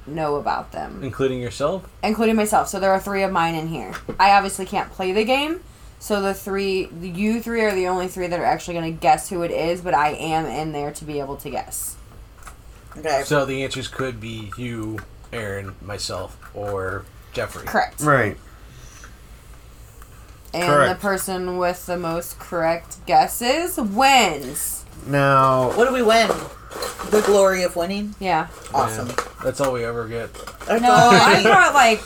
[0.09, 1.89] know about them, Including yourself?
[2.03, 2.67] including myself.
[2.67, 3.93] So there are three of mine in here.
[4.19, 5.61] I obviously can't play the game.
[6.01, 9.29] So the three, you three are the only three that are actually going to guess
[9.29, 11.97] who it is, but I am in there to be able to guess.
[12.97, 13.23] Okay.
[13.25, 15.01] So the answers could be you,
[15.33, 17.67] Erin, myself, or Jeffrey.
[17.67, 18.01] Correct.
[18.01, 18.37] Right.
[20.55, 20.99] And Correct.
[21.01, 24.85] the person with the most correct guesses wins.
[25.07, 26.29] Now, What do we win?
[27.11, 28.15] The glory of winning.
[28.19, 28.49] Yeah.
[28.73, 29.11] Awesome.
[29.39, 30.35] Yeah, that's all we ever get.
[30.69, 32.03] No, I brought like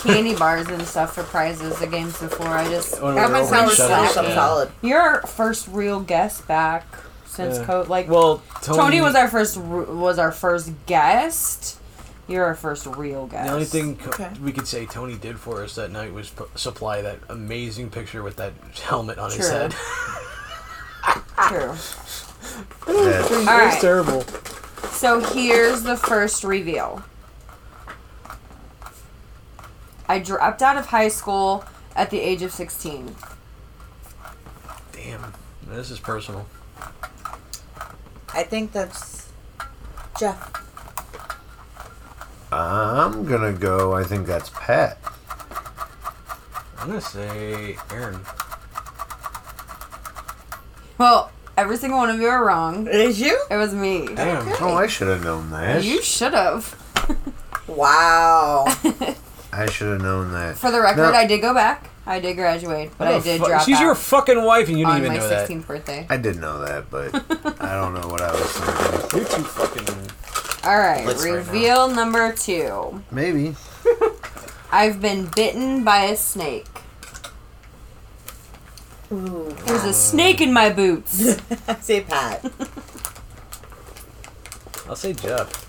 [0.00, 2.46] candy bars and stuff for prizes the games before.
[2.48, 3.92] I just When we That were might over sound each solid.
[3.92, 4.34] other's- yeah.
[4.34, 4.70] solid.
[4.82, 6.84] you're our first real guest back
[7.26, 7.64] since Yeah.
[7.64, 11.78] co like Well, Tony, Tony, was our first r- was our first guest.
[12.26, 13.48] You're our first real guest.
[13.48, 14.30] The only thing co- Okay.
[14.42, 18.22] we could say Tony did for us that night was p- supply that amazing picture
[18.22, 18.52] with that
[18.82, 19.48] helmet on his True.
[19.58, 19.72] head.
[21.48, 21.74] True.
[22.86, 23.78] that- it was right.
[23.80, 24.24] terrible.
[25.04, 27.02] So here's the first reveal.
[30.08, 31.62] I dropped out of high school
[31.94, 33.14] at the age of 16.
[34.92, 35.34] Damn,
[35.68, 36.46] this is personal.
[38.32, 39.28] I think that's
[40.18, 40.50] Jeff.
[42.50, 43.92] I'm gonna go.
[43.92, 44.96] I think that's Pat.
[46.78, 48.20] I'm gonna say Erin.
[50.96, 52.86] Well, every single one of you are wrong.
[52.86, 53.38] It is you?
[53.50, 54.06] It was me.
[54.14, 54.48] Damn.
[54.62, 55.84] Oh, I should have known that.
[55.84, 56.74] You should have.
[57.66, 58.64] Wow.
[59.52, 60.56] I should have known that.
[60.58, 61.12] For the record, No.
[61.12, 61.90] I did go back.
[62.06, 64.84] I did graduate, but I did fu- drop She's out your fucking wife, and you
[64.84, 65.50] didn't even know that.
[65.50, 66.06] On my 16th birthday.
[66.10, 67.14] I did know that, but
[67.62, 69.20] I don't know what I was thinking.
[69.20, 70.68] You're too fucking.
[70.70, 71.36] All right, Blitz right now.
[71.36, 73.02] reveal number two.
[73.10, 73.54] Maybe.
[74.72, 76.66] I've been bitten by a snake.
[79.14, 79.56] Ooh.
[79.64, 81.40] There's a snake in my boots.
[81.68, 82.44] I say Pat.
[84.88, 85.60] I'll say Jeff.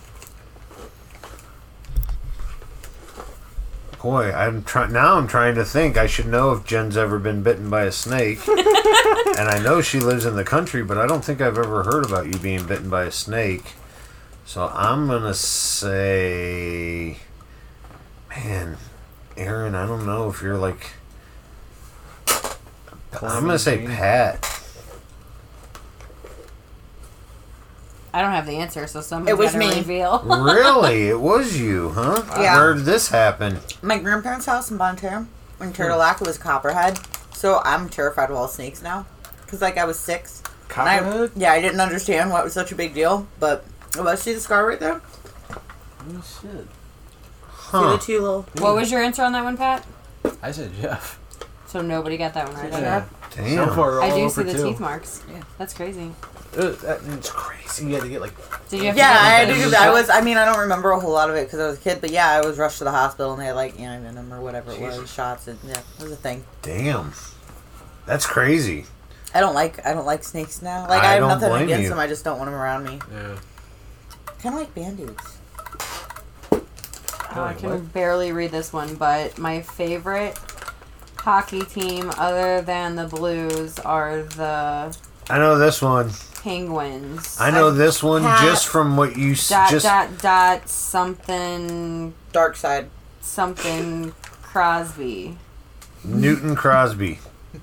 [4.02, 5.16] Boy, I'm trying now.
[5.16, 5.96] I'm trying to think.
[5.98, 10.00] I should know if Jen's ever been bitten by a snake, and I know she
[10.00, 12.90] lives in the country, but I don't think I've ever heard about you being bitten
[12.90, 13.74] by a snake.
[14.46, 17.18] So I'm gonna say,
[18.30, 18.78] man,
[19.38, 19.74] Erin.
[19.74, 20.94] I don't know if you're like.
[23.24, 24.52] I'm gonna say Calamity Pat.
[28.14, 29.76] I don't have the answer, so someone's It was me.
[29.76, 30.20] reveal.
[30.26, 32.24] really, it was you, huh?
[32.42, 32.56] Yeah.
[32.58, 33.60] Where did this happen?
[33.82, 35.28] My grandparents' house in Bonne Terre,
[35.60, 36.98] in Turtle Rock, it was Copperhead.
[37.34, 39.06] So I'm terrified of all snakes now.
[39.42, 40.42] Because, like, I was six.
[40.78, 43.28] and I- yeah, I didn't understand why it was such a big deal.
[43.40, 43.66] But,
[43.98, 45.02] oh, see the scar right there?
[46.08, 46.52] Oh shit.
[46.62, 46.68] See
[47.50, 47.92] Huh?
[47.92, 48.46] the two little.
[48.60, 49.86] What was your answer on that one, Pat?
[50.42, 51.20] I said Jeff.
[51.76, 52.72] So nobody got that one right.
[52.72, 53.04] Yeah.
[53.36, 53.68] Damn.
[53.68, 54.64] So far, we're I do over see the two.
[54.70, 55.22] teeth marks.
[55.30, 56.10] Yeah, that's crazy.
[56.58, 57.86] Uh, that- It's crazy.
[57.88, 58.32] You had to get like.
[58.70, 59.76] Did you have Yeah, to I get do.
[59.78, 60.10] I was.
[60.10, 62.00] I mean, I don't remember a whole lot of it because I was a kid.
[62.00, 64.72] But yeah, I was rushed to the hospital and they had like antivenom or whatever
[64.72, 65.50] it was, shots.
[65.50, 66.46] And yeah, it was a thing.
[66.62, 67.12] Damn.
[68.06, 68.86] That's crazy.
[69.34, 69.86] I don't like.
[69.86, 70.88] I don't like snakes now.
[70.88, 71.90] Like I I, have don't nothing blame against you.
[71.90, 72.00] them.
[72.00, 73.00] I just don't want them around me.
[73.12, 73.36] Yeah.
[74.42, 75.40] Kind of like band-aids.
[77.36, 80.40] Oh, I can barely read this one, but my favorite
[81.26, 84.96] hockey team, other than the Blues, are the
[85.30, 86.12] I know this one.
[86.44, 87.38] Penguins.
[87.40, 89.84] I know this one Pat- just from what you s- Dot just.
[89.86, 92.88] dot dot something Dark side.
[93.22, 95.38] something Crosby.
[96.04, 97.20] Newton Crosby.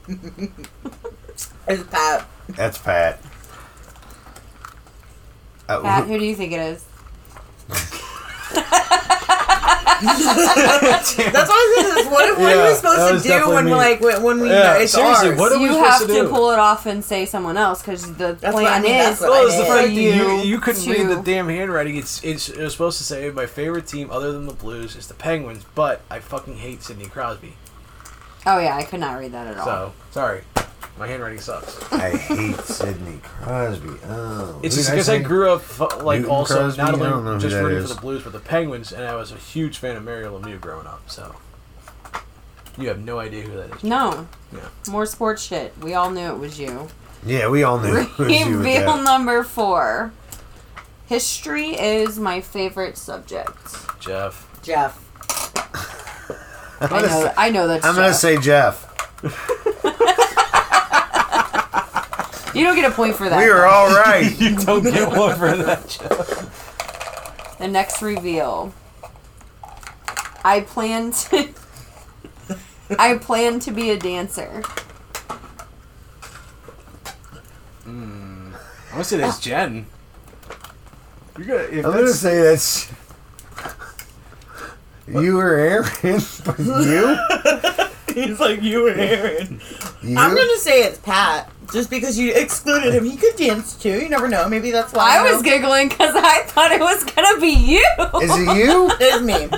[1.69, 2.27] It's Pat.
[2.49, 3.21] That's Pat.
[5.69, 6.85] Uh, Pat, who- who do you think it is?
[10.03, 12.07] That's why I said this.
[12.07, 13.71] What, what are we supposed to do when me.
[13.71, 15.39] we're like when, when we Yeah, know it's seriously, ours?
[15.39, 16.29] what are we you supposed have to to do?
[16.29, 19.19] pull it off and say someone else because the That's what plan I mean, is
[19.19, 19.69] that's what Well, I it's the did.
[19.69, 21.97] for fact that you, you you couldn't read the damn handwriting.
[21.97, 25.07] It's, it's it was supposed to say my favorite team other than the Blues is
[25.07, 27.55] the Penguins, but I fucking hate Sidney Crosby.
[28.45, 29.65] Oh yeah, I could not read that at all.
[29.65, 30.43] So sorry.
[30.99, 31.91] My handwriting sucks.
[31.93, 33.89] I hate Sidney Crosby.
[34.07, 35.23] Oh, It's just because I, say?
[35.25, 36.83] grew up like Newton also Crosby?
[36.83, 37.89] not I don't know only who just that rooting is.
[37.89, 40.61] for the Blues but the Penguins, and I was a huge fan of Mario Lemieux
[40.61, 41.03] growing up.
[41.11, 41.35] So
[42.79, 43.83] you have no idea who that is.
[43.83, 44.29] No.
[44.53, 44.61] Yeah.
[44.91, 45.73] More sports shit.
[45.81, 46.89] We all knew it was you.
[47.25, 47.97] Yeah, we all knew.
[47.97, 49.03] it was you with Reveal that.
[49.05, 50.13] number four.
[51.07, 53.59] History is my favorite subject.
[53.99, 54.47] Jeff.
[54.63, 54.99] Jeff.
[56.81, 57.33] I know.
[57.37, 57.85] I know that's.
[57.87, 58.17] I'm gonna Jeff.
[58.17, 58.89] say Jeff.
[62.55, 63.39] You don't get a point for that.
[63.39, 64.39] We are all right.
[64.39, 67.59] you don't get one for that, Jeff.
[67.59, 68.75] The next reveal.
[70.45, 71.49] I plan to.
[72.99, 74.63] I plan to be a dancer.
[77.85, 78.53] Hmm.
[78.55, 79.41] I'm gonna say that's oh.
[79.41, 79.87] Jen.
[81.39, 81.79] You're gonna.
[81.79, 82.93] If I'm gonna say that's
[85.09, 87.17] you or Erin, but you.
[88.15, 89.61] He's like you and Erin.
[90.03, 90.19] You?
[90.19, 93.05] I'm gonna say it's Pat, just because you excluded him.
[93.05, 94.01] He could dance too.
[94.01, 94.49] You never know.
[94.49, 95.19] Maybe that's why.
[95.19, 97.85] I was giggling because I thought it was gonna be you.
[98.21, 98.91] Is it you?
[99.01, 99.49] It's me.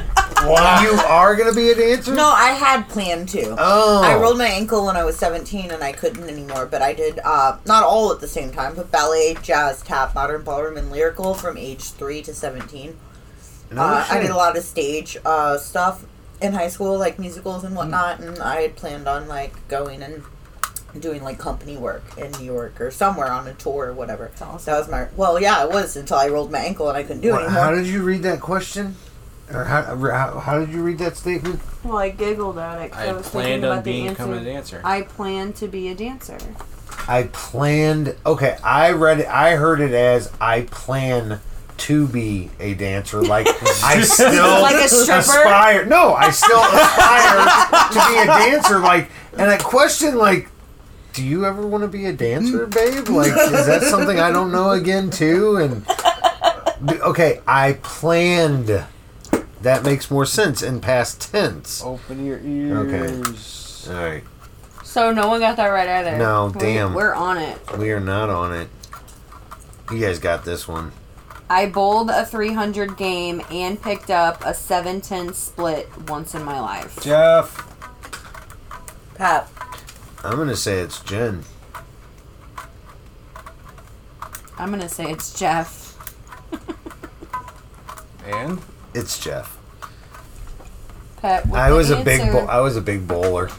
[0.46, 0.82] Wow.
[0.82, 2.14] You are gonna be a dancer.
[2.14, 3.56] No, I had planned to.
[3.58, 4.02] Oh.
[4.04, 7.18] I rolled my ankle when I was 17 and I couldn't anymore, but I did,
[7.24, 11.34] uh, not all at the same time, but ballet, jazz, tap, modern ballroom, and lyrical
[11.34, 12.96] from age 3 to 17.
[13.70, 16.04] No uh, I did a lot of stage uh, stuff
[16.44, 17.78] in high school, like musicals and mm.
[17.78, 20.22] whatnot, and I had planned on, like, going and
[21.00, 24.30] doing, like, company work in New York or somewhere on a tour or whatever.
[24.38, 27.22] That was my, well, yeah, it was until I rolled my ankle and I couldn't
[27.22, 27.50] do it anymore.
[27.50, 28.96] how did you read that question?
[29.52, 31.60] Or how, how, how did you read that statement?
[31.82, 32.92] Well, I giggled at it.
[32.92, 34.80] 'cause I was planned thinking on about the being- becoming a dancer.
[34.84, 36.38] I plan to be a dancer.
[37.06, 38.16] I planned.
[38.24, 39.28] Okay, I read it.
[39.28, 41.40] I heard it as I plan
[41.78, 43.22] to be a dancer.
[43.22, 43.46] Like
[43.84, 45.18] I still Like a stripper?
[45.18, 45.84] aspire.
[45.86, 48.78] No, I still aspire to be a dancer.
[48.78, 50.48] Like, and I question like.
[51.12, 52.74] Do you ever want to be a dancer, mm.
[52.74, 53.08] babe?
[53.08, 55.58] Like, is that something I don't know again too?
[55.58, 55.86] And
[57.02, 58.84] okay, I planned.
[59.60, 61.82] That makes more sense in past tense.
[61.84, 63.86] Open your ears.
[63.86, 63.94] Okay.
[63.94, 64.24] All right.
[64.82, 66.18] So no one got that right either.
[66.18, 66.94] No, We- damn.
[66.94, 67.58] We're on it.
[67.78, 68.68] We are not on it.
[69.90, 70.92] You guys got this one.
[71.50, 77.00] I bowled a 300 game and picked up a 7-10 split once in my life.
[77.02, 77.70] Jeff.
[79.14, 79.48] Pat.
[80.24, 81.44] I'm gonna say it's Jen.
[84.58, 85.82] I'm gonna say it's Jeff.
[88.26, 88.60] And
[88.94, 89.58] It's Jeff.
[91.20, 91.44] Pet.
[91.46, 92.32] with I the was a big answer.
[92.32, 93.50] bo- I was a big bowler.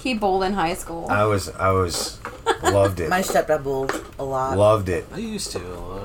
[0.00, 1.06] He bowled in high school.
[1.08, 2.18] I was I was
[2.62, 3.08] loved it.
[3.08, 4.58] My stepdad bowled a lot.
[4.58, 5.06] Loved it.
[5.14, 6.01] I used to a lot.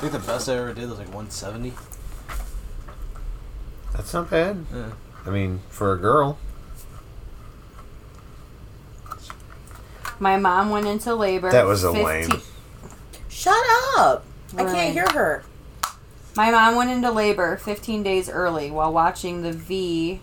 [0.00, 1.74] I think the best I ever did was like 170.
[3.92, 4.64] That's not bad.
[4.74, 4.92] Yeah.
[5.26, 6.38] I mean, for a girl.
[10.18, 11.50] My mom went into labor.
[11.52, 12.42] That was a 15 lame.
[13.28, 13.62] Shut
[13.98, 14.24] up.
[14.56, 15.44] I can't hear her.
[16.34, 20.22] My mom went into labor 15 days early while watching the V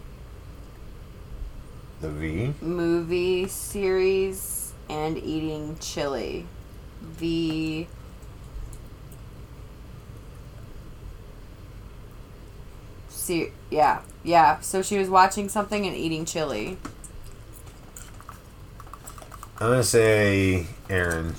[2.02, 2.54] The V.
[2.62, 6.48] movie series and eating chili.
[7.04, 7.88] V.
[13.28, 14.62] See, yeah, yeah.
[14.62, 16.78] So she was watching something and eating chili.
[19.60, 21.36] I'm gonna say Erin.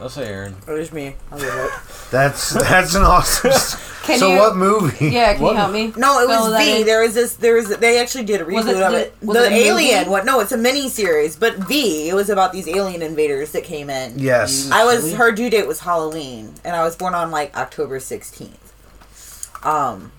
[0.00, 0.56] I'll say Erin.
[0.66, 1.16] It was me.
[1.30, 1.70] I'll give it.
[2.10, 3.50] That's that's an awesome.
[4.04, 5.08] Can so you- what movie?
[5.10, 5.92] Yeah, can What- you help me?
[5.96, 6.80] No, it Fill was that V.
[6.80, 6.86] in?
[6.86, 7.34] There was this.
[7.36, 7.68] There was.
[7.76, 9.14] They actually did a Was reboot it of it.
[9.22, 9.68] was the it a movie?
[9.68, 10.10] Alien.
[10.10, 10.24] What?
[10.24, 11.36] No, it's a mini series.
[11.36, 12.08] But V.
[12.08, 14.18] It was about these alien invaders that came in.
[14.18, 14.70] Yes.
[14.70, 15.12] I was.
[15.14, 18.72] Her due date was Halloween, and I was born on like October sixteenth.
[19.66, 20.12] Um.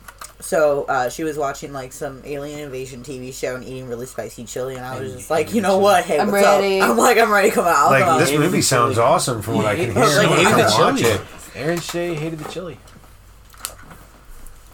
[0.45, 4.43] So uh, she was watching like some alien invasion TV show and eating really spicy
[4.45, 6.05] chili, and I was just like, you know what?
[6.05, 6.79] Hey, I'm what's ready.
[6.81, 6.89] up?
[6.91, 7.75] I'm like, I'm ready to come out.
[7.75, 8.39] I'll come Like this out.
[8.41, 10.03] movie sounds awesome from what I can hear.
[10.03, 11.09] Like, I'm hated the watch chili.
[11.09, 11.21] it.
[11.55, 12.77] Erin Shea hated the chili.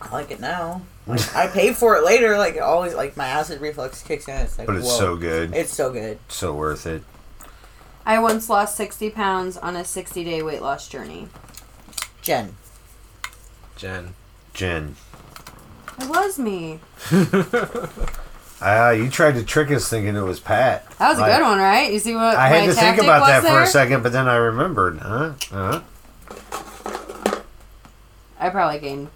[0.01, 0.81] I like it now.
[1.07, 2.37] Like, I paid for it later.
[2.37, 4.35] Like always, like my acid reflux kicks in.
[4.35, 4.97] It's like, But it's whoa.
[4.99, 5.55] so good.
[5.55, 6.19] It's so good.
[6.27, 7.01] So worth it.
[8.05, 11.29] I once lost 60 pounds on a 60 day weight loss journey.
[12.21, 12.55] Jen.
[13.77, 14.15] Jen.
[14.53, 14.97] Jen.
[16.01, 16.79] It was me.
[18.63, 20.87] Ah, you tried to trick us thinking it was Pat.
[20.99, 21.91] That was a Like, good one, right?
[21.91, 23.61] You see what I my had to think tactic about was that for there?
[23.63, 24.99] a second, but then I remembered.
[24.99, 25.31] Huh?
[25.49, 25.81] Huh?
[28.39, 29.07] I probably gained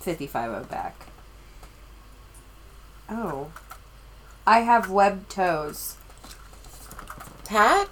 [0.00, 1.06] 55 of back.
[3.08, 3.50] Oh.
[4.46, 5.96] I have webbed toes.
[7.46, 7.88] Pat?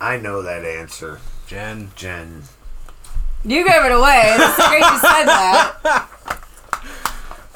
[0.00, 1.20] I know that answer.
[1.46, 1.92] Jen.
[1.94, 2.42] Jen.
[3.44, 4.34] You gave it away.
[4.36, 6.08] The second you said that.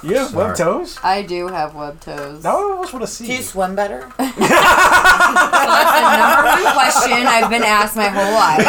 [0.04, 0.98] You have web toes?
[1.04, 2.42] I do have web toes.
[2.42, 3.26] Now I almost want to see.
[3.26, 4.10] Do you swim better?
[4.18, 8.64] That's the number one question I've been asked my whole life.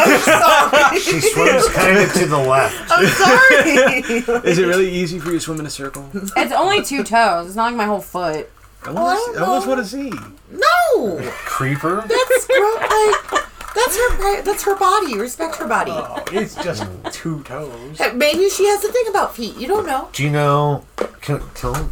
[1.02, 2.76] She swims kind of to the left.
[2.88, 4.48] I'm sorry.
[4.48, 6.08] Is it really easy for you to swim in a circle?
[6.14, 7.48] It's only two toes.
[7.48, 8.48] It's not like my whole foot.
[8.84, 10.12] I almost, oh, I almost want to see.
[10.52, 12.04] No, Creeper.
[12.06, 14.42] that's gro- like that's her.
[14.42, 15.18] That's her body.
[15.18, 15.90] Respect her body.
[15.94, 17.98] Oh, it's just two toes.
[18.14, 19.56] Maybe she has a thing about feet.
[19.56, 20.08] You don't know.
[20.12, 20.84] Do you know?
[21.20, 21.90] Can, tell,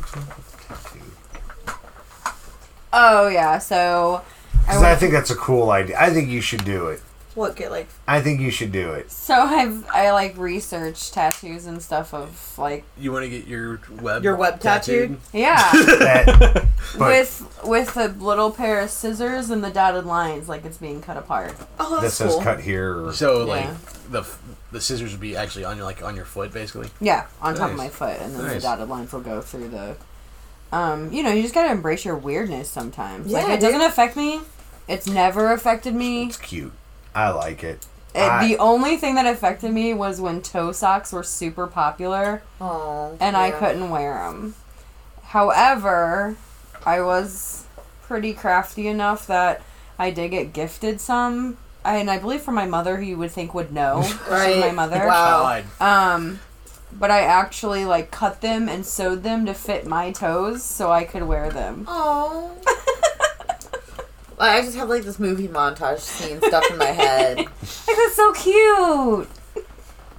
[2.92, 5.96] Oh yeah, so I, Because I went- think that's a cool idea.
[5.98, 7.00] I think you should do it.
[7.34, 7.88] What get like?
[8.06, 9.10] I think you should do it.
[9.10, 13.80] so I've I like researched tattoos and stuff of like You want to get your
[14.00, 15.18] web Your web tattooed?
[15.32, 16.66] yeah That,
[16.98, 21.16] with with a little pair of scissors and the dotted lines like it's being cut
[21.16, 21.54] apart.
[21.80, 22.42] Oh, that that's says cool.
[22.42, 23.06] cut here.
[23.06, 23.44] Or, So Yeah.
[23.44, 24.24] like the
[24.70, 26.90] the scissors would be actually on your like on your foot basically.
[27.00, 29.96] Yeah, on top of my foot, and then the dotted lines will go through the.
[30.72, 33.30] Um, you know, you just gotta embrace your weirdness sometimes.
[33.30, 34.40] like Yeah, it doesn't affect me.
[34.88, 36.24] It's never affected me.
[36.24, 36.72] it's cute.
[37.14, 37.86] I like it.
[38.14, 42.42] It, I- the only thing that affected me was when toe socks were super popular
[42.60, 44.54] Oh, and I couldn't wear them.
[45.24, 46.36] However,
[46.84, 47.64] I was
[48.02, 49.62] pretty crafty enough that
[49.98, 51.56] I did get gifted some.
[51.84, 54.04] And I believe from my mother, who you would think would know.
[54.30, 54.60] Right.
[54.60, 55.04] my mother.
[55.06, 55.62] Wow.
[55.80, 56.38] Um,
[56.92, 61.04] but I actually like cut them and sewed them to fit my toes so I
[61.04, 61.86] could wear them.
[61.88, 62.52] Oh.
[64.50, 67.38] I just have like this movie montage scene stuck in my head.
[67.86, 69.28] Like that's so cute.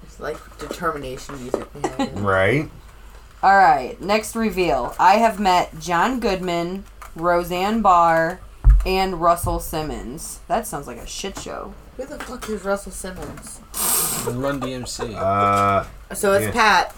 [0.04, 2.20] It's like determination music behind.
[2.22, 2.70] Right.
[3.42, 4.96] All right, next reveal.
[5.00, 6.86] I have met John Goodman,
[7.16, 8.40] Roseanne Barr,
[8.86, 10.40] and Russell Simmons.
[10.48, 11.74] That sounds like a shit show.
[11.98, 13.60] Who the fuck is Russell Simmons?
[14.26, 15.16] Run DMC.
[15.16, 15.86] Uh,
[16.16, 16.52] So it's Yeah.
[16.52, 16.96] Pat.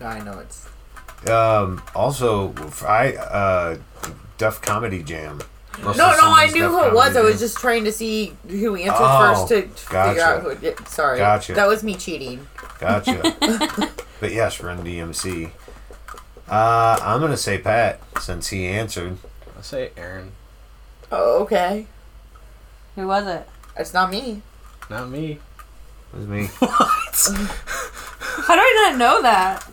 [0.00, 0.68] No, I know it's.
[1.28, 2.54] um, also,
[2.86, 3.78] I uh,
[4.36, 5.40] Def Comedy Jam.
[5.82, 7.16] Russell no, no, I knew who it was.
[7.16, 10.50] I was just trying to see who answered Oh, first to figure out who.
[10.50, 11.54] It, sorry, Gotcha.
[11.54, 12.46] that was me cheating.
[12.78, 13.20] Gotcha.
[14.20, 15.50] but yes, Run DMC.
[16.48, 19.18] Uh, I'm gonna say Pat since he answered.
[19.56, 20.32] I'll say Erin.
[21.12, 21.86] Oh, okay.
[22.96, 23.48] Who was it?
[23.76, 24.42] It's not me.
[24.90, 25.38] Not me.
[26.12, 26.48] It was me.
[26.60, 28.46] What?
[28.46, 29.64] How do I not know that?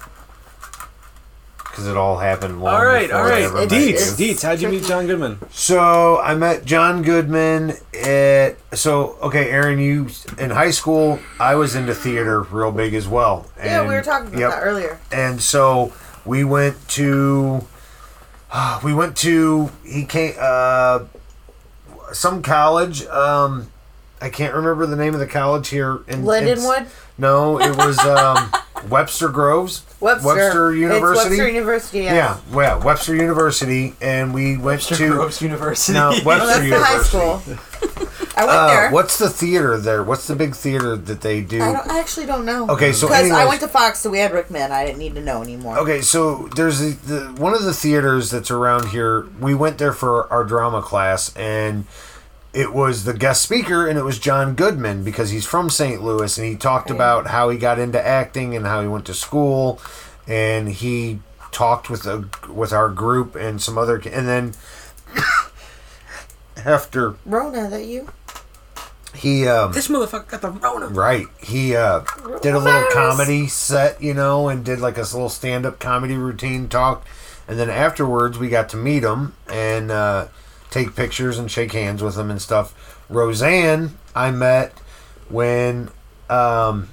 [1.75, 4.33] Because it all happened long All right, before all I ever Deets, you.
[4.33, 4.41] Deets.
[4.43, 5.39] How'd you meet John Goodman?
[5.51, 9.79] So I met John Goodman at so okay, Erin.
[9.79, 10.07] You
[10.37, 13.45] in high school, I was into theater real big as well.
[13.57, 14.51] yeah, we And- were talking about yep.
[14.51, 14.99] that earlier.
[15.11, 15.91] And so
[16.23, 17.67] we went to
[18.83, 20.99] we went to he came uh
[22.13, 23.05] some college.
[23.07, 23.69] Um,
[24.21, 26.87] I can't remember the name of the college here in in- Lindenwood?
[27.17, 28.49] no, it was um,
[28.89, 29.83] Webster Groves.
[30.05, 30.71] Webster.
[30.71, 31.29] It's University.
[31.29, 32.13] Webster University, yeah.
[32.13, 35.93] Yeah, well, Webster University, and we went Webster to Groves University.
[35.93, 36.83] No, Webster that's the University.
[36.83, 37.41] high school.
[38.37, 38.91] I went Uh, there.
[38.91, 40.03] what's the theater there?
[40.03, 41.61] What's the big theater that they do?
[41.61, 42.67] I, don't, I actually don't know.
[42.69, 44.71] Okay, so because I went to Fox, so we had Rickman.
[44.73, 45.77] I didn't need to know anymore.
[45.79, 49.25] Okay, so there's the, the one of the theaters that's around here.
[49.39, 51.85] We went there for our drama class, and
[52.55, 56.01] it was the guest speaker, and it was John Goodman because he's from St.
[56.01, 59.13] Louis, and he talked about how he got into acting and how he went to
[59.13, 59.81] school,
[60.25, 61.19] and he
[61.51, 64.53] talked with a with our group and some other, and then
[66.65, 68.09] after Rona, that you?
[69.15, 70.87] he um, This motherfucker got the Rona.
[70.87, 71.27] Right.
[71.41, 72.03] He uh,
[72.41, 76.15] did a little comedy set, you know, and did like a little stand up comedy
[76.15, 77.05] routine talk.
[77.47, 80.27] And then afterwards, we got to meet him and uh,
[80.75, 83.01] take pictures and shake hands with them and stuff.
[83.09, 84.77] Roseanne, I met
[85.29, 85.89] when.
[86.29, 86.89] Um,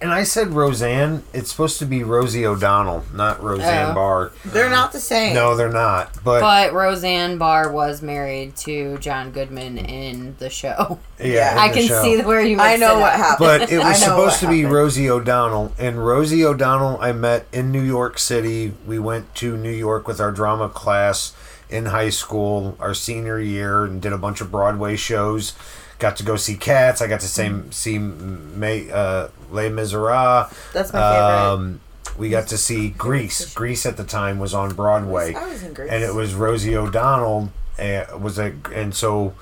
[0.00, 1.22] and I said Roseanne.
[1.32, 3.94] It's supposed to be Rosie O'Donnell, not Roseanne Oh.
[3.94, 4.32] Barr.
[4.44, 5.32] They're not the same.
[5.32, 6.12] No, they're not.
[6.24, 10.98] But, But Roseanne Barr was married to John Goodman in the show.
[11.20, 12.02] Yeah, in I the can show.
[12.02, 12.58] see where you.
[12.58, 13.16] I mixed know it what up.
[13.20, 13.38] happened.
[13.38, 14.74] but it I was know supposed what to be happened.
[14.74, 18.72] Rosie O'Donnell, and Rosie O'Donnell I met in New York City.
[18.84, 21.32] We went to New York with our drama class
[21.72, 25.54] in high school, our senior year, and did a bunch of Broadway shows.
[25.98, 27.00] Got to go see Cats.
[27.00, 30.52] I got to see, see May, uh, Les Miserables.
[30.72, 31.52] That's my favorite.
[31.52, 31.80] Um,
[32.18, 33.54] we got to see Grease.
[33.54, 35.90] Grease at the time was on Broadway, I was in Grease.
[35.90, 37.50] and it was Rosie O'Donnell.
[37.78, 39.34] Uh, was a and so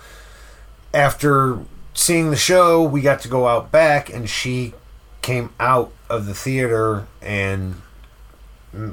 [0.95, 1.59] after
[1.95, 4.75] seeing the show, we got to go out back, and she
[5.23, 7.81] came out of the theater and mm,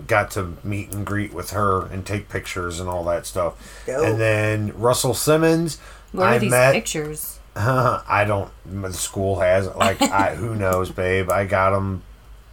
[0.08, 3.84] got to meet and greet with her and take pictures and all that stuff.
[3.86, 4.06] Dope.
[4.06, 5.80] And then Russell Simmons,
[6.12, 6.74] Where I are these met.
[6.74, 7.40] pictures?
[7.56, 8.52] I don't.
[8.66, 9.78] The school has it.
[9.78, 11.30] Like, I who knows, babe?
[11.30, 12.04] I got them.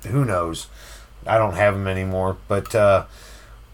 [0.06, 0.66] Who knows?
[1.26, 2.36] I don't have them anymore.
[2.48, 3.06] But uh,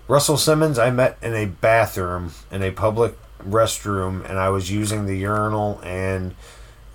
[0.07, 5.07] Russell Simmons, I met in a bathroom in a public restroom, and I was using
[5.07, 6.35] the urinal, and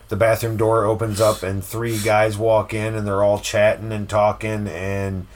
[0.10, 4.08] the bathroom door opens up, and three guys walk in, and they're all chatting and
[4.08, 5.28] talking, and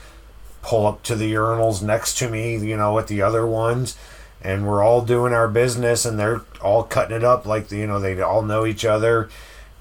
[0.62, 3.96] pull up to the urinals next to me, you know, with the other ones.
[4.42, 8.00] And we're all doing our business, and they're all cutting it up like you know
[8.00, 9.28] they all know each other,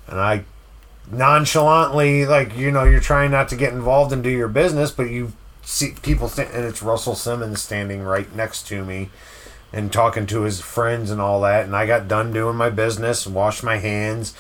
[0.08, 0.44] and I
[1.12, 5.10] nonchalantly like you know you're trying not to get involved and do your business, but
[5.10, 9.10] you see people and it's Russell Simmons standing right next to me,
[9.72, 13.26] and talking to his friends and all that, and I got done doing my business,
[13.28, 14.34] washed my hands,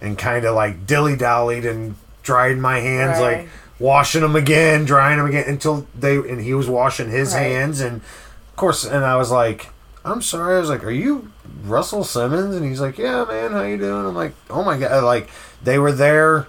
[0.00, 3.38] and kind of like dilly dallied and dried my hands Right.
[3.38, 3.48] like
[3.78, 7.42] washing them again, drying them again until they and he was washing his Right.
[7.42, 9.70] hands and of course and I was like,
[10.04, 10.56] I'm sorry.
[10.56, 11.32] I was like, Are you
[11.64, 12.54] Russell Simmons?
[12.54, 13.52] And he's like, Yeah, man.
[13.52, 14.06] How you doing?
[14.06, 15.02] I'm like, Oh my god!
[15.04, 15.28] Like
[15.62, 16.46] they were there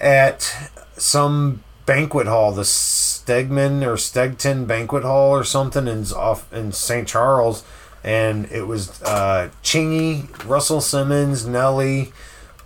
[0.00, 6.72] at some banquet hall, the Stegman or Stegton banquet hall or something in off in
[6.72, 7.06] St.
[7.06, 7.62] Charles,
[8.02, 12.12] and it was uh, Chingy, Russell Simmons, Nelly,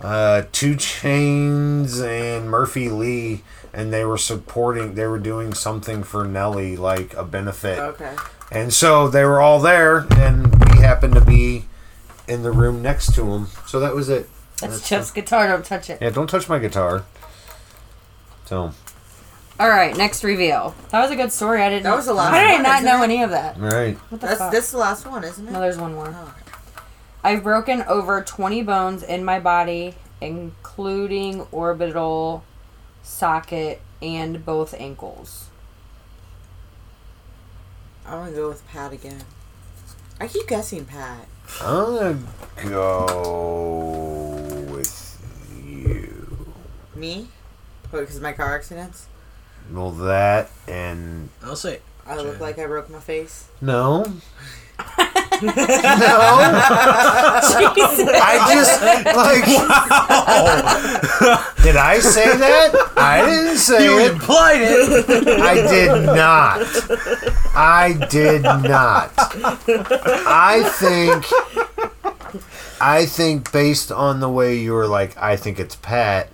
[0.01, 3.43] uh, Two Chains, and Murphy Lee,
[3.73, 4.95] and they were supporting.
[4.95, 7.79] They were doing something for Nelly, like a benefit.
[7.79, 8.15] Okay.
[8.51, 11.65] And so they were all there, and we happened to be
[12.27, 13.47] in the room next to them.
[13.67, 14.29] So that was it.
[14.61, 15.47] That's Chip's guitar.
[15.47, 15.99] Don't touch it.
[16.01, 17.05] Yeah, don't touch my guitar.
[18.45, 18.71] So,
[19.59, 20.73] All right, next reveal.
[20.89, 21.61] That was a good story.
[21.61, 21.83] I didn't.
[21.83, 23.03] That was the last I did one, not know it?
[23.03, 23.57] any of that.
[23.59, 23.95] Right.
[24.09, 24.51] What the That's fuck?
[24.51, 25.51] this is the last one, isn't it?
[25.51, 26.13] No, there's one more.
[26.15, 26.33] Oh.
[27.23, 32.43] I've broken over 20 bones in my body, including orbital,
[33.09, 35.49] socket, and both ankles.
[38.05, 39.23] I'm gonna go with Pat again.
[40.19, 41.27] I keep guessing Pat.
[41.61, 45.17] I'm gonna go with
[45.65, 46.53] you.
[46.95, 47.27] Me?
[47.91, 49.07] Oh, because of my car accidents?
[49.71, 51.81] Well, that and I'll say.
[52.05, 53.49] I look like I broke my face.
[53.61, 54.05] no.
[55.41, 55.51] no.
[57.49, 58.09] Jesus.
[58.21, 58.81] I just
[59.15, 59.45] like.
[61.63, 62.93] Did I say that?
[62.97, 63.83] I didn't say it.
[63.83, 64.11] You it.
[64.13, 65.27] implied it.
[65.41, 66.61] I did not.
[67.55, 69.11] I did not.
[70.27, 71.25] I think.
[72.81, 76.29] I think based on the way you were like, I think it's Pat.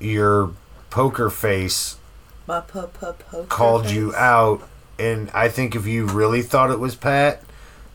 [0.00, 0.50] Your
[0.90, 1.96] poker face
[2.46, 3.92] My po- po- poker called face.
[3.94, 4.62] you out,
[4.98, 7.42] and I think if you really thought it was Pat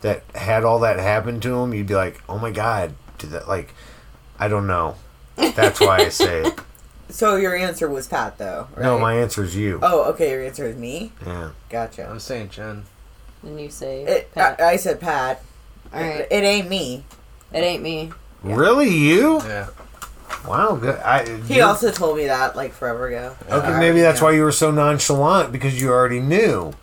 [0.01, 3.47] that had all that happen to him, you'd be like, "Oh my God, did that?"
[3.47, 3.73] Like,
[4.39, 4.95] I don't know.
[5.35, 6.59] That's why I say it.
[7.11, 8.84] So your answer was Pat, though, right?
[8.84, 9.80] No, my answer is you.
[9.81, 11.11] Oh, okay, your answer is me?
[11.26, 11.49] Yeah.
[11.67, 12.07] Gotcha.
[12.07, 12.84] I'm saying Jen.
[13.41, 14.61] And you say It, Pat.
[14.61, 15.41] I, I said Pat.
[15.91, 16.19] All right.
[16.19, 17.03] It, it ain't me.
[17.51, 18.11] It ain't me.
[18.43, 19.39] Really, you?
[19.39, 19.69] Yeah.
[20.47, 20.76] Wow.
[20.76, 20.99] Good.
[20.99, 23.35] I, He also told me that, like, forever ago.
[23.49, 26.73] Okay, maybe that's why you were so nonchalant because you already knew.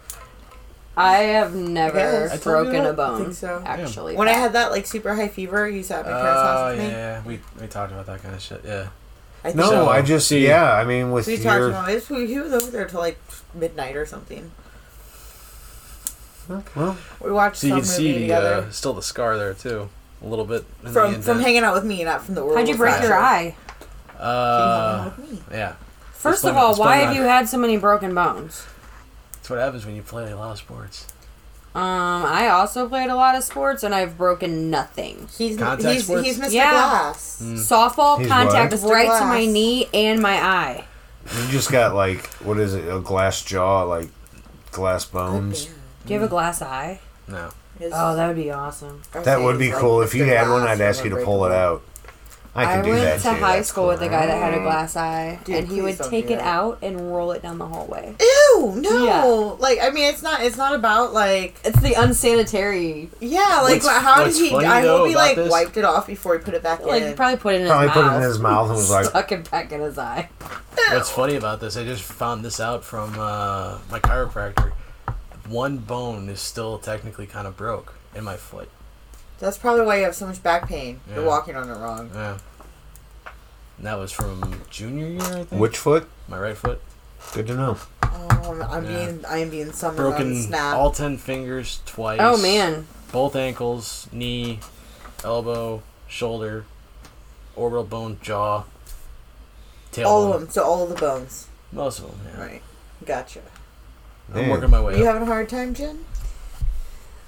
[0.97, 2.27] I have never.
[2.27, 3.20] I told broken a bone.
[3.20, 3.62] I think so.
[3.66, 6.59] Actually, When I had that, like, super high fever, you sat at my parents' house
[6.59, 6.86] Oh with me.
[6.89, 8.62] yeah, we we talked about that kind of shit.
[8.64, 8.89] Yeah.
[9.44, 10.73] I think No, So, I just see- yeah.
[10.73, 12.02] I mean, with we talked your about it.
[12.05, 13.18] He was over there till, like,
[13.55, 14.51] midnight or something.
[16.74, 18.55] well, We watched So you some can movie see the together.
[18.68, 19.89] uh, still the scar there too,
[20.23, 20.64] a little bit.
[20.81, 21.24] in the from indent.
[21.24, 22.56] from hanging out with me, not from the world.
[22.56, 23.55] How'd you break your eye?
[24.18, 25.43] Uh, with me.
[25.51, 25.74] yeah.
[26.12, 28.14] First It's of fun- all, it's why fun have not- you had so many broken
[28.14, 28.64] bones?
[29.47, 31.06] That's what happens when you play a lot of sports.
[31.73, 35.28] Um, I also played a lot of sports and I've broken nothing.
[35.39, 36.27] He's Contact he's, sports?
[36.27, 36.51] he's Mr.
[36.52, 36.70] Yeah.
[36.73, 37.40] Glass.
[37.44, 37.55] Mm.
[37.59, 38.90] Softball He's contact what?
[38.93, 39.18] right Mr.
[39.20, 39.52] to my Glass.
[39.55, 40.85] knee and my eye.
[41.44, 42.93] you just got like what is it?
[42.93, 44.09] A glass jaw, like
[44.73, 45.66] glass bones.
[46.06, 46.98] Do you have a glass eye?
[47.28, 47.51] No.
[47.78, 49.01] His- Oh, that would be awesome.
[49.14, 49.98] our That would be saying's cool.
[49.98, 50.36] like If you Mr.
[50.39, 51.77] had one, Glass I'd ask you to pull it unbreakable.
[51.77, 51.82] out.
[52.57, 53.28] I can do went that to too.
[53.45, 55.99] high That's school with a guy that had a glass eye, Dude, and he would
[55.99, 56.47] take it that.
[56.47, 58.15] out and roll it down the hallway.
[58.20, 59.57] Ew, no.
[59.61, 60.43] Like, I mean, it's not.
[60.43, 61.57] It's not about like.
[61.65, 63.11] It's the unsanitary.
[63.20, 64.51] Yeah, like What's- how did he?
[64.51, 66.85] funny, I though, hope he like this- wiped it off before he put it back
[66.85, 67.09] Like in.
[67.09, 68.16] he probably put it in Probably his put it mouth.
[68.23, 70.28] in his mouth and was like, stuck it back in his eye.
[70.91, 71.77] What's funny about this?
[71.77, 74.73] I just found this out from uh, my chiropractor.
[75.49, 78.69] One bone is still technically kind of broke in my foot.
[79.38, 81.00] That's probably why you have so much back pain.
[81.14, 82.10] You're walking on it wrong.
[82.14, 82.38] Yeah.
[83.76, 85.50] And that was from junior year, I think.
[85.52, 86.08] which foot?
[86.28, 86.80] My right foot.
[87.34, 87.76] Good to know.
[88.02, 89.04] Oh, I'm, I'm Yeah.
[89.06, 90.74] being I am being summoned Broken snap.
[90.76, 92.18] all ten fingers twice.
[92.22, 94.60] Oh man, Both ankles, knee,
[95.22, 96.64] elbow, shoulder,
[97.54, 98.64] orbital bone, jaw,
[99.92, 100.06] tailbone.
[100.06, 100.50] all of them.
[100.50, 101.48] So all of the bones.
[101.72, 102.20] Most of them.
[102.32, 102.40] Yeah.
[102.42, 102.62] Right.
[103.04, 103.40] Gotcha.
[104.32, 104.50] I'm Damn.
[104.50, 104.98] working my way up.
[104.98, 105.12] you up.
[105.14, 106.04] having a hard time, Jen?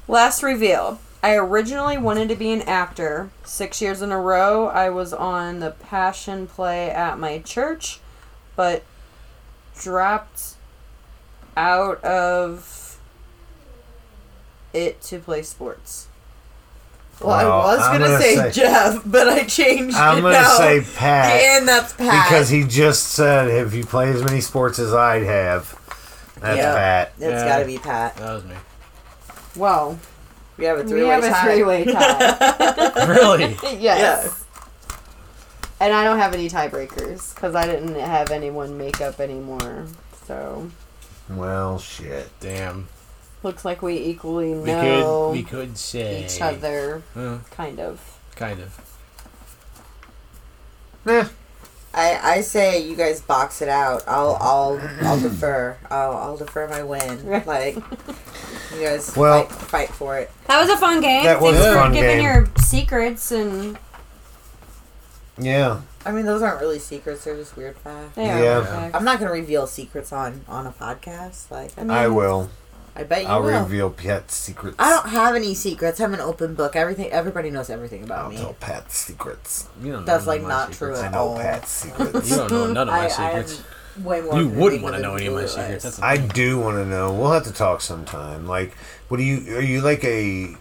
[0.06, 1.00] Last reveal.
[1.22, 3.30] I originally wanted to be an actor.
[3.44, 7.98] Six years in a row, I was on the passion play at my church,
[8.54, 8.82] but
[9.78, 10.54] dropped
[11.56, 12.98] out of
[14.72, 16.06] it to play sports.
[17.20, 20.20] Well, I Well, was I'm gonna, gonna say, say- Jeff, but I changed I'm it
[20.22, 20.56] gonna now.
[20.56, 21.32] say Pat.
[21.32, 25.24] and that's Pat Because he just said if you play as many sports as I'd
[25.24, 25.74] have,
[26.40, 26.74] that's Yeah.
[26.74, 27.12] Pat.
[27.18, 27.48] It's Yeah.
[27.48, 28.16] got to be Pat.
[28.18, 28.54] That was me.
[29.56, 29.98] Well,
[30.58, 31.44] We have a three-way have a tie.
[31.44, 33.06] three-way tie.
[33.08, 33.56] Really?
[33.78, 34.44] yes.
[35.80, 39.86] And I don't have any tiebreakers because I didn't have anyone make up anymore.
[40.26, 40.68] So
[41.30, 42.28] Well, shit.
[42.40, 42.88] Damn.
[43.44, 48.00] looks like we equally We know could we could say each other, Uh, kind of.
[48.34, 48.80] kind of.
[51.94, 54.02] I, I say you guys box it out.
[54.06, 55.76] I'll I'll I'll defer.
[55.90, 57.42] I'll I'll defer my win.
[57.46, 60.30] Like you guys Well- fight, fight for it.
[60.46, 61.24] That was a fun game.
[61.24, 62.24] That was Thanks a for fun giving game.
[62.24, 63.78] your secrets and
[65.38, 65.80] Yeah.
[66.04, 67.24] I mean, those aren't really secrets.
[67.24, 68.14] They're just weird facts.
[68.14, 68.54] They are Yeah.
[68.58, 68.94] weird facts.
[68.94, 71.50] I'm not gonna reveal secrets on on a podcast.
[71.50, 72.50] Like I, mean, I will.
[72.98, 73.62] I bet you I'll will.
[73.62, 74.76] reveal Pat's secrets.
[74.78, 76.00] I don't have any secrets.
[76.00, 76.74] I'm an open book.
[76.76, 77.10] Everything.
[77.10, 78.36] Everybody knows everything about I'll me.
[78.36, 79.68] tell Pat's secrets.
[79.82, 81.00] You don't That's know like none of my not true secrets.
[81.00, 81.36] at I know all.
[81.38, 82.30] Pat's secrets.
[82.30, 83.62] You don't know none of my I- I secrets.
[83.96, 85.84] am way more You wouldn't want to know any of my secrets.
[85.84, 86.28] That's the I thing.
[86.28, 87.12] do want to know.
[87.14, 88.46] We'll have to talk sometime.
[88.48, 88.74] Like,
[89.08, 89.56] what do you?
[89.56, 90.56] Are you like a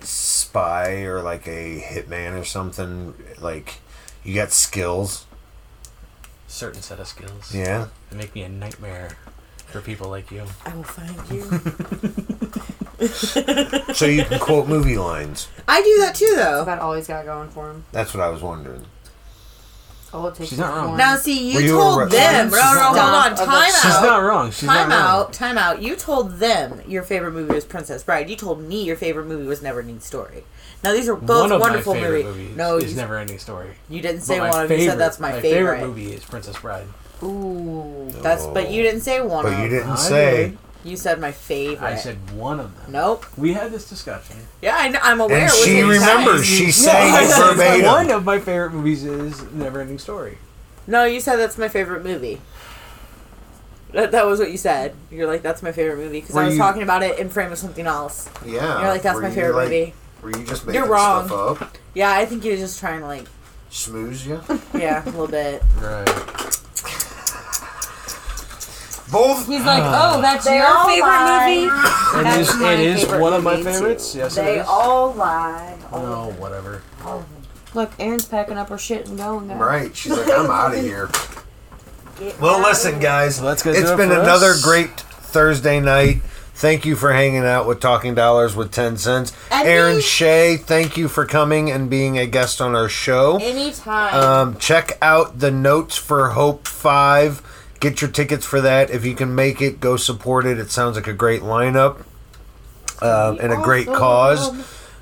[0.00, 3.14] spy or like a hitman or something?
[3.40, 3.80] Like,
[4.22, 5.26] you got skills?
[6.46, 7.52] Certain set of skills.
[7.54, 7.88] Yeah.
[8.10, 9.16] They make me a nightmare
[9.74, 10.44] for people like you.
[10.64, 11.44] I will find you.
[13.94, 15.48] So you can quote movie lines.
[15.68, 16.62] I do that too, though.
[16.62, 17.84] about all he's got going for him.
[17.92, 18.86] That's what I was wondering.
[20.12, 20.88] Oh, all it takes She's is not wrong.
[20.90, 20.98] one.
[20.98, 22.50] Now, see, you Were you told a re- them.
[22.50, 23.14] No, She's no, not hold wrong.
[23.14, 23.34] on.
[23.36, 23.82] Time out.
[23.82, 24.50] She's not wrong.
[24.52, 25.20] She's time not wrong.
[25.26, 25.32] out.
[25.32, 25.82] Time out.
[25.82, 28.30] You told them your favorite movie was Princess Bride.
[28.30, 30.44] You told me your favorite movie was Never Neverending Story.
[30.82, 32.40] Now these are both one of wonderful my favorite movies.
[32.42, 33.70] movies No, is you, Never Ending Story.
[33.90, 34.78] you didn't say But one of them.
[34.80, 35.80] You said that's my, my favorite.
[35.80, 36.86] movie is Princess Bride.
[37.24, 38.46] Ooh, that's.
[38.46, 38.84] But you oh.
[38.84, 39.44] didn't say one.
[39.44, 40.36] But of you didn't I say.
[40.48, 40.58] did.
[40.84, 41.86] You said my favorite.
[41.86, 42.92] I said one of them.
[42.92, 43.24] Nope.
[43.38, 44.36] We had this discussion.
[44.60, 45.38] Yeah, I, I'm aware.
[45.38, 46.12] And it was she what said.
[46.16, 46.46] remembers.
[46.46, 47.86] She's No, it said verbatim.
[47.86, 50.36] One of my favorite movies is Never Ending Story.
[50.86, 52.42] No, you said that's my favorite movie.
[53.92, 54.94] That, that was what you said.
[55.10, 57.30] You're like, that's my favorite movie because Were I was you- talking about it in
[57.30, 58.28] frame of something else.
[58.44, 58.80] Yeah.
[58.80, 59.94] You're like, that's Were my you, favorite like- movie.
[60.20, 61.26] Were you just making You're wrong.
[61.26, 61.78] stuff up?
[61.94, 63.26] Yeah, I think he was just trying to like,
[63.70, 64.40] Smooze you?
[64.78, 65.62] yeah, a little bit.
[65.78, 66.58] Right.
[69.14, 69.46] Both.
[69.46, 71.54] He's like, oh, that's They your all favorite lie.
[71.54, 71.70] movie.
[72.20, 72.60] It That's is.
[72.60, 73.72] my It is favorite one of my movie, too.
[73.72, 74.14] favorites.
[74.14, 74.46] Yes, it is.
[74.46, 74.66] they it is.
[74.68, 75.76] all lie.
[75.92, 76.82] Oh, whatever.
[77.74, 79.48] Look, Erin's packing up her shit and going.
[79.48, 79.58] Guys.
[79.58, 79.96] Right.
[79.96, 81.08] She's like, I'm out of here.
[82.40, 83.42] Well, listen, guys.
[83.42, 83.70] Let's go.
[83.70, 84.62] It's do it been for another us.
[84.62, 86.18] great Thursday night.
[86.56, 89.32] Thank you for hanging out with Talking Dollars with Tencents.
[89.50, 90.02] And Erin me.
[90.02, 93.38] Shea, thank you for coming and being a guest on our show.
[93.42, 94.14] Anytime.
[94.14, 97.42] Um, check out the Notes for Hope 5.
[97.84, 98.88] Get your tickets for that.
[98.88, 100.58] If you can make it, go support it.
[100.58, 102.06] It sounds like a great lineup
[103.02, 104.48] um, and a great cause.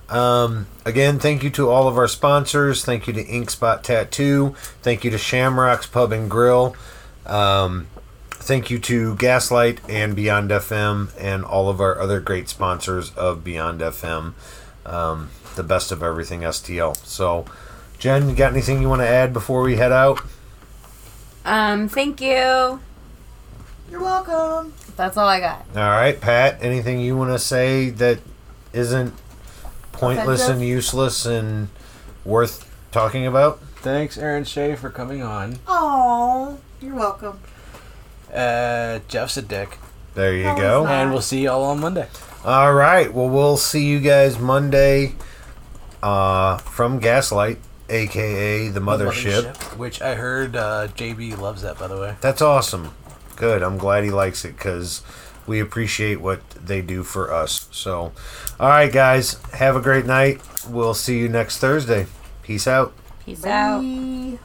[0.08, 2.84] Um, again, thank you to all of our sponsors.
[2.84, 4.56] Thank you to Ink Spot Tattoo.
[4.82, 6.74] Thank you to Shamrocks Pub and Grill.
[7.24, 7.86] Um,
[8.32, 13.44] thank you to Gaslight and Beyond FM and all of our other great sponsors of
[13.44, 14.32] Beyond FM.
[14.84, 16.96] Um, the best of everything STL.
[17.06, 17.44] So,
[18.00, 20.20] Jen, you got anything you want to add before we head out?
[21.44, 22.80] Um, thank you.
[23.90, 24.72] You're welcome.
[24.96, 25.64] That's all I got.
[25.74, 28.20] All right, Pat, anything you want to say that
[28.72, 29.14] isn't
[29.92, 30.56] pointless Offensive?
[30.58, 31.68] and useless and
[32.24, 33.60] worth talking about?
[33.76, 35.58] Thanks, Erin Shea, for coming on.
[35.66, 37.38] Oh, you're welcome.
[38.32, 39.78] Uh, Jeff's a dick.
[40.14, 40.80] There you No, go.
[40.80, 40.92] he's not.
[41.02, 42.06] And we'll see y'all on Monday.
[42.44, 43.12] All right.
[43.12, 45.14] Well, we'll see you guys Monday
[46.02, 47.58] uh, from Gaslight,
[47.92, 49.56] aka the mothership.
[49.76, 52.16] Which I heard uh, JB loves that, by the way.
[52.20, 52.94] That's awesome.
[53.36, 53.62] Good.
[53.62, 55.02] I'm glad he likes it because
[55.46, 57.68] we appreciate what they do for us.
[57.70, 58.12] So,
[58.58, 59.40] all right, guys.
[59.52, 60.40] Have a great night.
[60.68, 62.06] We'll see you next Thursday.
[62.42, 62.92] Peace out.
[63.24, 63.82] Peace out.
[63.82, 64.38] Bye.